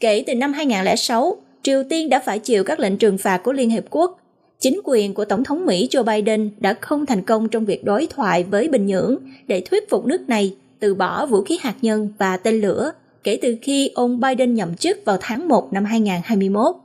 Kể 0.00 0.24
từ 0.26 0.34
năm 0.34 0.52
2006, 0.52 1.36
Triều 1.62 1.82
Tiên 1.88 2.08
đã 2.08 2.18
phải 2.18 2.38
chịu 2.38 2.64
các 2.64 2.80
lệnh 2.80 2.96
trừng 2.96 3.18
phạt 3.18 3.40
của 3.44 3.52
Liên 3.52 3.70
Hiệp 3.70 3.84
Quốc 3.90 4.21
chính 4.62 4.80
quyền 4.84 5.14
của 5.14 5.24
Tổng 5.24 5.44
thống 5.44 5.66
Mỹ 5.66 5.88
Joe 5.90 6.04
Biden 6.04 6.50
đã 6.60 6.74
không 6.80 7.06
thành 7.06 7.22
công 7.22 7.48
trong 7.48 7.64
việc 7.64 7.84
đối 7.84 8.06
thoại 8.06 8.44
với 8.44 8.68
Bình 8.68 8.86
Nhưỡng 8.86 9.16
để 9.46 9.60
thuyết 9.60 9.90
phục 9.90 10.06
nước 10.06 10.28
này 10.28 10.56
từ 10.80 10.94
bỏ 10.94 11.26
vũ 11.26 11.42
khí 11.42 11.58
hạt 11.60 11.74
nhân 11.82 12.08
và 12.18 12.36
tên 12.36 12.60
lửa 12.60 12.92
kể 13.24 13.38
từ 13.42 13.56
khi 13.62 13.90
ông 13.94 14.20
Biden 14.20 14.54
nhậm 14.54 14.74
chức 14.74 15.04
vào 15.04 15.16
tháng 15.20 15.48
1 15.48 15.72
năm 15.72 15.84
2021. 15.84 16.76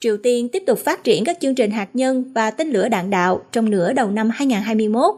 Triều 0.00 0.16
Tiên 0.16 0.48
tiếp 0.48 0.62
tục 0.66 0.78
phát 0.78 1.04
triển 1.04 1.24
các 1.24 1.38
chương 1.40 1.54
trình 1.54 1.70
hạt 1.70 1.88
nhân 1.94 2.32
và 2.34 2.50
tên 2.50 2.70
lửa 2.70 2.88
đạn 2.88 3.10
đạo 3.10 3.42
trong 3.52 3.70
nửa 3.70 3.92
đầu 3.92 4.10
năm 4.10 4.30
2021, 4.34 5.14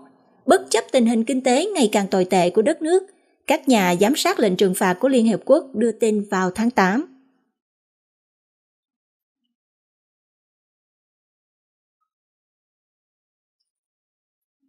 bất 0.46 0.70
chấp 0.70 0.84
tình 0.92 1.06
hình 1.06 1.24
kinh 1.24 1.40
tế 1.40 1.66
ngày 1.74 1.88
càng 1.92 2.06
tồi 2.06 2.24
tệ 2.24 2.50
của 2.50 2.62
đất 2.62 2.82
nước, 2.82 3.02
các 3.46 3.68
nhà 3.68 3.94
giám 4.00 4.16
sát 4.16 4.40
lệnh 4.40 4.56
trừng 4.56 4.74
phạt 4.74 4.94
của 4.94 5.08
Liên 5.08 5.24
Hiệp 5.24 5.40
Quốc 5.44 5.64
đưa 5.74 5.92
tin 5.92 6.24
vào 6.30 6.50
tháng 6.50 6.70
8. 6.70 7.17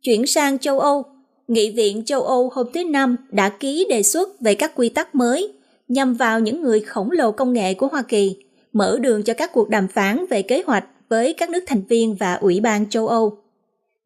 Chuyển 0.01 0.27
sang 0.27 0.59
châu 0.59 0.79
Âu, 0.79 1.03
Nghị 1.47 1.71
viện 1.71 2.05
châu 2.05 2.23
Âu 2.23 2.49
hôm 2.53 2.67
thứ 2.73 2.83
Năm 2.83 3.15
đã 3.29 3.49
ký 3.49 3.87
đề 3.89 4.03
xuất 4.03 4.41
về 4.41 4.55
các 4.55 4.71
quy 4.75 4.89
tắc 4.89 5.15
mới 5.15 5.53
nhằm 5.87 6.13
vào 6.13 6.39
những 6.39 6.61
người 6.61 6.79
khổng 6.79 7.11
lồ 7.11 7.31
công 7.31 7.53
nghệ 7.53 7.73
của 7.73 7.87
Hoa 7.87 8.01
Kỳ, 8.01 8.35
mở 8.73 8.97
đường 9.01 9.23
cho 9.23 9.33
các 9.33 9.51
cuộc 9.53 9.69
đàm 9.69 9.87
phán 9.87 10.25
về 10.29 10.41
kế 10.41 10.63
hoạch 10.67 10.85
với 11.09 11.33
các 11.33 11.49
nước 11.49 11.63
thành 11.67 11.81
viên 11.89 12.15
và 12.15 12.33
Ủy 12.33 12.59
ban 12.59 12.89
châu 12.89 13.07
Âu. 13.07 13.37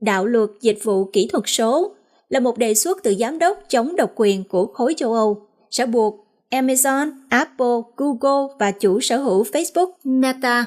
Đạo 0.01 0.25
luật 0.25 0.49
dịch 0.61 0.79
vụ 0.83 1.09
kỹ 1.13 1.27
thuật 1.31 1.43
số 1.47 1.95
là 2.29 2.39
một 2.39 2.57
đề 2.57 2.73
xuất 2.73 3.03
từ 3.03 3.15
giám 3.19 3.39
đốc 3.39 3.63
chống 3.69 3.95
độc 3.95 4.11
quyền 4.15 4.43
của 4.43 4.65
khối 4.65 4.93
châu 4.97 5.13
Âu, 5.13 5.47
sẽ 5.71 5.85
buộc 5.85 6.27
Amazon, 6.51 7.11
Apple, 7.29 7.81
Google 7.97 8.53
và 8.59 8.71
chủ 8.71 8.99
sở 9.01 9.17
hữu 9.17 9.43
Facebook 9.43 9.91
Meta 10.03 10.65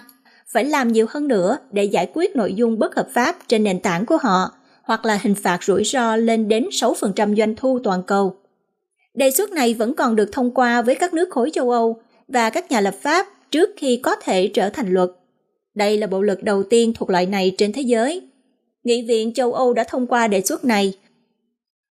phải 0.52 0.64
làm 0.64 0.92
nhiều 0.92 1.06
hơn 1.08 1.28
nữa 1.28 1.58
để 1.72 1.84
giải 1.84 2.10
quyết 2.14 2.36
nội 2.36 2.54
dung 2.54 2.78
bất 2.78 2.94
hợp 2.94 3.08
pháp 3.14 3.36
trên 3.48 3.64
nền 3.64 3.80
tảng 3.80 4.06
của 4.06 4.16
họ 4.22 4.55
hoặc 4.87 5.05
là 5.05 5.18
hình 5.22 5.34
phạt 5.34 5.64
rủi 5.64 5.84
ro 5.84 6.16
lên 6.16 6.49
đến 6.49 6.68
6% 6.70 7.37
doanh 7.37 7.57
thu 7.57 7.78
toàn 7.84 8.03
cầu. 8.03 8.37
Đề 9.14 9.30
xuất 9.30 9.53
này 9.53 9.74
vẫn 9.74 9.95
còn 9.95 10.16
được 10.16 10.28
thông 10.32 10.55
qua 10.55 10.82
với 10.82 10.95
các 10.95 11.14
nước 11.14 11.30
khối 11.30 11.51
châu 11.51 11.70
Âu 11.70 12.01
và 12.28 12.51
các 12.51 12.70
nhà 12.70 12.80
lập 12.80 12.95
pháp 13.03 13.26
trước 13.51 13.70
khi 13.76 14.01
có 14.03 14.16
thể 14.16 14.51
trở 14.55 14.70
thành 14.70 14.93
luật. 14.93 15.11
Đây 15.74 15.97
là 15.97 16.07
bộ 16.07 16.22
luật 16.22 16.43
đầu 16.43 16.62
tiên 16.62 16.93
thuộc 16.95 17.11
loại 17.11 17.26
này 17.26 17.55
trên 17.59 17.72
thế 17.72 17.82
giới. 17.82 18.22
Nghị 18.84 19.03
viện 19.03 19.34
châu 19.34 19.53
Âu 19.53 19.72
đã 19.74 19.84
thông 19.84 20.07
qua 20.07 20.28
đề 20.28 20.41
xuất 20.43 20.64
này. 20.64 20.95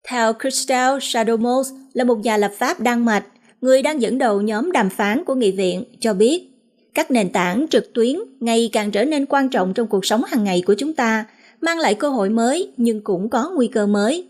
Theo 0.07 0.33
Christel 0.41 0.97
Shadomos 1.01 1.71
là 1.93 2.03
một 2.03 2.19
nhà 2.19 2.37
lập 2.37 2.51
pháp 2.57 2.79
Đan 2.79 3.05
Mạch, 3.05 3.23
người 3.61 3.81
đang 3.81 4.01
dẫn 4.01 4.17
đầu 4.17 4.41
nhóm 4.41 4.71
đàm 4.71 4.89
phán 4.89 5.23
của 5.25 5.35
nghị 5.35 5.51
viện, 5.51 5.83
cho 5.99 6.13
biết 6.13 6.47
các 6.93 7.11
nền 7.11 7.29
tảng 7.29 7.65
trực 7.69 7.93
tuyến 7.93 8.15
ngày 8.39 8.69
càng 8.73 8.91
trở 8.91 9.05
nên 9.05 9.25
quan 9.25 9.49
trọng 9.49 9.73
trong 9.73 9.87
cuộc 9.87 10.05
sống 10.05 10.23
hàng 10.27 10.43
ngày 10.43 10.63
của 10.65 10.73
chúng 10.73 10.93
ta 10.93 11.25
mang 11.61 11.79
lại 11.79 11.95
cơ 11.95 12.09
hội 12.09 12.29
mới 12.29 12.71
nhưng 12.77 13.01
cũng 13.01 13.29
có 13.29 13.51
nguy 13.55 13.67
cơ 13.67 13.87
mới. 13.87 14.27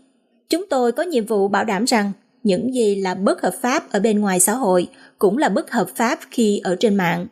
Chúng 0.48 0.64
tôi 0.70 0.92
có 0.92 1.02
nhiệm 1.02 1.26
vụ 1.26 1.48
bảo 1.48 1.64
đảm 1.64 1.84
rằng 1.84 2.12
những 2.42 2.74
gì 2.74 2.94
là 2.94 3.14
bất 3.14 3.42
hợp 3.42 3.54
pháp 3.62 3.90
ở 3.90 4.00
bên 4.00 4.20
ngoài 4.20 4.40
xã 4.40 4.54
hội 4.54 4.88
cũng 5.18 5.38
là 5.38 5.48
bất 5.48 5.70
hợp 5.70 5.86
pháp 5.96 6.18
khi 6.30 6.60
ở 6.64 6.76
trên 6.80 6.94
mạng. 6.94 7.26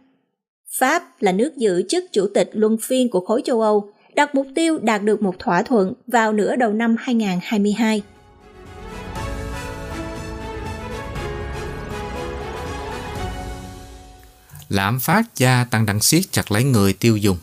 Pháp 0.79 1.23
là 1.23 1.33
nước 1.33 1.57
giữ 1.57 1.83
chức 1.89 2.05
chủ 2.13 2.27
tịch 2.35 2.51
luân 2.53 2.77
phiên 2.83 3.11
của 3.11 3.21
khối 3.21 3.43
châu 3.45 3.61
Âu, 3.61 3.93
đặt 4.15 4.35
mục 4.35 4.47
tiêu 4.55 4.79
đạt 4.79 5.03
được 5.03 5.23
một 5.23 5.39
thỏa 5.39 5.63
thuận 5.63 5.93
vào 6.07 6.33
nửa 6.33 6.57
đầu 6.57 6.73
năm 6.73 6.97
2022. 6.99 8.03
Lạm 14.69 15.01
phát 15.01 15.23
gia 15.37 15.65
tăng 15.71 15.87
đang 15.87 16.01
siết 16.01 16.23
chặt 16.33 16.53
lấy 16.53 16.65
người 16.65 16.93
tiêu 16.93 17.17
dùng. 17.17 17.37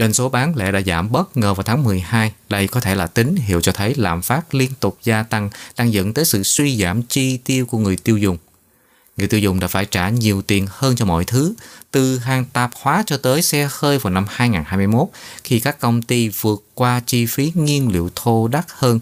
Doanh 0.00 0.12
số 0.12 0.28
bán 0.28 0.56
lẻ 0.56 0.72
đã 0.72 0.80
giảm 0.80 1.12
bất 1.12 1.36
ngờ 1.36 1.54
vào 1.54 1.62
tháng 1.62 1.84
12. 1.84 2.32
Đây 2.48 2.66
có 2.66 2.80
thể 2.80 2.94
là 2.94 3.06
tín 3.06 3.36
hiệu 3.36 3.60
cho 3.60 3.72
thấy 3.72 3.94
lạm 3.96 4.22
phát 4.22 4.54
liên 4.54 4.70
tục 4.80 4.98
gia 5.02 5.22
tăng 5.22 5.50
đang 5.76 5.92
dẫn 5.92 6.14
tới 6.14 6.24
sự 6.24 6.42
suy 6.42 6.76
giảm 6.76 7.02
chi 7.02 7.36
tiêu 7.36 7.66
của 7.66 7.78
người 7.78 7.96
tiêu 7.96 8.16
dùng. 8.16 8.38
Người 9.16 9.28
tiêu 9.28 9.40
dùng 9.40 9.60
đã 9.60 9.68
phải 9.68 9.84
trả 9.84 10.08
nhiều 10.08 10.42
tiền 10.42 10.66
hơn 10.70 10.96
cho 10.96 11.04
mọi 11.04 11.24
thứ, 11.24 11.54
từ 11.90 12.18
hàng 12.18 12.44
tạp 12.52 12.70
hóa 12.74 13.02
cho 13.06 13.16
tới 13.16 13.42
xe 13.42 13.68
hơi 13.72 13.98
vào 13.98 14.12
năm 14.12 14.26
2021 14.28 15.08
khi 15.44 15.60
các 15.60 15.80
công 15.80 16.02
ty 16.02 16.28
vượt 16.28 16.64
qua 16.74 17.00
chi 17.06 17.26
phí 17.26 17.52
nhiên 17.54 17.92
liệu 17.92 18.10
thô 18.14 18.48
đắt 18.48 18.64
hơn 18.68 19.00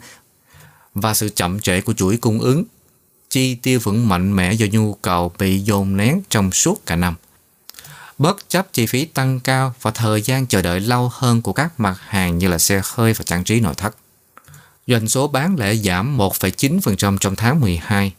và 0.94 1.14
sự 1.14 1.28
chậm 1.28 1.60
trễ 1.60 1.80
của 1.80 1.92
chuỗi 1.92 2.16
cung 2.16 2.40
ứng. 2.40 2.64
Chi 3.30 3.54
tiêu 3.54 3.80
vẫn 3.82 4.08
mạnh 4.08 4.36
mẽ 4.36 4.52
do 4.52 4.66
nhu 4.72 4.94
cầu 4.94 5.32
bị 5.38 5.58
dồn 5.58 5.96
nén 5.96 6.20
trong 6.28 6.52
suốt 6.52 6.86
cả 6.86 6.96
năm 6.96 7.14
bất 8.18 8.48
chấp 8.48 8.72
chi 8.72 8.86
phí 8.86 9.04
tăng 9.04 9.40
cao 9.40 9.74
và 9.82 9.90
thời 9.90 10.22
gian 10.22 10.46
chờ 10.46 10.62
đợi 10.62 10.80
lâu 10.80 11.10
hơn 11.12 11.42
của 11.42 11.52
các 11.52 11.80
mặt 11.80 11.96
hàng 12.00 12.38
như 12.38 12.48
là 12.48 12.58
xe 12.58 12.80
hơi 12.84 13.12
và 13.12 13.24
trang 13.24 13.44
trí 13.44 13.60
nội 13.60 13.74
thất. 13.74 13.96
Doanh 14.86 15.08
số 15.08 15.28
bán 15.28 15.56
lẻ 15.58 15.74
giảm 15.74 16.18
1,9% 16.18 17.18
trong 17.18 17.36
tháng 17.36 17.60
12. 17.60 18.12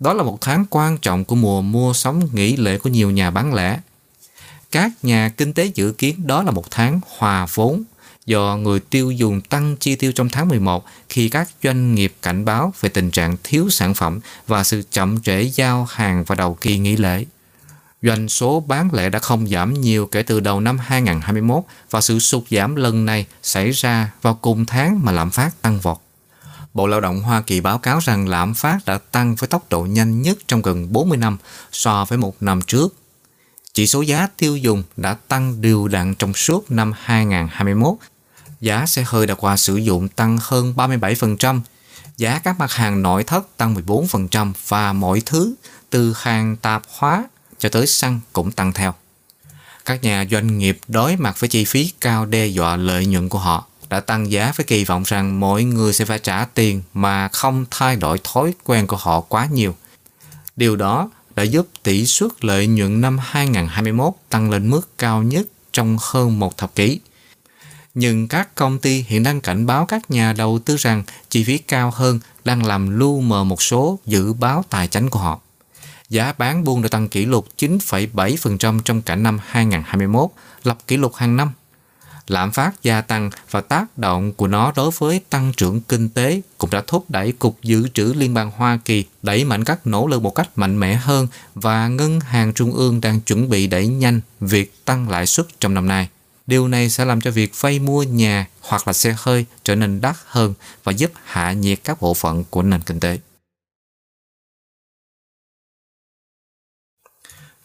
Đó 0.00 0.12
là 0.12 0.22
một 0.22 0.38
tháng 0.40 0.64
quan 0.70 0.98
trọng 0.98 1.24
của 1.24 1.34
mùa 1.34 1.62
mua 1.62 1.92
sắm 1.92 2.20
nghỉ 2.32 2.56
lễ 2.56 2.78
của 2.78 2.90
nhiều 2.90 3.10
nhà 3.10 3.30
bán 3.30 3.54
lẻ. 3.54 3.80
Các 4.70 4.90
nhà 5.02 5.28
kinh 5.36 5.52
tế 5.52 5.64
dự 5.74 5.92
kiến 5.92 6.26
đó 6.26 6.42
là 6.42 6.50
một 6.50 6.70
tháng 6.70 7.00
hòa 7.18 7.46
vốn 7.54 7.84
do 8.26 8.56
người 8.56 8.80
tiêu 8.80 9.10
dùng 9.10 9.40
tăng 9.40 9.76
chi 9.76 9.96
tiêu 9.96 10.12
trong 10.12 10.28
tháng 10.28 10.48
11 10.48 10.84
khi 11.08 11.28
các 11.28 11.48
doanh 11.62 11.94
nghiệp 11.94 12.14
cảnh 12.22 12.44
báo 12.44 12.72
về 12.80 12.88
tình 12.88 13.10
trạng 13.10 13.36
thiếu 13.42 13.70
sản 13.70 13.94
phẩm 13.94 14.20
và 14.46 14.64
sự 14.64 14.82
chậm 14.90 15.20
trễ 15.20 15.42
giao 15.42 15.86
hàng 15.90 16.24
vào 16.24 16.36
đầu 16.36 16.54
kỳ 16.60 16.78
nghỉ 16.78 16.96
lễ 16.96 17.24
doanh 18.02 18.28
số 18.28 18.60
bán 18.60 18.88
lẻ 18.92 19.10
đã 19.10 19.18
không 19.18 19.48
giảm 19.48 19.74
nhiều 19.74 20.06
kể 20.06 20.22
từ 20.22 20.40
đầu 20.40 20.60
năm 20.60 20.78
2021 20.78 21.62
và 21.90 22.00
sự 22.00 22.18
sụt 22.18 22.42
giảm 22.50 22.76
lần 22.76 23.06
này 23.06 23.26
xảy 23.42 23.70
ra 23.70 24.12
vào 24.22 24.34
cùng 24.34 24.66
tháng 24.66 25.00
mà 25.04 25.12
lạm 25.12 25.30
phát 25.30 25.62
tăng 25.62 25.80
vọt. 25.80 25.98
Bộ 26.74 26.86
Lao 26.86 27.00
động 27.00 27.22
Hoa 27.22 27.40
Kỳ 27.40 27.60
báo 27.60 27.78
cáo 27.78 27.98
rằng 27.98 28.28
lạm 28.28 28.54
phát 28.54 28.78
đã 28.86 28.98
tăng 28.98 29.34
với 29.34 29.48
tốc 29.48 29.64
độ 29.70 29.82
nhanh 29.82 30.22
nhất 30.22 30.38
trong 30.48 30.62
gần 30.62 30.92
40 30.92 31.18
năm 31.18 31.36
so 31.72 32.04
với 32.04 32.18
một 32.18 32.36
năm 32.40 32.62
trước. 32.62 32.96
Chỉ 33.74 33.86
số 33.86 34.00
giá 34.00 34.28
tiêu 34.36 34.56
dùng 34.56 34.82
đã 34.96 35.14
tăng 35.28 35.60
đều 35.60 35.88
đặn 35.88 36.14
trong 36.14 36.34
suốt 36.34 36.70
năm 36.70 36.92
2021. 36.96 37.94
Giá 38.60 38.86
xe 38.86 39.04
hơi 39.06 39.26
đã 39.26 39.34
qua 39.34 39.56
sử 39.56 39.76
dụng 39.76 40.08
tăng 40.08 40.38
hơn 40.42 40.74
37%, 40.76 41.60
giá 42.16 42.38
các 42.38 42.58
mặt 42.58 42.72
hàng 42.72 43.02
nội 43.02 43.24
thất 43.24 43.56
tăng 43.56 43.74
14% 43.74 44.52
và 44.68 44.92
mọi 44.92 45.22
thứ 45.26 45.54
từ 45.90 46.14
hàng 46.16 46.56
tạp 46.56 46.82
hóa 46.98 47.24
cho 47.62 47.68
tới 47.68 47.86
xăng 47.86 48.20
cũng 48.32 48.52
tăng 48.52 48.72
theo. 48.72 48.94
Các 49.84 50.02
nhà 50.02 50.24
doanh 50.30 50.58
nghiệp 50.58 50.78
đối 50.88 51.16
mặt 51.16 51.40
với 51.40 51.48
chi 51.48 51.64
phí 51.64 51.92
cao 52.00 52.26
đe 52.26 52.46
dọa 52.46 52.76
lợi 52.76 53.06
nhuận 53.06 53.28
của 53.28 53.38
họ, 53.38 53.66
đã 53.88 54.00
tăng 54.00 54.30
giá 54.30 54.52
với 54.56 54.66
kỳ 54.66 54.84
vọng 54.84 55.02
rằng 55.06 55.40
mọi 55.40 55.64
người 55.64 55.92
sẽ 55.92 56.04
phải 56.04 56.18
trả 56.18 56.44
tiền 56.44 56.82
mà 56.94 57.28
không 57.28 57.64
thay 57.70 57.96
đổi 57.96 58.20
thói 58.24 58.54
quen 58.64 58.86
của 58.86 58.96
họ 58.96 59.20
quá 59.20 59.48
nhiều. 59.52 59.76
Điều 60.56 60.76
đó 60.76 61.10
đã 61.34 61.42
giúp 61.42 61.68
tỷ 61.82 62.06
suất 62.06 62.44
lợi 62.44 62.66
nhuận 62.66 63.00
năm 63.00 63.18
2021 63.20 64.12
tăng 64.28 64.50
lên 64.50 64.70
mức 64.70 64.98
cao 64.98 65.22
nhất 65.22 65.46
trong 65.72 65.98
hơn 66.00 66.38
một 66.38 66.56
thập 66.56 66.74
kỷ. 66.74 67.00
Nhưng 67.94 68.28
các 68.28 68.54
công 68.54 68.78
ty 68.78 69.04
hiện 69.08 69.22
đang 69.22 69.40
cảnh 69.40 69.66
báo 69.66 69.86
các 69.86 70.10
nhà 70.10 70.32
đầu 70.32 70.58
tư 70.64 70.76
rằng 70.76 71.02
chi 71.30 71.44
phí 71.44 71.58
cao 71.58 71.90
hơn 71.94 72.20
đang 72.44 72.66
làm 72.66 72.98
lu 72.98 73.20
mờ 73.20 73.44
một 73.44 73.62
số 73.62 73.98
dự 74.06 74.32
báo 74.32 74.64
tài 74.70 74.88
chính 74.88 75.10
của 75.10 75.18
họ. 75.18 75.40
Giá 76.12 76.32
bán 76.38 76.64
buôn 76.64 76.82
đã 76.82 76.88
tăng 76.88 77.08
kỷ 77.08 77.24
lục 77.24 77.46
9,7% 77.58 78.80
trong 78.80 79.02
cả 79.02 79.16
năm 79.16 79.38
2021, 79.46 80.30
lập 80.64 80.78
kỷ 80.86 80.96
lục 80.96 81.14
hàng 81.14 81.36
năm. 81.36 81.52
Lạm 82.26 82.52
phát 82.52 82.82
gia 82.82 83.00
tăng 83.00 83.30
và 83.50 83.60
tác 83.60 83.98
động 83.98 84.32
của 84.32 84.46
nó 84.46 84.72
đối 84.76 84.90
với 84.98 85.20
tăng 85.30 85.52
trưởng 85.56 85.80
kinh 85.80 86.08
tế 86.08 86.40
cũng 86.58 86.70
đã 86.70 86.82
thúc 86.86 87.04
đẩy 87.08 87.32
Cục 87.32 87.62
Dự 87.62 87.88
trữ 87.94 88.12
Liên 88.16 88.34
bang 88.34 88.50
Hoa 88.50 88.78
Kỳ 88.84 89.04
đẩy 89.22 89.44
mạnh 89.44 89.64
các 89.64 89.86
nỗ 89.86 90.06
lực 90.06 90.22
một 90.22 90.34
cách 90.34 90.48
mạnh 90.56 90.80
mẽ 90.80 90.94
hơn 90.94 91.26
và 91.54 91.88
Ngân 91.88 92.20
hàng 92.20 92.52
Trung 92.52 92.72
ương 92.72 93.00
đang 93.00 93.20
chuẩn 93.20 93.48
bị 93.48 93.66
đẩy 93.66 93.86
nhanh 93.86 94.20
việc 94.40 94.84
tăng 94.84 95.08
lãi 95.08 95.26
suất 95.26 95.46
trong 95.60 95.74
năm 95.74 95.88
nay. 95.88 96.08
Điều 96.46 96.68
này 96.68 96.90
sẽ 96.90 97.04
làm 97.04 97.20
cho 97.20 97.30
việc 97.30 97.60
vay 97.60 97.78
mua 97.78 98.02
nhà 98.02 98.46
hoặc 98.60 98.86
là 98.86 98.92
xe 98.92 99.14
hơi 99.18 99.46
trở 99.64 99.74
nên 99.74 100.00
đắt 100.00 100.16
hơn 100.26 100.54
và 100.84 100.92
giúp 100.92 101.10
hạ 101.24 101.52
nhiệt 101.52 101.78
các 101.84 102.00
bộ 102.00 102.14
phận 102.14 102.44
của 102.50 102.62
nền 102.62 102.80
kinh 102.80 103.00
tế. 103.00 103.18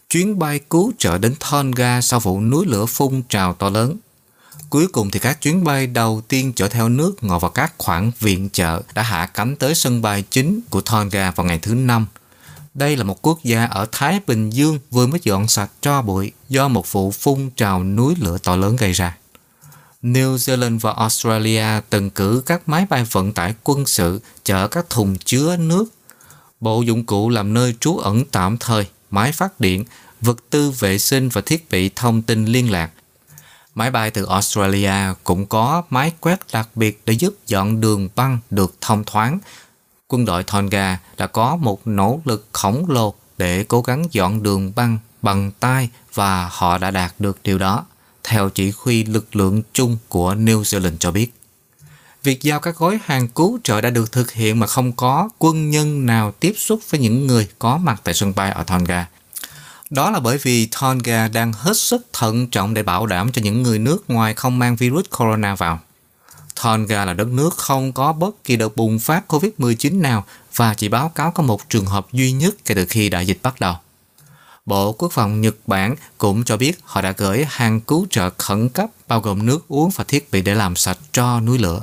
Chuyến 0.10 0.40
bay 0.40 0.60
cứu 0.70 0.94
trợ 0.98 1.18
đến 1.18 1.36
Tonga 1.52 2.02
sau 2.02 2.20
vụ 2.20 2.42
núi 2.42 2.66
lửa 2.66 2.86
phun 2.86 3.22
trào 3.30 3.54
to 3.54 3.70
lớn 3.70 3.98
Cuối 4.70 4.88
cùng 4.88 5.12
thì 5.12 5.20
các 5.20 5.42
chuyến 5.42 5.64
bay 5.64 5.88
đầu 5.88 6.22
tiên 6.28 6.54
chở 6.56 6.68
theo 6.68 6.90
nước 6.90 7.24
ngọt 7.24 7.40
và 7.40 7.50
các 7.50 7.74
khoản 7.78 8.12
viện 8.20 8.50
trợ 8.54 8.82
đã 8.96 9.02
hạ 9.02 9.26
cánh 9.26 9.56
tới 9.56 9.76
sân 9.76 10.02
bay 10.02 10.24
chính 10.30 10.62
của 10.70 10.82
Tonga 10.82 11.32
vào 11.32 11.46
ngày 11.46 11.60
thứ 11.60 11.76
Năm. 11.76 12.06
Đây 12.74 12.96
là 12.98 13.04
một 13.04 13.22
quốc 13.22 13.44
gia 13.44 13.66
ở 13.66 13.88
Thái 13.92 14.20
Bình 14.28 14.50
Dương 14.50 14.80
vừa 14.92 15.08
mới 15.08 15.20
dọn 15.24 15.48
sạch 15.48 15.72
cho 15.82 16.02
bụi 16.02 16.32
do 16.50 16.68
một 16.68 16.92
vụ 16.92 17.12
phun 17.12 17.50
trào 17.56 17.84
núi 17.84 18.16
lửa 18.20 18.38
to 18.44 18.56
lớn 18.56 18.76
gây 18.76 18.92
ra. 18.92 19.18
New 20.04 20.36
Zealand 20.36 20.80
và 20.80 20.92
Australia 20.92 21.82
từng 21.90 22.10
cử 22.10 22.44
các 22.46 22.70
máy 22.70 22.86
bay 22.90 23.06
vận 23.12 23.34
tải 23.34 23.54
quân 23.64 23.86
sự 23.86 24.22
chở 24.44 24.68
các 24.68 24.90
thùng 24.90 25.18
chứa 25.18 25.58
nước, 25.58 25.86
bộ 26.60 26.82
dụng 26.82 27.06
cụ 27.06 27.30
làm 27.30 27.54
nơi 27.54 27.76
trú 27.80 27.98
ẩn 27.98 28.26
tạm 28.26 28.58
thời, 28.58 28.88
máy 29.12 29.32
phát 29.32 29.60
điện, 29.60 29.86
vật 30.22 30.38
tư 30.50 30.72
vệ 30.72 30.98
sinh 30.98 31.30
và 31.30 31.42
thiết 31.42 31.72
bị 31.72 31.90
thông 31.96 32.22
tin 32.22 32.46
liên 32.46 32.72
lạc 32.72 32.92
Máy 33.78 33.92
bay 33.92 34.12
từ 34.12 34.26
Australia 34.26 34.94
cũng 35.24 35.46
có 35.46 35.84
máy 35.90 36.12
quét 36.20 36.40
đặc 36.54 36.70
biệt 36.76 37.02
để 37.06 37.14
giúp 37.14 37.36
dọn 37.48 37.82
đường 37.82 38.10
băng 38.16 38.40
được 38.50 38.76
thông 38.82 39.04
thoáng. 39.04 39.40
Quân 40.08 40.26
đội 40.26 40.44
Tonga 40.44 41.00
đã 41.18 41.28
có 41.28 41.56
một 41.56 41.88
nỗ 41.88 42.22
lực 42.26 42.48
khổng 42.52 42.90
lồ 42.90 43.14
để 43.38 43.64
cố 43.68 43.82
gắng 43.82 44.06
dọn 44.12 44.44
đường 44.44 44.72
băng 44.76 44.98
bằng 45.22 45.52
tay 45.60 45.90
và 46.14 46.50
họ 46.52 46.78
đã 46.78 46.92
đạt 46.92 47.14
được 47.20 47.38
điều 47.44 47.58
đó, 47.58 47.86
theo 48.24 48.50
chỉ 48.50 48.74
huy 48.78 49.04
lực 49.04 49.36
lượng 49.36 49.62
chung 49.74 49.98
của 50.10 50.36
New 50.36 50.62
Zealand 50.62 50.98
cho 51.00 51.12
biết. 51.12 51.34
Việc 52.24 52.42
giao 52.42 52.60
các 52.60 52.76
gói 52.78 53.00
hàng 53.04 53.28
cứu 53.28 53.60
trợ 53.64 53.82
đã 53.82 53.90
được 53.90 54.12
thực 54.12 54.32
hiện 54.32 54.60
mà 54.60 54.68
không 54.68 54.92
có 54.92 55.30
quân 55.38 55.70
nhân 55.70 56.06
nào 56.06 56.32
tiếp 56.32 56.54
xúc 56.58 56.80
với 56.90 57.00
những 57.00 57.28
người 57.28 57.48
có 57.60 57.78
mặt 57.78 58.02
tại 58.04 58.14
sân 58.14 58.34
bay 58.36 58.52
ở 58.52 58.64
Tonga. 58.64 59.08
Đó 59.90 60.12
là 60.12 60.20
bởi 60.20 60.38
vì 60.38 60.66
Tonga 60.82 61.28
đang 61.28 61.54
hết 61.54 61.78
sức 61.78 62.06
thận 62.14 62.48
trọng 62.48 62.74
để 62.74 62.84
bảo 62.84 63.06
đảm 63.06 63.32
cho 63.32 63.42
những 63.42 63.64
người 63.64 63.80
nước 63.80 64.10
ngoài 64.10 64.34
không 64.34 64.60
mang 64.60 64.76
virus 64.76 65.06
corona 65.18 65.56
vào. 65.56 65.80
Tonga 66.64 67.06
là 67.06 67.14
đất 67.14 67.28
nước 67.28 67.58
không 67.58 67.94
có 67.94 68.14
bất 68.14 68.44
kỳ 68.44 68.56
đợt 68.56 68.76
bùng 68.76 69.00
phát 69.00 69.34
COVID-19 69.34 70.02
nào 70.02 70.26
và 70.56 70.74
chỉ 70.74 70.90
báo 70.90 71.10
cáo 71.10 71.32
có 71.32 71.44
một 71.44 71.70
trường 71.70 71.86
hợp 71.86 72.08
duy 72.12 72.32
nhất 72.32 72.56
kể 72.66 72.76
từ 72.76 72.86
khi 72.86 73.10
đại 73.10 73.28
dịch 73.28 73.40
bắt 73.44 73.60
đầu. 73.60 73.76
Bộ 74.66 74.92
Quốc 74.92 75.12
phòng 75.12 75.42
Nhật 75.42 75.56
Bản 75.68 75.96
cũng 76.18 76.44
cho 76.44 76.58
biết 76.58 76.80
họ 76.84 77.02
đã 77.02 77.14
gửi 77.18 77.46
hàng 77.50 77.82
cứu 77.82 78.08
trợ 78.10 78.30
khẩn 78.38 78.70
cấp, 78.70 78.90
bao 79.08 79.22
gồm 79.22 79.46
nước 79.46 79.68
uống 79.68 79.90
và 79.96 80.04
thiết 80.04 80.32
bị 80.32 80.42
để 80.42 80.56
làm 80.56 80.76
sạch 80.76 80.98
cho 81.12 81.40
núi 81.40 81.58
lửa. 81.58 81.82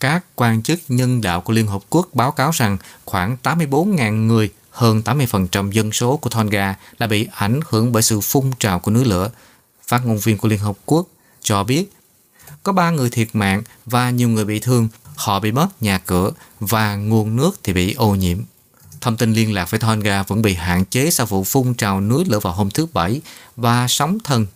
Các 0.00 0.24
quan 0.34 0.62
chức 0.62 0.80
nhân 0.88 1.20
đạo 1.20 1.40
của 1.40 1.52
Liên 1.52 1.66
Hợp 1.66 1.82
Quốc 1.90 2.08
báo 2.12 2.32
cáo 2.32 2.50
rằng 2.50 2.78
khoảng 3.04 3.36
84.000 3.42 4.26
người, 4.26 4.50
hơn 4.70 5.02
80% 5.04 5.70
dân 5.70 5.92
số 5.92 6.16
của 6.16 6.30
Tonga 6.30 6.74
đã 6.98 7.06
bị 7.06 7.28
ảnh 7.32 7.60
hưởng 7.68 7.92
bởi 7.92 8.02
sự 8.02 8.20
phun 8.20 8.50
trào 8.58 8.78
của 8.78 8.90
núi 8.90 9.04
lửa. 9.04 9.30
Phát 9.86 10.06
ngôn 10.06 10.18
viên 10.18 10.38
của 10.38 10.48
Liên 10.48 10.58
Hợp 10.58 10.76
Quốc 10.86 11.06
cho 11.42 11.64
biết, 11.64 11.92
có 12.62 12.72
3 12.72 12.90
người 12.90 13.10
thiệt 13.10 13.28
mạng 13.32 13.62
và 13.86 14.10
nhiều 14.10 14.28
người 14.28 14.44
bị 14.44 14.58
thương. 14.58 14.88
Họ 15.16 15.40
bị 15.40 15.52
mất 15.52 15.82
nhà 15.82 15.98
cửa 15.98 16.30
và 16.60 16.96
nguồn 16.96 17.36
nước 17.36 17.60
thì 17.62 17.72
bị 17.72 17.94
ô 17.94 18.14
nhiễm. 18.14 18.38
Thông 19.00 19.16
tin 19.16 19.32
liên 19.32 19.54
lạc 19.54 19.70
với 19.70 19.80
Tonga 19.80 20.22
vẫn 20.22 20.42
bị 20.42 20.54
hạn 20.54 20.84
chế 20.84 21.10
sau 21.10 21.26
vụ 21.26 21.44
phun 21.44 21.74
trào 21.74 22.00
núi 22.00 22.24
lửa 22.24 22.40
vào 22.40 22.52
hôm 22.52 22.70
thứ 22.70 22.86
Bảy 22.92 23.20
và 23.56 23.86
sóng 23.88 24.18
thần 24.24 24.46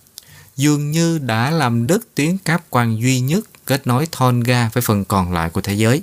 dường 0.56 0.90
như 0.90 1.18
đã 1.18 1.50
làm 1.50 1.86
đứt 1.86 2.14
tuyến 2.14 2.38
cáp 2.38 2.70
quang 2.70 3.00
duy 3.00 3.20
nhất 3.20 3.46
kết 3.70 3.86
nối 3.86 4.06
Tonga 4.06 4.68
với 4.68 4.82
phần 4.82 5.04
còn 5.04 5.32
lại 5.32 5.50
của 5.50 5.60
thế 5.60 5.74
giới. 5.74 6.02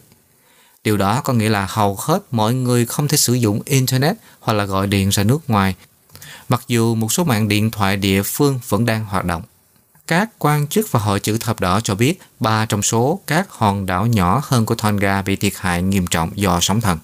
Điều 0.84 0.98
đó 0.98 1.22
có 1.22 1.34
nghĩa 1.34 1.50
là 1.50 1.68
hầu 1.70 1.98
hết 2.00 2.20
mọi 2.32 2.54
người 2.54 2.86
không 2.86 3.08
thể 3.08 3.18
sử 3.18 3.34
dụng 3.34 3.62
Internet 3.66 4.16
hoặc 4.40 4.54
là 4.54 4.66
gọi 4.66 4.88
điện 4.88 5.10
ra 5.10 5.24
nước 5.24 5.50
ngoài, 5.50 5.76
mặc 6.50 6.62
dù 6.68 6.96
một 6.96 7.12
số 7.12 7.24
mạng 7.24 7.48
điện 7.48 7.72
thoại 7.72 7.98
địa 7.98 8.24
phương 8.24 8.60
vẫn 8.70 8.86
đang 8.86 9.06
hoạt 9.06 9.26
động. 9.26 9.44
Các 10.08 10.30
quan 10.40 10.68
chức 10.68 10.92
và 10.92 11.00
hội 11.00 11.20
chữ 11.20 11.38
thập 11.38 11.60
đỏ 11.60 11.80
cho 11.80 11.96
biết 11.96 12.20
ba 12.40 12.66
trong 12.66 12.82
số 12.82 13.20
các 13.28 13.50
hòn 13.50 13.86
đảo 13.86 14.06
nhỏ 14.06 14.42
hơn 14.44 14.66
của 14.66 14.76
Tonga 14.76 15.22
bị 15.22 15.36
thiệt 15.36 15.54
hại 15.56 15.82
nghiêm 15.82 16.08
trọng 16.08 16.32
do 16.36 16.60
sóng 16.62 16.82
thần. 16.82 17.00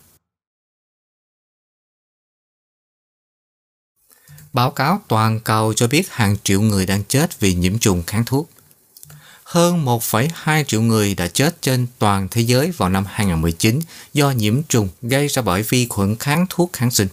Báo 4.53 4.72
cáo 4.72 5.01
toàn 5.07 5.39
cầu 5.39 5.74
cho 5.74 5.88
biết 5.88 6.11
hàng 6.11 6.38
triệu 6.43 6.61
người 6.61 6.86
đang 6.86 7.03
chết 7.03 7.39
vì 7.39 7.53
nhiễm 7.53 7.80
trùng 7.80 8.03
kháng 8.07 8.26
thuốc 8.26 8.49
hơn 9.54 9.86
1,2 9.86 10.64
triệu 10.64 10.82
người 10.82 11.16
đã 11.16 11.28
chết 11.28 11.62
trên 11.62 11.88
toàn 11.99 12.28
thế 12.32 12.41
giới 12.41 12.72
vào 12.72 12.89
năm 12.89 13.06
2019 13.08 13.80
do 14.14 14.32
nhiễm 14.32 14.64
trùng 14.64 14.89
gây 15.01 15.28
ra 15.28 15.41
bởi 15.41 15.64
vi 15.64 15.88
khuẩn 15.89 16.16
kháng 16.16 16.45
thuốc 16.49 16.74
kháng 16.74 16.91
sinh. 16.91 17.08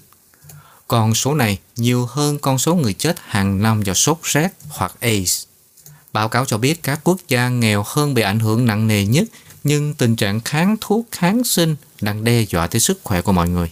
còn 0.88 1.14
số 1.14 1.34
này 1.34 1.59
nhiều 1.76 2.07
hơn 2.07 2.38
con 2.38 2.59
số 2.59 2.74
người 2.74 2.93
chết 2.93 3.16
hàng 3.26 3.62
năm 3.62 3.82
do 3.82 3.95
sốt 3.95 4.18
rét 4.22 4.49
hoặc 4.68 4.95
AIDS. 5.01 5.45
Báo 6.12 6.28
cáo 6.28 6.45
cho 6.45 6.59
biết 6.59 6.82
các 6.82 7.01
quốc 7.05 7.18
gia 7.28 7.49
nghèo 7.49 7.84
hơn 7.86 8.14
bị 8.14 8.22
ảnh 8.22 8.41
hưởng 8.41 8.66
nặng 8.66 8.88
nề 8.88 9.05
nhất, 9.05 9.28
nhưng 9.64 9.95
tình 9.95 10.16
trạng 10.16 10.41
kháng 10.41 10.76
thuốc 10.80 11.07
kháng 11.12 11.45
sinh 11.45 11.76
đang 12.01 12.24
đe 12.24 12.43
dọa 12.43 12.66
tới 12.66 12.80
sức 12.80 13.01
khỏe 13.05 13.22
của 13.22 13.32
mọi 13.32 13.49
người. 13.49 13.70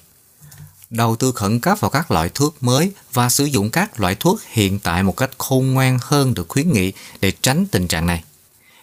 Đầu 0.90 1.16
tư 1.16 1.32
khẩn 1.32 1.60
cấp 1.60 1.80
vào 1.80 1.90
các 1.90 2.10
loại 2.10 2.30
thuốc 2.34 2.62
mới 2.62 2.92
và 3.12 3.28
sử 3.28 3.44
dụng 3.44 3.70
các 3.70 4.00
loại 4.00 4.14
thuốc 4.14 4.40
hiện 4.48 4.78
tại 4.78 5.02
một 5.02 5.16
cách 5.16 5.30
khôn 5.38 5.66
ngoan 5.66 5.98
hơn 6.02 6.34
được 6.34 6.48
khuyến 6.48 6.72
nghị 6.72 6.92
để 7.20 7.32
tránh 7.42 7.66
tình 7.66 7.88
trạng 7.88 8.06
này 8.06 8.24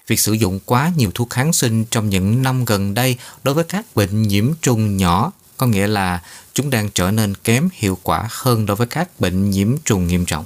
việc 0.07 0.19
sử 0.19 0.33
dụng 0.33 0.59
quá 0.65 0.91
nhiều 0.97 1.11
thuốc 1.13 1.29
kháng 1.29 1.53
sinh 1.53 1.85
trong 1.85 2.09
những 2.09 2.43
năm 2.43 2.65
gần 2.65 2.93
đây 2.93 3.17
đối 3.43 3.55
với 3.55 3.63
các 3.63 3.95
bệnh 3.95 4.21
nhiễm 4.21 4.51
trùng 4.61 4.97
nhỏ 4.97 5.31
có 5.57 5.67
nghĩa 5.67 5.87
là 5.87 6.21
chúng 6.53 6.69
đang 6.69 6.89
trở 6.89 7.11
nên 7.11 7.35
kém 7.35 7.69
hiệu 7.73 7.97
quả 8.03 8.27
hơn 8.29 8.65
đối 8.65 8.77
với 8.77 8.87
các 8.87 9.19
bệnh 9.19 9.49
nhiễm 9.49 9.75
trùng 9.85 10.07
nghiêm 10.07 10.25
trọng. 10.25 10.45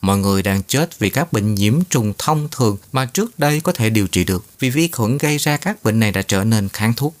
Mọi 0.00 0.18
người 0.18 0.42
đang 0.42 0.62
chết 0.62 0.98
vì 0.98 1.10
các 1.10 1.32
bệnh 1.32 1.54
nhiễm 1.54 1.84
trùng 1.84 2.12
thông 2.18 2.48
thường 2.50 2.76
mà 2.92 3.04
trước 3.04 3.38
đây 3.38 3.60
có 3.60 3.72
thể 3.72 3.90
điều 3.90 4.06
trị 4.06 4.24
được 4.24 4.44
vì 4.58 4.70
vi 4.70 4.88
khuẩn 4.88 5.18
gây 5.18 5.38
ra 5.38 5.56
các 5.56 5.82
bệnh 5.84 6.00
này 6.00 6.12
đã 6.12 6.22
trở 6.22 6.44
nên 6.44 6.68
kháng 6.68 6.94
thuốc. 6.94 7.14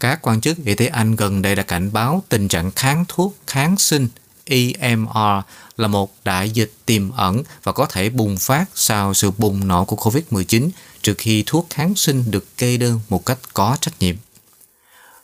Các 0.00 0.22
quan 0.22 0.40
chức 0.40 0.64
y 0.64 0.74
tế 0.74 0.86
Anh 0.86 1.16
gần 1.16 1.42
đây 1.42 1.54
đã 1.54 1.62
cảnh 1.62 1.92
báo 1.92 2.22
tình 2.28 2.48
trạng 2.48 2.70
kháng 2.70 3.04
thuốc, 3.08 3.36
kháng 3.46 3.78
sinh 3.78 4.08
EMR 4.48 5.44
là 5.76 5.88
một 5.88 6.14
đại 6.24 6.50
dịch 6.50 6.72
tiềm 6.86 7.10
ẩn 7.10 7.42
và 7.62 7.72
có 7.72 7.86
thể 7.86 8.10
bùng 8.10 8.36
phát 8.36 8.64
sau 8.74 9.14
sự 9.14 9.30
bùng 9.30 9.68
nổ 9.68 9.84
của 9.84 9.96
COVID-19 9.96 10.68
trừ 11.02 11.14
khi 11.18 11.42
thuốc 11.46 11.66
kháng 11.70 11.94
sinh 11.94 12.24
được 12.30 12.56
kê 12.56 12.76
đơn 12.76 13.00
một 13.08 13.26
cách 13.26 13.38
có 13.54 13.76
trách 13.80 13.94
nhiệm. 14.00 14.16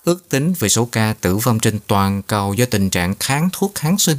Ước 0.04 0.28
tính 0.28 0.54
về 0.58 0.68
số 0.68 0.88
ca 0.92 1.14
tử 1.20 1.36
vong 1.36 1.60
trên 1.60 1.78
toàn 1.86 2.22
cầu 2.22 2.54
do 2.54 2.64
tình 2.64 2.90
trạng 2.90 3.14
kháng 3.20 3.48
thuốc 3.52 3.72
kháng 3.74 3.98
sinh 3.98 4.18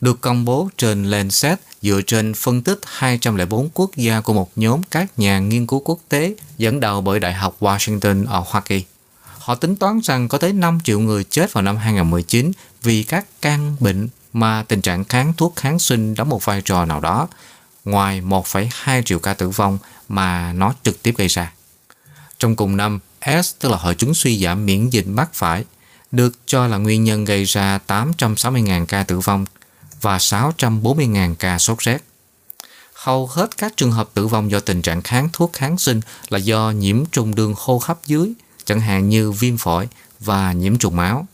được 0.00 0.20
công 0.20 0.44
bố 0.44 0.68
trên 0.76 1.04
Lancet 1.04 1.60
dựa 1.82 2.00
trên 2.06 2.34
phân 2.34 2.62
tích 2.62 2.80
204 2.86 3.68
quốc 3.74 3.96
gia 3.96 4.20
của 4.20 4.32
một 4.32 4.50
nhóm 4.56 4.82
các 4.90 5.18
nhà 5.18 5.38
nghiên 5.38 5.66
cứu 5.66 5.82
quốc 5.84 5.98
tế 6.08 6.34
dẫn 6.58 6.80
đầu 6.80 7.00
bởi 7.00 7.20
Đại 7.20 7.34
học 7.34 7.56
Washington 7.60 8.26
ở 8.26 8.44
Hoa 8.46 8.60
Kỳ. 8.60 8.84
Họ 9.38 9.54
tính 9.54 9.76
toán 9.76 10.00
rằng 10.04 10.28
có 10.28 10.38
tới 10.38 10.52
5 10.52 10.78
triệu 10.84 11.00
người 11.00 11.24
chết 11.24 11.52
vào 11.52 11.62
năm 11.62 11.76
2019 11.76 12.52
vì 12.82 13.02
các 13.02 13.26
căn 13.42 13.76
bệnh 13.80 14.08
mà 14.32 14.64
tình 14.68 14.80
trạng 14.80 15.04
kháng 15.04 15.32
thuốc 15.36 15.56
kháng 15.56 15.78
sinh 15.78 16.14
đóng 16.14 16.28
một 16.28 16.44
vai 16.44 16.62
trò 16.62 16.84
nào 16.84 17.00
đó 17.00 17.28
ngoài 17.84 18.20
1,2 18.20 19.02
triệu 19.02 19.18
ca 19.18 19.34
tử 19.34 19.48
vong 19.48 19.78
mà 20.08 20.52
nó 20.52 20.74
trực 20.82 21.02
tiếp 21.02 21.14
gây 21.16 21.28
ra. 21.28 21.52
Trong 22.38 22.56
cùng 22.56 22.76
năm, 22.76 23.00
S 23.42 23.54
tức 23.58 23.68
là 23.68 23.76
hội 23.76 23.94
chứng 23.94 24.14
suy 24.14 24.42
giảm 24.42 24.66
miễn 24.66 24.90
dịch 24.90 25.06
mắc 25.06 25.30
phải 25.34 25.64
được 26.10 26.38
cho 26.46 26.66
là 26.66 26.76
nguyên 26.76 27.04
nhân 27.04 27.24
gây 27.24 27.44
ra 27.44 27.78
860.000 27.86 28.86
ca 28.86 29.02
tử 29.02 29.20
vong 29.20 29.44
và 30.00 30.18
640.000 30.18 31.34
ca 31.34 31.58
sốt 31.58 31.78
rét. 31.78 31.98
hầu 32.94 33.26
hết 33.26 33.56
các 33.56 33.76
trường 33.76 33.92
hợp 33.92 34.10
tử 34.14 34.26
vong 34.26 34.50
do 34.50 34.60
tình 34.60 34.82
trạng 34.82 35.02
kháng 35.02 35.28
thuốc 35.32 35.52
kháng 35.52 35.78
sinh 35.78 36.00
là 36.28 36.38
do 36.38 36.70
nhiễm 36.70 37.06
trùng 37.06 37.34
đường 37.34 37.54
hô 37.56 37.80
hấp 37.84 38.06
dưới, 38.06 38.32
chẳng 38.64 38.80
hạn 38.80 39.08
như 39.08 39.32
viêm 39.32 39.56
phổi 39.56 39.88
và 40.20 40.52
nhiễm 40.52 40.78
trùng 40.78 40.96
máu. 40.96 41.26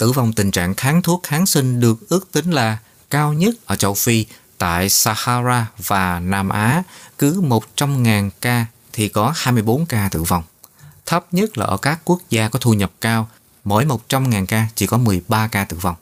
Tử 0.00 0.12
vong 0.12 0.32
tình 0.32 0.50
trạng 0.50 0.74
kháng 0.74 1.02
thuốc 1.02 1.22
kháng 1.22 1.46
sinh 1.46 1.80
được 1.80 2.08
ước 2.08 2.32
tính 2.32 2.50
là 2.50 2.78
cao 3.10 3.32
nhất 3.32 3.54
ở 3.66 3.76
châu 3.76 3.94
Phi 3.94 4.26
tại 4.58 4.88
Sahara 4.88 5.66
và 5.86 6.20
Nam 6.20 6.48
Á, 6.48 6.82
cứ 7.18 7.40
100.000 7.42 8.30
ca 8.40 8.66
thì 8.92 9.08
có 9.08 9.32
24 9.36 9.86
ca 9.86 10.08
tử 10.12 10.22
vong. 10.22 10.42
Thấp 11.06 11.26
nhất 11.32 11.58
là 11.58 11.66
ở 11.66 11.76
các 11.76 12.00
quốc 12.04 12.20
gia 12.30 12.48
có 12.48 12.58
thu 12.58 12.74
nhập 12.74 12.92
cao, 13.00 13.28
mỗi 13.64 13.84
100.000 13.84 14.46
ca 14.46 14.66
chỉ 14.74 14.86
có 14.86 14.98
13 14.98 15.48
ca 15.48 15.64
tử 15.64 15.76
vong. 15.76 15.96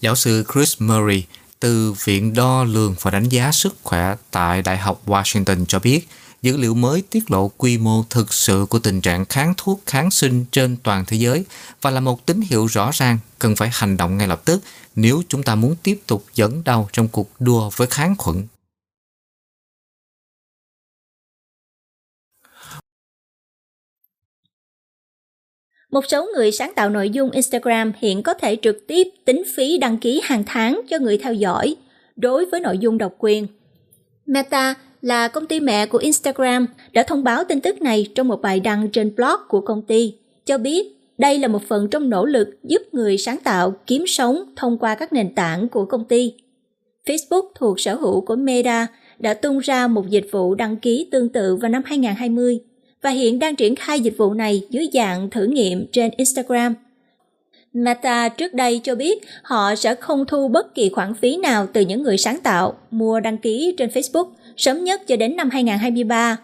Giáo 0.00 0.14
sư 0.14 0.44
Chris 0.52 0.74
Murray 0.78 1.26
từ 1.60 1.92
Viện 2.04 2.34
Đo 2.34 2.64
lường 2.64 2.94
và 3.00 3.10
Đánh 3.10 3.28
giá 3.28 3.52
Sức 3.52 3.76
khỏe 3.82 4.16
tại 4.30 4.62
Đại 4.62 4.78
học 4.78 5.02
Washington 5.06 5.64
cho 5.64 5.78
biết, 5.78 6.08
dữ 6.44 6.56
liệu 6.56 6.74
mới 6.74 7.02
tiết 7.10 7.30
lộ 7.30 7.48
quy 7.48 7.78
mô 7.78 8.02
thực 8.10 8.32
sự 8.32 8.66
của 8.70 8.78
tình 8.78 9.00
trạng 9.00 9.24
kháng 9.24 9.54
thuốc 9.56 9.80
kháng 9.86 10.10
sinh 10.10 10.44
trên 10.50 10.76
toàn 10.82 11.04
thế 11.06 11.16
giới 11.16 11.44
và 11.80 11.90
là 11.90 12.00
một 12.00 12.26
tín 12.26 12.40
hiệu 12.40 12.66
rõ 12.66 12.90
ràng 12.94 13.18
cần 13.38 13.56
phải 13.56 13.70
hành 13.72 13.96
động 13.96 14.18
ngay 14.18 14.28
lập 14.28 14.42
tức 14.44 14.62
nếu 14.96 15.22
chúng 15.28 15.42
ta 15.42 15.54
muốn 15.54 15.76
tiếp 15.82 16.00
tục 16.06 16.24
dẫn 16.34 16.62
đầu 16.64 16.88
trong 16.92 17.08
cuộc 17.08 17.30
đua 17.38 17.70
với 17.76 17.86
kháng 17.86 18.14
khuẩn. 18.18 18.42
Một 25.90 26.04
số 26.08 26.28
người 26.34 26.52
sáng 26.52 26.72
tạo 26.76 26.90
nội 26.90 27.10
dung 27.10 27.30
Instagram 27.30 27.92
hiện 27.98 28.22
có 28.22 28.34
thể 28.34 28.56
trực 28.62 28.86
tiếp 28.88 29.06
tính 29.24 29.42
phí 29.56 29.78
đăng 29.78 29.98
ký 29.98 30.20
hàng 30.24 30.44
tháng 30.46 30.80
cho 30.90 30.98
người 30.98 31.18
theo 31.18 31.34
dõi 31.34 31.76
đối 32.16 32.46
với 32.46 32.60
nội 32.60 32.78
dung 32.78 32.98
độc 32.98 33.14
quyền. 33.18 33.46
Meta 34.26 34.74
là 35.04 35.28
công 35.28 35.46
ty 35.46 35.60
mẹ 35.60 35.86
của 35.86 35.98
Instagram 35.98 36.66
đã 36.92 37.02
thông 37.02 37.24
báo 37.24 37.44
tin 37.44 37.60
tức 37.60 37.82
này 37.82 38.06
trong 38.14 38.28
một 38.28 38.42
bài 38.42 38.60
đăng 38.60 38.88
trên 38.88 39.14
blog 39.16 39.40
của 39.48 39.60
công 39.60 39.82
ty, 39.82 40.14
cho 40.46 40.58
biết 40.58 40.86
đây 41.18 41.38
là 41.38 41.48
một 41.48 41.62
phần 41.68 41.88
trong 41.90 42.10
nỗ 42.10 42.24
lực 42.24 42.48
giúp 42.62 42.82
người 42.92 43.18
sáng 43.18 43.38
tạo 43.44 43.74
kiếm 43.86 44.04
sống 44.06 44.44
thông 44.56 44.78
qua 44.78 44.94
các 44.94 45.12
nền 45.12 45.34
tảng 45.34 45.68
của 45.68 45.84
công 45.84 46.04
ty. 46.04 46.32
Facebook 47.06 47.48
thuộc 47.54 47.80
sở 47.80 47.94
hữu 47.94 48.20
của 48.20 48.36
Meta 48.36 48.86
đã 49.18 49.34
tung 49.34 49.58
ra 49.58 49.86
một 49.86 50.08
dịch 50.08 50.26
vụ 50.30 50.54
đăng 50.54 50.76
ký 50.76 51.08
tương 51.10 51.28
tự 51.28 51.56
vào 51.56 51.70
năm 51.70 51.82
2020 51.84 52.60
và 53.02 53.10
hiện 53.10 53.38
đang 53.38 53.56
triển 53.56 53.76
khai 53.76 54.00
dịch 54.00 54.14
vụ 54.18 54.34
này 54.34 54.66
dưới 54.70 54.88
dạng 54.92 55.30
thử 55.30 55.44
nghiệm 55.44 55.86
trên 55.92 56.10
Instagram. 56.16 56.74
Meta 57.72 58.28
trước 58.28 58.54
đây 58.54 58.80
cho 58.84 58.94
biết 58.94 59.22
họ 59.42 59.74
sẽ 59.74 59.94
không 59.94 60.24
thu 60.26 60.48
bất 60.48 60.74
kỳ 60.74 60.88
khoản 60.88 61.14
phí 61.14 61.36
nào 61.36 61.66
từ 61.72 61.80
những 61.80 62.02
người 62.02 62.18
sáng 62.18 62.38
tạo 62.42 62.74
mua 62.90 63.20
đăng 63.20 63.38
ký 63.38 63.74
trên 63.78 63.90
Facebook 63.90 64.30
sớm 64.56 64.84
nhất 64.84 65.06
cho 65.06 65.16
đến 65.16 65.36
năm 65.36 65.50
2023 65.50 66.36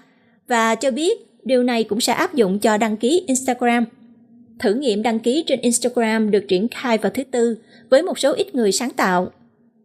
và 0.48 0.74
cho 0.74 0.90
biết 0.90 1.26
điều 1.44 1.62
này 1.62 1.84
cũng 1.84 2.00
sẽ 2.00 2.12
áp 2.12 2.34
dụng 2.34 2.58
cho 2.58 2.76
đăng 2.76 2.96
ký 2.96 3.24
Instagram. 3.26 3.84
Thử 4.58 4.74
nghiệm 4.74 5.02
đăng 5.02 5.18
ký 5.18 5.44
trên 5.46 5.60
Instagram 5.60 6.30
được 6.30 6.44
triển 6.48 6.68
khai 6.68 6.98
vào 6.98 7.12
thứ 7.14 7.24
Tư 7.24 7.58
với 7.90 8.02
một 8.02 8.18
số 8.18 8.32
ít 8.32 8.54
người 8.54 8.72
sáng 8.72 8.90
tạo. 8.90 9.30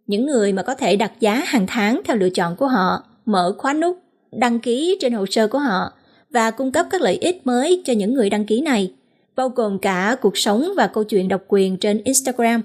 Những 0.07 0.25
người 0.25 0.53
mà 0.53 0.63
có 0.63 0.75
thể 0.75 0.95
đặt 0.95 1.11
giá 1.19 1.43
hàng 1.45 1.65
tháng 1.67 2.01
theo 2.05 2.17
lựa 2.17 2.29
chọn 2.29 2.55
của 2.55 2.67
họ, 2.67 3.03
mở 3.25 3.55
khóa 3.57 3.73
nút, 3.73 3.99
đăng 4.31 4.59
ký 4.59 4.97
trên 5.01 5.13
hồ 5.13 5.25
sơ 5.25 5.47
của 5.47 5.59
họ 5.59 5.93
và 6.29 6.51
cung 6.51 6.71
cấp 6.71 6.85
các 6.89 7.01
lợi 7.01 7.17
ích 7.21 7.47
mới 7.47 7.81
cho 7.85 7.93
những 7.93 8.13
người 8.13 8.29
đăng 8.29 8.45
ký 8.45 8.61
này, 8.61 8.93
bao 9.35 9.49
gồm 9.49 9.79
cả 9.79 10.15
cuộc 10.21 10.37
sống 10.37 10.69
và 10.77 10.87
câu 10.87 11.03
chuyện 11.03 11.27
độc 11.27 11.41
quyền 11.47 11.77
trên 11.77 12.03
Instagram. 12.03 12.61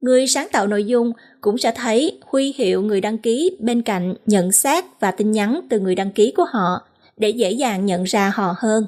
Người 0.00 0.26
sáng 0.26 0.48
tạo 0.52 0.66
nội 0.66 0.84
dung 0.84 1.12
cũng 1.40 1.58
sẽ 1.58 1.72
thấy 1.76 2.18
huy 2.26 2.54
hiệu 2.56 2.82
người 2.82 3.00
đăng 3.00 3.18
ký 3.18 3.56
bên 3.60 3.82
cạnh 3.82 4.14
nhận 4.26 4.52
xét 4.52 4.84
và 5.00 5.10
tin 5.10 5.32
nhắn 5.32 5.60
từ 5.70 5.80
người 5.80 5.94
đăng 5.94 6.10
ký 6.10 6.32
của 6.36 6.44
họ 6.44 6.86
để 7.16 7.30
dễ 7.30 7.50
dàng 7.50 7.86
nhận 7.86 8.04
ra 8.04 8.32
họ 8.34 8.54
hơn. 8.58 8.86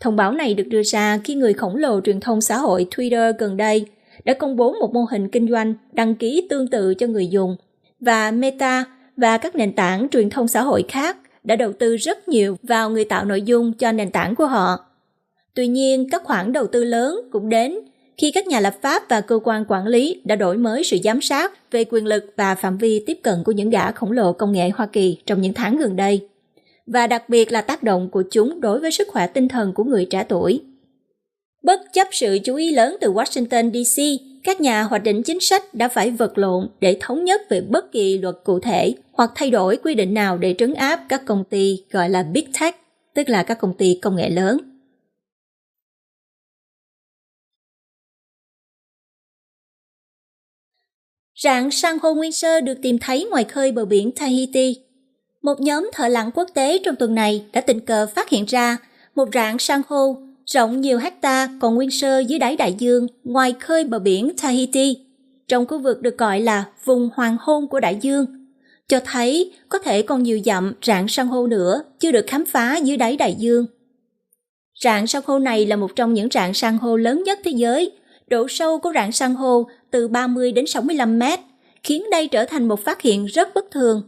Thông 0.00 0.16
báo 0.16 0.32
này 0.32 0.54
được 0.54 0.64
đưa 0.64 0.82
ra 0.82 1.18
khi 1.24 1.34
người 1.34 1.52
khổng 1.52 1.76
lồ 1.76 2.00
truyền 2.00 2.20
thông 2.20 2.40
xã 2.40 2.58
hội 2.58 2.86
Twitter 2.90 3.32
gần 3.38 3.56
đây 3.56 3.86
đã 4.24 4.34
công 4.34 4.56
bố 4.56 4.72
một 4.72 4.92
mô 4.92 5.04
hình 5.10 5.28
kinh 5.28 5.48
doanh 5.48 5.74
đăng 5.92 6.14
ký 6.14 6.46
tương 6.50 6.68
tự 6.68 6.94
cho 6.94 7.06
người 7.06 7.26
dùng 7.26 7.56
và 8.00 8.30
Meta 8.30 8.84
và 9.16 9.38
các 9.38 9.56
nền 9.56 9.72
tảng 9.72 10.08
truyền 10.08 10.30
thông 10.30 10.48
xã 10.48 10.62
hội 10.62 10.84
khác 10.88 11.16
đã 11.44 11.56
đầu 11.56 11.72
tư 11.72 11.96
rất 11.96 12.28
nhiều 12.28 12.56
vào 12.62 12.90
người 12.90 13.04
tạo 13.04 13.24
nội 13.24 13.42
dung 13.42 13.72
cho 13.72 13.92
nền 13.92 14.10
tảng 14.10 14.34
của 14.34 14.46
họ. 14.46 14.78
Tuy 15.54 15.66
nhiên, 15.66 16.10
các 16.10 16.24
khoản 16.24 16.52
đầu 16.52 16.66
tư 16.66 16.84
lớn 16.84 17.20
cũng 17.32 17.48
đến 17.48 17.74
khi 18.20 18.30
các 18.30 18.46
nhà 18.46 18.60
lập 18.60 18.74
pháp 18.82 19.08
và 19.08 19.20
cơ 19.20 19.38
quan 19.44 19.64
quản 19.68 19.86
lý 19.86 20.20
đã 20.24 20.36
đổi 20.36 20.56
mới 20.56 20.84
sự 20.84 20.98
giám 21.04 21.20
sát 21.20 21.52
về 21.70 21.84
quyền 21.84 22.06
lực 22.06 22.32
và 22.36 22.54
phạm 22.54 22.78
vi 22.78 23.04
tiếp 23.06 23.18
cận 23.22 23.44
của 23.44 23.52
những 23.52 23.70
gã 23.70 23.92
khổng 23.92 24.12
lồ 24.12 24.32
công 24.32 24.52
nghệ 24.52 24.70
Hoa 24.74 24.86
Kỳ 24.86 25.16
trong 25.26 25.40
những 25.40 25.54
tháng 25.54 25.76
gần 25.76 25.96
đây, 25.96 26.28
và 26.86 27.06
đặc 27.06 27.28
biệt 27.28 27.52
là 27.52 27.60
tác 27.60 27.82
động 27.82 28.08
của 28.10 28.22
chúng 28.30 28.60
đối 28.60 28.80
với 28.80 28.90
sức 28.90 29.08
khỏe 29.08 29.26
tinh 29.26 29.48
thần 29.48 29.72
của 29.72 29.84
người 29.84 30.04
trẻ 30.04 30.24
tuổi. 30.28 30.62
Bất 31.62 31.80
chấp 31.92 32.08
sự 32.12 32.38
chú 32.44 32.54
ý 32.54 32.70
lớn 32.70 32.96
từ 33.00 33.12
Washington 33.12 33.84
DC, 33.84 34.02
các 34.44 34.60
nhà 34.60 34.82
hoạch 34.82 35.02
định 35.02 35.22
chính 35.22 35.40
sách 35.40 35.74
đã 35.74 35.88
phải 35.88 36.10
vật 36.10 36.38
lộn 36.38 36.68
để 36.80 36.96
thống 37.00 37.24
nhất 37.24 37.40
về 37.48 37.60
bất 37.60 37.92
kỳ 37.92 38.18
luật 38.18 38.36
cụ 38.44 38.60
thể 38.60 38.94
hoặc 39.12 39.30
thay 39.34 39.50
đổi 39.50 39.76
quy 39.76 39.94
định 39.94 40.14
nào 40.14 40.38
để 40.38 40.54
trấn 40.58 40.74
áp 40.74 41.00
các 41.08 41.24
công 41.24 41.44
ty 41.44 41.84
gọi 41.90 42.08
là 42.08 42.22
Big 42.22 42.44
Tech, 42.60 42.76
tức 43.14 43.28
là 43.28 43.42
các 43.42 43.58
công 43.60 43.74
ty 43.74 43.98
công 44.02 44.16
nghệ 44.16 44.30
lớn. 44.30 44.69
Rạn 51.44 51.70
san 51.70 51.98
hô 52.02 52.14
nguyên 52.14 52.32
sơ 52.32 52.60
được 52.60 52.78
tìm 52.82 52.98
thấy 52.98 53.26
ngoài 53.30 53.44
khơi 53.44 53.72
bờ 53.72 53.84
biển 53.84 54.12
Tahiti. 54.12 54.76
Một 55.42 55.60
nhóm 55.60 55.90
thợ 55.92 56.08
lặn 56.08 56.30
quốc 56.34 56.48
tế 56.54 56.78
trong 56.84 56.96
tuần 56.96 57.14
này 57.14 57.44
đã 57.52 57.60
tình 57.60 57.80
cờ 57.80 58.06
phát 58.06 58.28
hiện 58.28 58.44
ra 58.44 58.76
một 59.14 59.28
rạn 59.34 59.58
san 59.58 59.82
hô 59.88 60.16
rộng 60.46 60.80
nhiều 60.80 60.98
hecta 60.98 61.48
còn 61.60 61.74
nguyên 61.74 61.90
sơ 61.90 62.18
dưới 62.18 62.38
đáy 62.38 62.56
đại 62.56 62.74
dương 62.78 63.06
ngoài 63.24 63.54
khơi 63.60 63.84
bờ 63.84 63.98
biển 63.98 64.30
Tahiti, 64.42 64.96
trong 65.48 65.66
khu 65.66 65.78
vực 65.78 66.02
được 66.02 66.18
gọi 66.18 66.40
là 66.40 66.64
vùng 66.84 67.08
hoàng 67.14 67.36
hôn 67.40 67.68
của 67.68 67.80
đại 67.80 67.98
dương, 68.00 68.26
cho 68.88 69.00
thấy 69.04 69.52
có 69.68 69.78
thể 69.78 70.02
còn 70.02 70.22
nhiều 70.22 70.40
dặm 70.44 70.72
rạn 70.82 71.08
san 71.08 71.26
hô 71.26 71.46
nữa 71.46 71.82
chưa 71.98 72.12
được 72.12 72.24
khám 72.26 72.44
phá 72.44 72.76
dưới 72.76 72.96
đáy 72.96 73.16
đại 73.16 73.34
dương. 73.38 73.66
Rạn 74.80 75.06
san 75.06 75.22
hô 75.26 75.38
này 75.38 75.66
là 75.66 75.76
một 75.76 75.90
trong 75.96 76.14
những 76.14 76.28
rạn 76.30 76.54
san 76.54 76.78
hô 76.78 76.96
lớn 76.96 77.22
nhất 77.26 77.38
thế 77.44 77.50
giới. 77.50 77.92
Độ 78.26 78.46
sâu 78.48 78.78
của 78.78 78.92
rạn 78.94 79.12
san 79.12 79.34
hô 79.34 79.66
từ 79.90 80.08
30 80.08 80.52
đến 80.52 80.66
65 80.66 81.18
mét, 81.18 81.40
khiến 81.82 82.04
đây 82.10 82.28
trở 82.28 82.44
thành 82.44 82.68
một 82.68 82.84
phát 82.84 83.02
hiện 83.02 83.26
rất 83.26 83.54
bất 83.54 83.70
thường. 83.70 84.02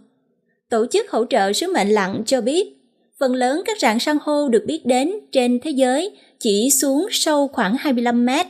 Tổ 0.68 0.86
chức 0.86 1.10
hỗ 1.10 1.24
trợ 1.24 1.52
sứ 1.52 1.72
mệnh 1.72 1.88
lặn 1.88 2.22
cho 2.26 2.40
biết, 2.40 2.76
phần 3.18 3.34
lớn 3.34 3.62
các 3.66 3.78
rạn 3.80 3.98
san 3.98 4.18
hô 4.22 4.48
được 4.48 4.64
biết 4.66 4.86
đến 4.86 5.12
trên 5.32 5.58
thế 5.60 5.70
giới 5.70 6.16
chỉ 6.40 6.70
xuống 6.70 7.06
sâu 7.10 7.48
khoảng 7.48 7.76
25 7.78 8.26
mét 8.26 8.46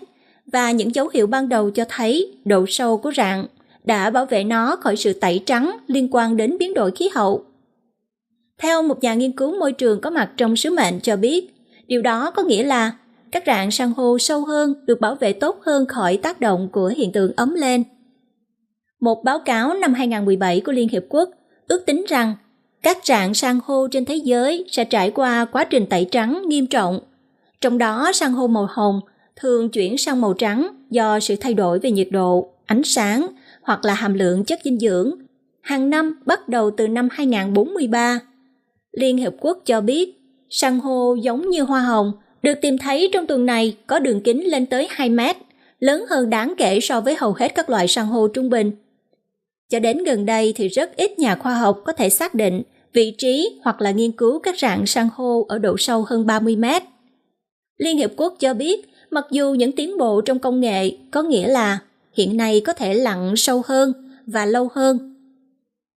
và 0.47 0.71
những 0.71 0.95
dấu 0.95 1.09
hiệu 1.15 1.27
ban 1.27 1.49
đầu 1.49 1.71
cho 1.71 1.85
thấy 1.89 2.33
độ 2.45 2.65
sâu 2.69 2.99
của 2.99 3.13
rạn 3.17 3.47
đã 3.85 4.11
bảo 4.11 4.27
vệ 4.27 4.45
nó 4.45 4.77
khỏi 4.77 4.97
sự 4.97 5.13
tẩy 5.13 5.41
trắng 5.47 5.77
liên 5.87 6.09
quan 6.11 6.37
đến 6.37 6.59
biến 6.59 6.75
đổi 6.75 6.91
khí 6.91 7.09
hậu. 7.15 7.45
Theo 8.59 8.83
một 8.83 9.03
nhà 9.03 9.15
nghiên 9.15 9.33
cứu 9.33 9.59
môi 9.59 9.73
trường 9.73 10.01
có 10.01 10.11
mặt 10.11 10.31
trong 10.37 10.57
sứ 10.57 10.71
mệnh 10.71 11.01
cho 11.01 11.17
biết, 11.17 11.55
điều 11.87 12.03
đó 12.03 12.31
có 12.31 12.43
nghĩa 12.43 12.63
là 12.63 12.93
các 13.33 13.43
rạn 13.47 13.71
san 13.71 13.93
hô 13.97 14.19
sâu 14.19 14.45
hơn 14.45 14.75
được 14.87 15.01
bảo 15.01 15.15
vệ 15.15 15.33
tốt 15.33 15.61
hơn 15.67 15.87
khỏi 15.87 16.17
tác 16.17 16.41
động 16.41 16.69
của 16.73 16.93
hiện 16.97 17.13
tượng 17.13 17.33
ấm 17.37 17.55
lên. 17.55 17.85
Một 19.01 19.25
báo 19.25 19.39
cáo 19.39 19.75
năm 19.75 19.95
2017 19.95 20.61
của 20.61 20.73
Liên 20.73 20.89
Hiệp 20.89 21.03
Quốc 21.09 21.31
ước 21.69 21.87
tính 21.87 22.05
rằng 22.09 22.35
các 22.83 22.99
rạn 23.05 23.35
san 23.35 23.59
hô 23.65 23.89
trên 23.91 24.05
thế 24.05 24.17
giới 24.17 24.65
sẽ 24.71 24.85
trải 24.85 25.11
qua 25.11 25.45
quá 25.45 25.65
trình 25.65 25.87
tẩy 25.87 26.09
trắng 26.11 26.43
nghiêm 26.47 26.67
trọng. 26.67 27.01
Trong 27.61 27.79
đó 27.79 28.11
san 28.15 28.33
hô 28.33 28.47
màu 28.47 28.69
hồng 28.71 29.01
thường 29.37 29.69
chuyển 29.69 29.99
sang 29.99 30.21
màu 30.21 30.33
trắng 30.33 30.67
do 30.91 31.21
sự 31.21 31.37
thay 31.37 31.55
đổi 31.55 31.79
về 31.79 31.91
nhiệt 31.91 32.09
độ, 32.11 32.49
ánh 32.67 32.83
sáng 32.85 33.27
hoặc 33.63 33.85
là 33.85 33.95
hàm 33.95 34.15
lượng 34.15 34.45
chất 34.45 34.61
dinh 34.65 34.79
dưỡng 34.79 35.13
hàng 35.61 35.91
năm 35.91 36.23
bắt 36.27 36.49
đầu 36.49 36.71
từ 36.71 36.89
năm 36.89 37.09
2043. 37.11 38.21
Liên 38.93 39.17
Hiệp 39.17 39.33
Quốc 39.41 39.59
cho 39.67 39.81
biết 39.81 40.19
san 40.51 40.79
hô 40.79 41.15
giống 41.15 41.51
như 41.51 41.63
hoa 41.63 41.81
hồng 41.81 42.13
được 42.43 42.55
tìm 42.61 42.79
thấy 42.79 43.11
trong 43.13 43.27
tuần 43.27 43.47
này 43.47 43.77
có 43.87 43.99
đường 43.99 44.21
kính 44.21 44.51
lên 44.51 44.67
tới 44.67 44.89
2 44.91 45.09
mét, 45.09 45.37
lớn 45.81 46.05
hơn 46.09 46.31
đáng 46.31 46.55
kể 46.57 46.81
so 46.81 47.01
với 47.01 47.15
hầu 47.15 47.33
hết 47.33 47.55
các 47.55 47.71
loại 47.71 47.89
san 47.89 48.07
hô 48.07 48.29
trung 48.29 48.51
bình. 48.51 48.73
Cho 49.71 49.79
đến 49.79 50.05
gần 50.05 50.27
đây 50.27 50.53
thì 50.57 50.69
rất 50.69 50.97
ít 50.97 51.19
nhà 51.19 51.37
khoa 51.37 51.55
học 51.55 51.83
có 51.85 51.93
thể 51.93 52.11
xác 52.11 52.35
định 52.35 52.63
vị 52.93 53.15
trí 53.19 53.61
hoặc 53.63 53.81
là 53.81 53.91
nghiên 53.91 54.13
cứu 54.13 54.39
các 54.39 54.59
rạn 54.59 54.87
san 54.87 55.09
hô 55.15 55.47
ở 55.49 55.59
độ 55.59 55.77
sâu 55.79 56.05
hơn 56.09 56.27
30 56.27 56.57
mét. 56.57 56.83
Liên 57.79 57.97
Hiệp 57.97 58.11
Quốc 58.17 58.35
cho 58.39 58.55
biết, 58.55 58.89
mặc 59.11 59.27
dù 59.31 59.55
những 59.55 59.73
tiến 59.73 59.99
bộ 59.99 60.21
trong 60.21 60.39
công 60.39 60.61
nghệ 60.61 60.97
có 61.11 61.23
nghĩa 61.23 61.49
là 61.49 61.79
hiện 62.13 62.37
nay 62.37 62.61
có 62.61 62.73
thể 62.73 62.95
lặn 62.95 63.37
sâu 63.37 63.63
hơn 63.67 63.93
và 64.27 64.47
lâu 64.47 64.69
hơn. 64.75 65.15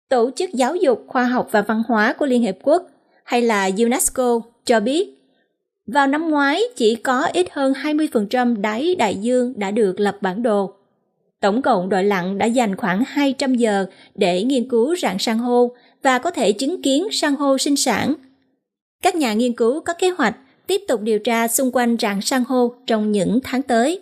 Tổ 0.09 0.29
chức 0.35 0.53
Giáo 0.53 0.75
dục, 0.75 1.03
Khoa 1.07 1.23
học 1.23 1.47
và 1.51 1.61
Văn 1.61 1.83
hóa 1.87 2.13
của 2.13 2.25
Liên 2.25 2.41
Hiệp 2.41 2.55
Quốc 2.63 2.89
hay 3.23 3.41
là 3.41 3.69
UNESCO 3.77 4.41
cho 4.65 4.79
biết 4.79 5.14
vào 5.87 6.07
năm 6.07 6.29
ngoái, 6.29 6.61
chỉ 6.75 6.95
có 6.95 7.23
ít 7.33 7.47
hơn 7.51 7.73
20% 7.73 8.61
đáy 8.61 8.95
đại 8.95 9.15
dương 9.15 9.53
đã 9.59 9.71
được 9.71 9.99
lập 9.99 10.17
bản 10.21 10.43
đồ. 10.43 10.73
Tổng 11.39 11.61
cộng 11.61 11.89
đội 11.89 12.03
lặn 12.03 12.37
đã 12.37 12.45
dành 12.45 12.75
khoảng 12.75 13.03
200 13.07 13.55
giờ 13.55 13.85
để 14.15 14.43
nghiên 14.43 14.69
cứu 14.69 14.95
rạn 14.95 15.19
san 15.19 15.37
hô 15.37 15.75
và 16.03 16.19
có 16.19 16.31
thể 16.31 16.51
chứng 16.51 16.81
kiến 16.81 17.07
san 17.11 17.35
hô 17.35 17.57
sinh 17.57 17.75
sản. 17.75 18.13
Các 19.03 19.15
nhà 19.15 19.33
nghiên 19.33 19.53
cứu 19.53 19.81
có 19.81 19.93
kế 19.93 20.09
hoạch 20.09 20.35
tiếp 20.67 20.81
tục 20.87 21.01
điều 21.01 21.19
tra 21.19 21.47
xung 21.47 21.71
quanh 21.71 21.97
rạn 21.99 22.21
san 22.21 22.43
hô 22.43 22.73
trong 22.87 23.11
những 23.11 23.39
tháng 23.43 23.61
tới. 23.61 24.01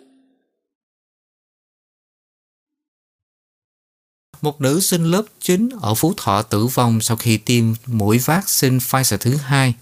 Một 4.40 4.60
nữ 4.60 4.80
sinh 4.80 5.04
lớp 5.04 5.22
9 5.40 5.68
ở 5.80 5.94
Phú 5.94 6.12
Thọ 6.16 6.42
tử 6.42 6.66
vong 6.66 7.00
sau 7.00 7.16
khi 7.16 7.38
tiêm 7.38 7.64
mũi 7.86 8.18
vaccine 8.18 8.78
Pfizer 8.78 9.16
thứ 9.20 9.36
hai. 9.36 9.74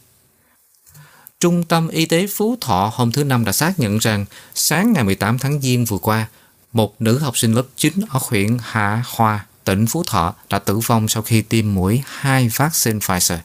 Trung 1.43 1.63
tâm 1.63 1.89
Y 1.89 2.07
tế 2.07 2.27
Phú 2.27 2.57
Thọ 2.61 2.93
hôm 2.95 3.13
thứ 3.13 3.25
Năm 3.25 3.45
đã 3.45 3.53
xác 3.53 3.79
nhận 3.79 3.99
rằng 3.99 4.25
sáng 4.55 4.93
ngày 4.93 5.05
18 5.05 5.39
tháng 5.39 5.61
Giêng 5.61 5.85
vừa 5.85 5.99
qua, 5.99 6.27
một 6.73 7.03
nữ 7.03 7.19
học 7.19 7.39
sinh 7.39 7.55
lớp 7.55 7.63
9 7.77 7.93
ở 8.11 8.21
huyện 8.23 8.59
Hạ 8.61 9.03
Hòa, 9.07 9.47
tỉnh 9.65 9.87
Phú 9.87 10.05
Thọ 10.07 10.35
đã 10.51 10.59
tử 10.59 10.79
vong 10.79 11.09
sau 11.09 11.23
khi 11.23 11.43
tiêm 11.43 11.75
mũi 11.75 12.03
hai 12.07 12.49
vaccine 12.57 12.99
Pfizer. 12.99 13.37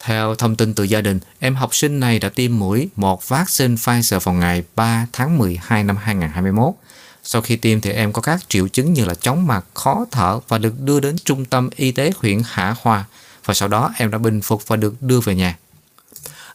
Theo 0.00 0.34
thông 0.34 0.56
tin 0.56 0.74
từ 0.74 0.84
gia 0.84 1.00
đình, 1.00 1.20
em 1.38 1.54
học 1.54 1.74
sinh 1.74 2.00
này 2.00 2.18
đã 2.18 2.28
tiêm 2.28 2.58
mũi 2.58 2.88
một 2.96 3.28
vaccine 3.28 3.74
Pfizer 3.74 4.20
vào 4.20 4.34
ngày 4.34 4.62
3 4.76 5.06
tháng 5.12 5.38
12 5.38 5.84
năm 5.84 5.96
2021. 5.96 6.74
Sau 7.22 7.42
khi 7.42 7.56
tiêm 7.56 7.80
thì 7.80 7.90
em 7.90 8.12
có 8.12 8.22
các 8.22 8.48
triệu 8.48 8.68
chứng 8.68 8.92
như 8.92 9.04
là 9.04 9.14
chóng 9.14 9.46
mặt, 9.46 9.64
khó 9.74 10.06
thở 10.10 10.40
và 10.48 10.58
được 10.58 10.80
đưa 10.80 11.00
đến 11.00 11.16
trung 11.24 11.44
tâm 11.44 11.70
y 11.76 11.92
tế 11.92 12.12
huyện 12.16 12.42
Hạ 12.44 12.74
Hòa 12.82 13.04
và 13.44 13.54
sau 13.54 13.68
đó 13.68 13.90
em 13.96 14.10
đã 14.10 14.18
bình 14.18 14.40
phục 14.40 14.68
và 14.68 14.76
được 14.76 15.02
đưa 15.02 15.20
về 15.20 15.34
nhà. 15.34 15.56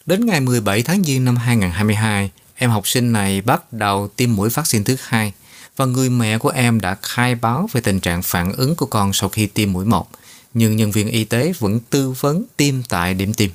Đến 0.05 0.25
ngày 0.25 0.39
17 0.39 0.83
tháng 0.83 1.03
Giêng 1.03 1.25
năm 1.25 1.35
2022, 1.35 2.31
em 2.55 2.69
học 2.69 2.87
sinh 2.87 3.13
này 3.13 3.41
bắt 3.41 3.73
đầu 3.73 4.07
tiêm 4.15 4.35
mũi 4.35 4.49
vaccine 4.49 4.83
thứ 4.83 4.95
hai 4.99 5.33
và 5.75 5.85
người 5.85 6.09
mẹ 6.09 6.37
của 6.37 6.49
em 6.49 6.81
đã 6.81 6.97
khai 7.01 7.35
báo 7.35 7.69
về 7.71 7.81
tình 7.81 7.99
trạng 7.99 8.21
phản 8.23 8.53
ứng 8.53 8.75
của 8.75 8.85
con 8.85 9.13
sau 9.13 9.29
khi 9.29 9.47
tiêm 9.47 9.73
mũi 9.73 9.85
một, 9.85 10.09
nhưng 10.53 10.75
nhân 10.75 10.91
viên 10.91 11.07
y 11.07 11.23
tế 11.23 11.53
vẫn 11.59 11.79
tư 11.89 12.11
vấn 12.19 12.43
tiêm 12.57 12.83
tại 12.83 13.13
điểm 13.13 13.33
tiêm. 13.33 13.49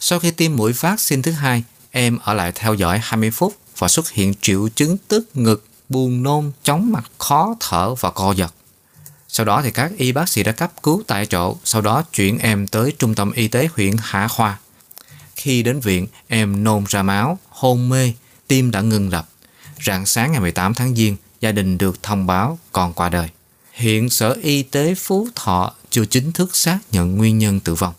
Sau 0.00 0.18
khi 0.18 0.30
tiêm 0.30 0.56
mũi 0.56 0.72
vaccine 0.72 1.22
thứ 1.22 1.32
hai, 1.32 1.64
em 1.90 2.18
ở 2.22 2.34
lại 2.34 2.52
theo 2.54 2.74
dõi 2.74 3.00
20 3.02 3.30
phút 3.30 3.56
và 3.78 3.88
xuất 3.88 4.10
hiện 4.10 4.34
triệu 4.40 4.68
chứng 4.68 4.96
tức 5.08 5.28
ngực, 5.34 5.64
buồn 5.88 6.22
nôn, 6.22 6.52
chóng 6.62 6.92
mặt, 6.92 7.04
khó 7.18 7.54
thở 7.60 7.94
và 7.94 8.10
co 8.10 8.32
giật. 8.32 8.54
Sau 9.28 9.46
đó 9.46 9.62
thì 9.62 9.70
các 9.70 9.92
y 9.96 10.12
bác 10.12 10.28
sĩ 10.28 10.42
đã 10.42 10.52
cấp 10.52 10.82
cứu 10.82 11.02
tại 11.06 11.26
chỗ, 11.26 11.56
sau 11.64 11.82
đó 11.82 12.02
chuyển 12.12 12.38
em 12.38 12.66
tới 12.66 12.92
trung 12.98 13.14
tâm 13.14 13.32
y 13.32 13.48
tế 13.48 13.68
huyện 13.76 13.96
Hạ 13.98 14.28
Khoa. 14.28 14.58
Khi 15.42 15.62
đến 15.62 15.80
viện, 15.80 16.06
em 16.28 16.64
nôn 16.64 16.84
ra 16.88 17.02
máu, 17.02 17.38
hôn 17.48 17.88
mê, 17.88 18.12
tim 18.48 18.70
đã 18.70 18.80
ngừng 18.80 19.10
đập. 19.10 19.28
Rạng 19.86 20.06
sáng 20.06 20.32
ngày 20.32 20.40
18 20.40 20.74
tháng 20.74 20.94
Giêng, 20.94 21.16
gia 21.40 21.52
đình 21.52 21.78
được 21.78 22.02
thông 22.02 22.26
báo 22.26 22.58
còn 22.72 22.92
qua 22.92 23.08
đời. 23.08 23.28
Hiện 23.72 24.10
Sở 24.10 24.36
Y 24.42 24.62
tế 24.62 24.94
Phú 24.94 25.28
Thọ 25.34 25.74
chưa 25.90 26.04
chính 26.04 26.32
thức 26.32 26.56
xác 26.56 26.78
nhận 26.92 27.16
nguyên 27.16 27.38
nhân 27.38 27.60
tử 27.60 27.74
vong. 27.74 27.94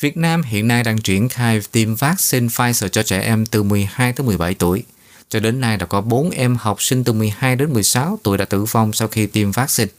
Việt 0.00 0.16
Nam 0.16 0.42
hiện 0.42 0.68
nay 0.68 0.82
đang 0.82 0.98
triển 0.98 1.28
khai 1.28 1.60
tiêm 1.72 1.94
vaccine 1.94 2.46
Pfizer 2.46 2.88
cho 2.88 3.02
trẻ 3.02 3.20
em 3.20 3.46
từ 3.46 3.62
12 3.62 4.12
tới 4.12 4.26
17 4.26 4.54
tuổi. 4.54 4.84
Cho 5.28 5.40
đến 5.40 5.60
nay 5.60 5.76
đã 5.76 5.86
có 5.86 6.00
4 6.00 6.30
em 6.30 6.56
học 6.56 6.82
sinh 6.82 7.04
từ 7.04 7.12
12 7.12 7.56
đến 7.56 7.72
16 7.72 8.18
tuổi 8.22 8.38
đã 8.38 8.44
tử 8.44 8.64
vong 8.64 8.92
sau 8.92 9.08
khi 9.08 9.26
tiêm 9.26 9.50
vaccine. 9.50 9.90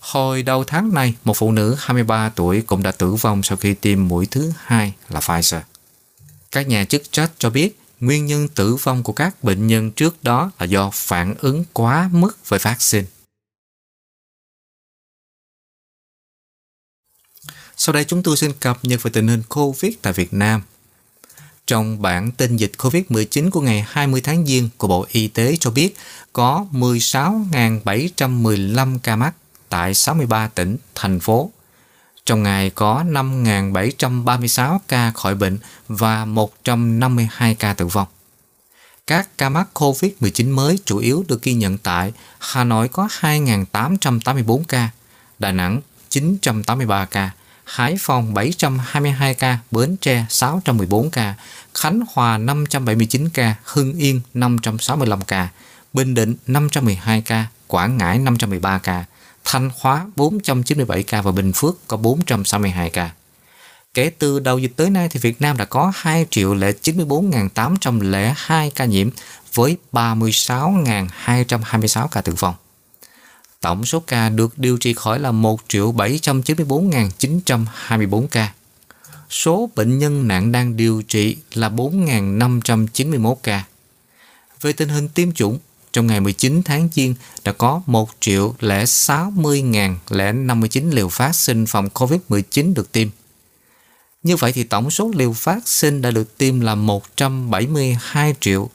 Hồi 0.00 0.42
đầu 0.42 0.64
tháng 0.64 0.94
này, 0.94 1.14
một 1.24 1.36
phụ 1.36 1.52
nữ 1.52 1.76
23 1.78 2.28
tuổi 2.28 2.62
cũng 2.66 2.82
đã 2.82 2.92
tử 2.92 3.14
vong 3.14 3.42
sau 3.42 3.56
khi 3.56 3.74
tiêm 3.74 4.08
mũi 4.08 4.26
thứ 4.30 4.52
hai 4.64 4.92
là 5.08 5.20
Pfizer. 5.20 5.60
Các 6.52 6.68
nhà 6.68 6.84
chức 6.84 7.12
trách 7.12 7.30
cho 7.38 7.50
biết 7.50 7.78
nguyên 8.00 8.26
nhân 8.26 8.48
tử 8.48 8.76
vong 8.76 9.02
của 9.02 9.12
các 9.12 9.44
bệnh 9.44 9.66
nhân 9.66 9.90
trước 9.90 10.24
đó 10.24 10.50
là 10.58 10.66
do 10.66 10.90
phản 10.92 11.34
ứng 11.40 11.64
quá 11.72 12.08
mức 12.12 12.48
với 12.48 12.60
vaccine. 12.62 13.06
Sau 17.76 17.92
đây 17.92 18.04
chúng 18.04 18.22
tôi 18.22 18.36
xin 18.36 18.52
cập 18.60 18.78
nhật 18.82 19.02
về 19.02 19.10
tình 19.14 19.28
hình 19.28 19.42
COVID 19.48 19.94
tại 20.02 20.12
Việt 20.12 20.32
Nam. 20.32 20.62
Trong 21.66 22.02
bản 22.02 22.30
tin 22.30 22.56
dịch 22.56 22.72
COVID-19 22.78 23.50
của 23.50 23.60
ngày 23.60 23.84
20 23.88 24.20
tháng 24.20 24.46
Giêng 24.46 24.68
của 24.78 24.88
Bộ 24.88 25.06
Y 25.10 25.28
tế 25.28 25.56
cho 25.60 25.70
biết 25.70 25.96
có 26.32 26.66
16.715 26.72 28.98
ca 29.02 29.16
mắc 29.16 29.34
tại 29.68 29.94
63 29.94 30.48
tỉnh, 30.48 30.76
thành 30.94 31.20
phố. 31.20 31.50
Trong 32.26 32.42
ngày 32.42 32.70
có 32.70 33.04
5.736 33.06 34.78
ca 34.88 35.10
khỏi 35.10 35.34
bệnh 35.34 35.58
và 35.88 36.24
152 36.24 37.54
ca 37.54 37.74
tử 37.74 37.86
vong. 37.86 38.08
Các 39.06 39.28
ca 39.38 39.48
mắc 39.48 39.68
COVID-19 39.74 40.54
mới 40.54 40.78
chủ 40.84 40.98
yếu 40.98 41.24
được 41.28 41.42
ghi 41.42 41.54
nhận 41.54 41.78
tại 41.78 42.12
Hà 42.38 42.64
Nội 42.64 42.88
có 42.88 43.08
2.884 43.20 44.62
ca, 44.68 44.90
Đà 45.38 45.52
Nẵng 45.52 45.80
983 46.08 47.04
ca, 47.04 47.30
Hải 47.64 47.96
Phòng 48.00 48.34
722 48.34 49.34
ca, 49.34 49.58
Bến 49.70 49.96
Tre 50.00 50.26
614 50.28 51.10
ca, 51.10 51.34
Khánh 51.74 52.00
Hòa 52.12 52.38
579 52.38 53.28
ca, 53.28 53.54
Hưng 53.64 53.94
Yên 53.94 54.20
565 54.34 55.20
ca, 55.20 55.48
Bình 55.92 56.14
Định 56.14 56.34
512 56.46 57.22
ca, 57.22 57.46
Quảng 57.66 57.98
Ngãi 57.98 58.18
513 58.18 58.78
ca, 58.78 59.04
Thanh 59.44 59.70
Hóa 59.80 60.06
497 60.16 61.02
ca 61.02 61.22
và 61.22 61.32
Bình 61.32 61.52
Phước 61.54 61.88
có 61.88 61.96
462 61.96 62.90
ca. 62.90 63.10
Kể 63.94 64.10
từ 64.18 64.40
đầu 64.40 64.58
dịch 64.58 64.72
tới 64.76 64.90
nay 64.90 65.08
thì 65.08 65.20
Việt 65.20 65.42
Nam 65.42 65.56
đã 65.56 65.64
có 65.64 65.92
2 65.94 66.26
triệu 66.30 66.54
lẻ 66.54 66.72
94.802 66.82 68.70
ca 68.74 68.84
nhiễm 68.84 69.10
với 69.54 69.76
36.226 69.92 72.08
ca 72.08 72.20
tử 72.20 72.34
vong. 72.38 72.54
Tổng 73.60 73.84
số 73.84 74.00
ca 74.00 74.28
được 74.28 74.58
điều 74.58 74.78
trị 74.78 74.94
khỏi 74.94 75.18
là 75.18 75.32
1 75.32 75.60
triệu 75.68 75.92
794.924 75.92 78.26
ca. 78.26 78.52
Số 79.30 79.70
bệnh 79.76 79.98
nhân 79.98 80.28
nặng 80.28 80.52
đang 80.52 80.76
điều 80.76 81.02
trị 81.08 81.36
là 81.54 81.68
4.591 81.68 83.34
ca. 83.34 83.64
Về 84.60 84.72
tình 84.72 84.88
hình 84.88 85.08
tiêm 85.08 85.32
chủng, 85.32 85.58
trong 85.92 86.06
ngày 86.06 86.20
19 86.20 86.62
tháng 86.62 86.88
Giêng 86.92 87.14
đã 87.44 87.52
có 87.52 87.82
1 87.86 88.10
triệu 88.20 88.54
lẻ 88.60 88.84
60.059 88.84 90.94
liều 90.94 91.08
phát 91.08 91.36
sinh 91.36 91.66
phòng 91.66 91.88
COVID-19 91.94 92.74
được 92.74 92.92
tiêm. 92.92 93.08
Như 94.22 94.36
vậy 94.36 94.52
thì 94.52 94.64
tổng 94.64 94.90
số 94.90 95.10
liều 95.14 95.32
phát 95.32 95.68
sinh 95.68 96.02
đã 96.02 96.10
được 96.10 96.38
tiêm 96.38 96.60
là 96.60 96.74
172 96.74 98.34
triệu 98.40 98.70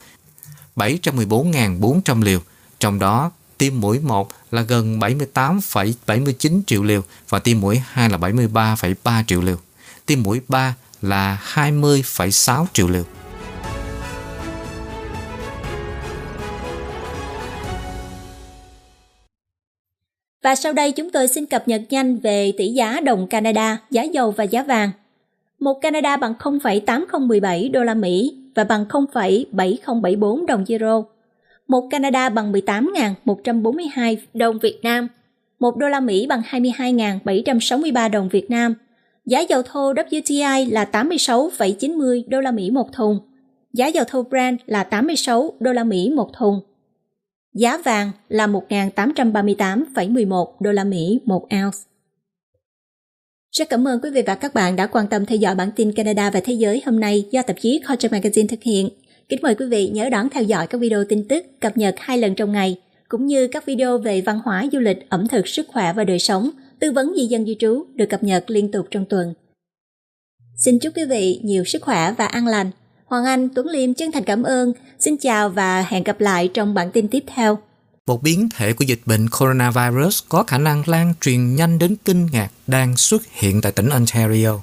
714.400 0.76 2.22
liều, 2.22 2.40
trong 2.80 2.98
đó 2.98 3.30
tiêm 3.58 3.80
mũi 3.80 3.98
1 3.98 4.28
là 4.50 4.62
gần 4.62 4.98
78,79 4.98 6.62
triệu 6.66 6.82
liều 6.82 7.02
và 7.28 7.38
tiêm 7.38 7.60
mũi 7.60 7.82
2 7.92 8.10
là 8.10 8.18
73,3 8.18 9.24
triệu 9.26 9.40
liều. 9.40 9.56
Tiêm 10.06 10.22
mũi 10.22 10.40
3 10.48 10.74
là 11.02 11.42
20,6 11.54 12.66
triệu 12.72 12.88
liều. 12.88 13.04
Và 20.48 20.54
sau 20.54 20.72
đây 20.72 20.92
chúng 20.92 21.10
tôi 21.10 21.28
xin 21.28 21.46
cập 21.46 21.68
nhật 21.68 21.82
nhanh 21.90 22.16
về 22.16 22.52
tỷ 22.56 22.68
giá 22.68 23.00
đồng 23.00 23.26
Canada, 23.26 23.78
giá 23.90 24.02
dầu 24.02 24.30
và 24.30 24.44
giá 24.44 24.62
vàng. 24.62 24.90
Một 25.58 25.74
Canada 25.80 26.16
bằng 26.16 26.34
0,8017 26.38 27.70
đô 27.72 27.84
la 27.84 27.94
Mỹ 27.94 28.36
và 28.54 28.64
bằng 28.64 28.84
0,7074 28.88 30.46
đồng 30.46 30.64
euro. 30.68 31.02
Một 31.66 31.88
Canada 31.90 32.28
bằng 32.28 32.52
18.142 32.52 34.16
đồng 34.34 34.58
Việt 34.58 34.78
Nam. 34.82 35.08
Một 35.58 35.76
đô 35.76 35.88
la 35.88 36.00
Mỹ 36.00 36.26
bằng 36.26 36.42
22.763 36.50 38.10
đồng 38.10 38.28
Việt 38.28 38.50
Nam. 38.50 38.74
Giá 39.26 39.40
dầu 39.40 39.62
thô 39.62 39.92
WTI 39.92 40.72
là 40.72 40.88
86,90 40.92 42.22
đô 42.28 42.40
la 42.40 42.50
Mỹ 42.50 42.70
một 42.70 42.92
thùng. 42.92 43.18
Giá 43.72 43.86
dầu 43.86 44.04
thô 44.08 44.22
Brent 44.22 44.58
là 44.66 44.84
86 44.84 45.52
đô 45.60 45.72
la 45.72 45.84
Mỹ 45.84 46.12
một 46.14 46.32
thùng. 46.32 46.60
Giá 47.58 47.78
vàng 47.84 48.10
là 48.28 48.46
1.838,11 48.46 50.46
đô 50.60 50.72
la 50.72 50.84
Mỹ 50.84 51.20
một 51.24 51.42
ounce. 51.42 51.78
Rất 53.56 53.68
cảm 53.70 53.88
ơn 53.88 54.00
quý 54.02 54.10
vị 54.10 54.22
và 54.26 54.34
các 54.34 54.54
bạn 54.54 54.76
đã 54.76 54.86
quan 54.86 55.06
tâm 55.06 55.26
theo 55.26 55.38
dõi 55.38 55.54
bản 55.54 55.70
tin 55.76 55.92
Canada 55.92 56.30
và 56.30 56.40
Thế 56.40 56.52
giới 56.52 56.82
hôm 56.86 57.00
nay 57.00 57.24
do 57.30 57.42
tạp 57.42 57.56
chí 57.60 57.80
Culture 57.88 58.08
Magazine 58.08 58.48
thực 58.48 58.62
hiện. 58.62 58.88
Kính 59.28 59.38
mời 59.42 59.54
quý 59.54 59.66
vị 59.66 59.88
nhớ 59.88 60.10
đón 60.10 60.30
theo 60.30 60.42
dõi 60.42 60.66
các 60.66 60.78
video 60.78 61.04
tin 61.04 61.28
tức 61.28 61.46
cập 61.60 61.76
nhật 61.76 61.94
hai 61.98 62.18
lần 62.18 62.34
trong 62.34 62.52
ngày, 62.52 62.76
cũng 63.08 63.26
như 63.26 63.48
các 63.48 63.66
video 63.66 63.98
về 63.98 64.20
văn 64.20 64.40
hóa 64.44 64.66
du 64.72 64.78
lịch, 64.78 65.10
ẩm 65.10 65.28
thực, 65.28 65.48
sức 65.48 65.68
khỏe 65.68 65.92
và 65.92 66.04
đời 66.04 66.18
sống, 66.18 66.50
tư 66.78 66.92
vấn 66.92 67.12
di 67.16 67.26
dân 67.26 67.46
di 67.46 67.56
trú 67.58 67.84
được 67.94 68.06
cập 68.08 68.22
nhật 68.22 68.50
liên 68.50 68.70
tục 68.70 68.86
trong 68.90 69.04
tuần. 69.04 69.34
Xin 70.56 70.78
chúc 70.78 70.96
quý 70.96 71.04
vị 71.04 71.40
nhiều 71.42 71.64
sức 71.64 71.82
khỏe 71.82 72.14
và 72.18 72.26
an 72.26 72.46
lành. 72.46 72.70
Hoàng 73.08 73.24
Anh, 73.24 73.48
Tuấn 73.54 73.66
Liêm 73.66 73.94
chân 73.94 74.12
thành 74.12 74.24
cảm 74.24 74.42
ơn. 74.42 74.72
Xin 75.00 75.16
chào 75.16 75.48
và 75.48 75.82
hẹn 75.82 76.04
gặp 76.04 76.20
lại 76.20 76.50
trong 76.54 76.74
bản 76.74 76.90
tin 76.92 77.08
tiếp 77.08 77.24
theo. 77.34 77.58
Một 78.06 78.22
biến 78.22 78.48
thể 78.54 78.72
của 78.72 78.84
dịch 78.84 79.00
bệnh 79.06 79.28
coronavirus 79.30 80.22
có 80.28 80.42
khả 80.42 80.58
năng 80.58 80.82
lan 80.86 81.14
truyền 81.20 81.54
nhanh 81.54 81.78
đến 81.78 81.96
kinh 82.04 82.26
ngạc 82.26 82.50
đang 82.66 82.96
xuất 82.96 83.22
hiện 83.32 83.60
tại 83.60 83.72
tỉnh 83.72 83.88
Ontario. 83.88 84.60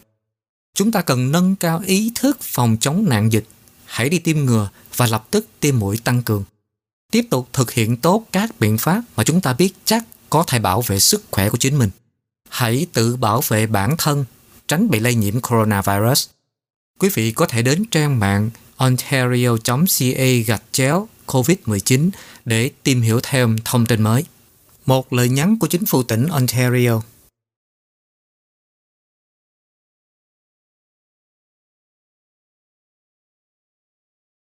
Chúng 0.75 0.91
ta 0.91 1.01
cần 1.01 1.31
nâng 1.31 1.55
cao 1.55 1.81
ý 1.85 2.11
thức 2.15 2.37
phòng 2.41 2.77
chống 2.79 3.05
nạn 3.09 3.31
dịch. 3.31 3.45
Hãy 3.85 4.09
đi 4.09 4.19
tiêm 4.19 4.37
ngừa 4.37 4.69
và 4.95 5.05
lập 5.05 5.27
tức 5.31 5.47
tiêm 5.59 5.79
mũi 5.79 5.97
tăng 6.03 6.21
cường. 6.21 6.43
Tiếp 7.11 7.27
tục 7.29 7.47
thực 7.53 7.71
hiện 7.71 7.97
tốt 7.97 8.25
các 8.31 8.59
biện 8.59 8.77
pháp 8.77 9.01
mà 9.15 9.23
chúng 9.23 9.41
ta 9.41 9.53
biết 9.53 9.73
chắc 9.85 10.03
có 10.29 10.43
thể 10.47 10.59
bảo 10.59 10.81
vệ 10.81 10.99
sức 10.99 11.23
khỏe 11.31 11.49
của 11.49 11.57
chính 11.57 11.77
mình. 11.77 11.89
Hãy 12.49 12.87
tự 12.93 13.15
bảo 13.15 13.41
vệ 13.47 13.67
bản 13.67 13.95
thân, 13.97 14.25
tránh 14.67 14.89
bị 14.89 14.99
lây 14.99 15.15
nhiễm 15.15 15.41
coronavirus. 15.41 16.27
Quý 16.99 17.09
vị 17.13 17.31
có 17.31 17.45
thể 17.45 17.61
đến 17.61 17.85
trang 17.91 18.19
mạng 18.19 18.49
ontario.ca 18.77 20.25
gạch 20.47 20.63
chéo 20.71 21.07
COVID-19 21.27 22.09
để 22.45 22.69
tìm 22.83 23.01
hiểu 23.01 23.19
thêm 23.23 23.55
thông 23.65 23.85
tin 23.85 24.01
mới. 24.01 24.23
Một 24.85 25.13
lời 25.13 25.29
nhắn 25.29 25.59
của 25.59 25.67
chính 25.67 25.85
phủ 25.85 26.03
tỉnh 26.03 26.27
Ontario 26.27 27.01